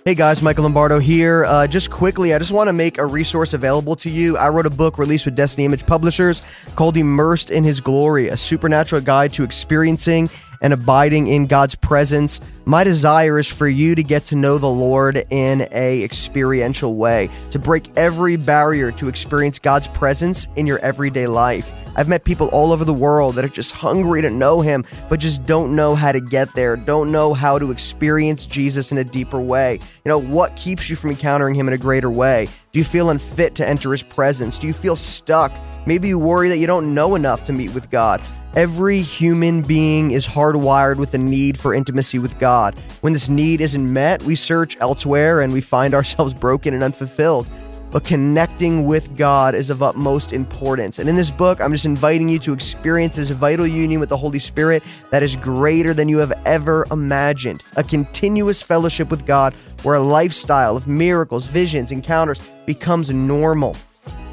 Hey 0.09 0.15
guys, 0.15 0.41
Michael 0.41 0.63
Lombardo 0.63 0.97
here. 0.97 1.45
Uh, 1.45 1.67
just 1.67 1.91
quickly, 1.91 2.33
I 2.33 2.39
just 2.39 2.51
want 2.51 2.67
to 2.67 2.73
make 2.73 2.97
a 2.97 3.05
resource 3.05 3.53
available 3.53 3.95
to 3.97 4.09
you. 4.09 4.37
I 4.37 4.49
wrote 4.49 4.65
a 4.65 4.71
book 4.71 4.97
released 4.97 5.25
with 5.25 5.35
Destiny 5.35 5.65
Image 5.65 5.85
Publishers 5.85 6.41
called 6.75 6.97
Immersed 6.97 7.51
in 7.51 7.63
His 7.63 7.79
Glory, 7.79 8.27
a 8.29 8.35
supernatural 8.35 9.03
guide 9.03 9.33
to 9.33 9.43
experiencing 9.43 10.27
and 10.63 10.73
abiding 10.73 11.27
in 11.27 11.45
God's 11.45 11.75
presence. 11.75 12.41
My 12.65 12.83
desire 12.83 13.37
is 13.37 13.47
for 13.47 13.67
you 13.67 13.93
to 13.93 14.01
get 14.01 14.25
to 14.25 14.35
know 14.35 14.57
the 14.57 14.65
Lord 14.65 15.27
in 15.29 15.67
a 15.71 16.03
experiential 16.03 16.95
way, 16.95 17.29
to 17.51 17.59
break 17.59 17.91
every 17.95 18.35
barrier 18.35 18.91
to 18.93 19.09
experience 19.09 19.59
God's 19.59 19.89
presence 19.89 20.47
in 20.55 20.65
your 20.65 20.79
everyday 20.79 21.27
life. 21.27 21.71
I've 21.99 22.07
met 22.07 22.23
people 22.23 22.47
all 22.53 22.71
over 22.71 22.85
the 22.85 22.93
world 22.93 23.35
that 23.35 23.43
are 23.43 23.49
just 23.49 23.73
hungry 23.73 24.21
to 24.21 24.29
know 24.29 24.61
him, 24.61 24.85
but 25.09 25.19
just 25.19 25.45
don't 25.45 25.75
know 25.75 25.95
how 25.95 26.13
to 26.13 26.21
get 26.21 26.55
there, 26.55 26.77
don't 26.77 27.11
know 27.11 27.33
how 27.33 27.59
to 27.59 27.71
experience 27.71 28.45
Jesus 28.45 28.93
in 28.93 28.99
a 28.99 29.03
deeper 29.03 29.41
way. 29.41 29.79
You 30.05 30.09
know, 30.09 30.17
what 30.17 30.55
keeps 30.55 30.89
you 30.89 30.95
from 30.95 31.09
encountering 31.09 31.55
him 31.55 31.67
in 31.67 31.73
a 31.73 31.77
greater 31.77 32.09
way? 32.09 32.47
Do 32.71 32.79
you 32.79 32.85
feel 32.85 33.09
unfit 33.09 33.53
to 33.55 33.67
enter 33.67 33.91
his 33.91 34.01
presence? 34.01 34.57
Do 34.57 34.65
you 34.65 34.71
feel 34.71 34.95
stuck? 34.95 35.51
Maybe 35.85 36.07
you 36.07 36.17
worry 36.17 36.47
that 36.47 36.59
you 36.59 36.67
don't 36.67 36.93
know 36.93 37.15
enough 37.15 37.43
to 37.45 37.51
meet 37.51 37.73
with 37.73 37.91
God. 37.91 38.21
Every 38.55 39.01
human 39.01 39.61
being 39.61 40.11
is 40.11 40.25
hardwired 40.25 40.95
with 40.95 41.13
a 41.13 41.17
need 41.17 41.59
for 41.59 41.73
intimacy 41.73 42.17
with 42.17 42.39
God. 42.39 42.79
When 43.01 43.11
this 43.11 43.27
need 43.27 43.59
isn't 43.59 43.91
met, 43.91 44.23
we 44.23 44.35
search 44.35 44.77
elsewhere 44.79 45.41
and 45.41 45.51
we 45.51 45.59
find 45.59 45.93
ourselves 45.99 46.33
broken 46.33 46.73
and 46.73 46.81
unfulfilled. 46.81 47.45
But 47.91 48.03
connecting 48.03 48.85
with 48.85 49.17
God 49.17 49.55
is 49.55 49.69
of 49.69 49.81
utmost 49.81 50.31
importance. 50.31 50.99
And 50.99 51.09
in 51.09 51.15
this 51.15 51.31
book, 51.31 51.59
I'm 51.59 51.71
just 51.71 51.85
inviting 51.85 52.29
you 52.29 52.39
to 52.39 52.53
experience 52.53 53.15
this 53.15 53.29
vital 53.29 53.65
union 53.65 53.99
with 53.99 54.09
the 54.09 54.17
Holy 54.17 54.39
Spirit 54.39 54.83
that 55.09 55.23
is 55.23 55.35
greater 55.35 55.93
than 55.93 56.07
you 56.07 56.19
have 56.19 56.33
ever 56.45 56.85
imagined. 56.91 57.63
A 57.77 57.83
continuous 57.83 58.61
fellowship 58.61 59.09
with 59.09 59.25
God 59.25 59.53
where 59.83 59.95
a 59.95 60.01
lifestyle 60.01 60.77
of 60.77 60.87
miracles, 60.87 61.47
visions, 61.47 61.91
encounters 61.91 62.39
becomes 62.65 63.09
normal. 63.09 63.75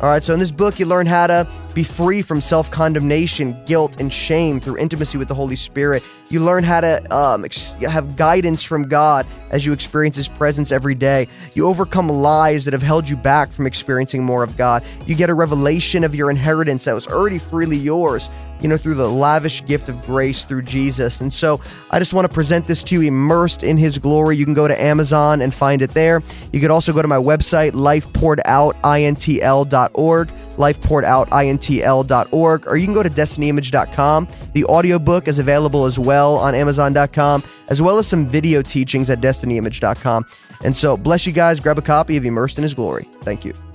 All 0.01 0.11
right, 0.11 0.23
so 0.23 0.35
in 0.35 0.39
this 0.39 0.51
book, 0.51 0.79
you 0.79 0.85
learn 0.85 1.07
how 1.07 1.27
to 1.27 1.49
be 1.75 1.83
free 1.83 2.21
from 2.21 2.43
self 2.43 2.71
condemnation, 2.71 3.57
guilt, 3.65 3.99
and 3.99 4.13
shame 4.13 4.61
through 4.61 4.77
intimacy 4.77 5.17
with 5.17 5.27
the 5.29 5.35
Holy 5.35 5.57
Spirit. 5.57 6.03
You 6.29 6.41
learn 6.41 6.65
how 6.65 6.83
to 6.83 7.15
um, 7.17 7.47
ex- 7.47 7.75
have 7.75 8.15
guidance 8.15 8.63
from 8.63 8.89
God 8.89 9.27
as 9.51 9.65
you 9.65 9.73
experience 9.73 10.17
His 10.17 10.29
presence 10.29 10.71
every 10.71 10.95
day. 10.95 11.29
You 11.55 11.67
overcome 11.67 12.11
lies 12.11 12.67
that 12.67 12.75
have 12.75 12.83
held 12.83 13.09
you 13.09 13.17
back 13.17 13.51
from 13.51 13.67
experiencing 13.67 14.23
more 14.23 14.43
of 14.43 14.55
God. 14.59 14.85
You 15.07 15.15
get 15.15 15.31
a 15.31 15.35
revelation 15.35 16.05
of 16.05 16.15
your 16.15 16.31
inheritance 16.31 16.85
that 16.85 16.95
was 16.95 17.07
already 17.07 17.39
freely 17.39 17.79
yours, 17.79 18.31
you 18.61 18.69
know, 18.69 18.77
through 18.77 18.95
the 18.95 19.11
lavish 19.11 19.65
gift 19.67 19.89
of 19.89 20.01
grace 20.05 20.45
through 20.45 20.63
Jesus. 20.63 21.21
And 21.21 21.33
so 21.33 21.61
I 21.91 21.99
just 21.99 22.15
want 22.15 22.29
to 22.29 22.35
present 22.35 22.67
this 22.67 22.83
to 22.85 23.01
you 23.01 23.09
immersed 23.09 23.63
in 23.63 23.77
His 23.77 23.99
glory. 23.99 24.37
You 24.37 24.45
can 24.45 24.55
go 24.55 24.69
to 24.69 24.81
Amazon 24.81 25.43
and 25.43 25.55
find 25.55 25.83
it 25.83 25.91
there. 25.91 26.23
You 26.53 26.61
could 26.61 26.71
also 26.71 26.93
go 26.93 27.03
to 27.03 27.09
my 27.09 27.17
website, 27.17 27.73
lifepouredoutintl.org, 27.73 30.29
lifepouredoutintl.org, 30.29 32.67
or 32.67 32.77
you 32.77 32.87
can 32.87 32.95
go 32.95 33.03
to 33.03 33.11
destinyimage.com. 33.11 34.29
The 34.53 34.65
audiobook 34.65 35.29
is 35.29 35.39
available 35.39 35.85
as 35.85 35.99
well 35.99 36.37
on 36.37 36.55
amazon.com, 36.55 37.43
as 37.69 37.83
well 37.83 37.99
as 37.99 38.07
some 38.07 38.27
video 38.27 38.63
teachings 38.63 39.11
at 39.11 39.21
destinyimage.com. 39.21 40.25
And 40.65 40.77
so 40.77 40.97
bless 40.97 41.27
you 41.27 41.33
guys. 41.33 41.61
Grab 41.61 41.79
a 41.79 41.83
copy 41.83 42.17
of 42.17 42.25
Immersed 42.25 42.59
in 42.59 42.63
His 42.63 42.75
Glory. 42.75 43.09
Thank 43.23 43.45
you. 43.45 43.66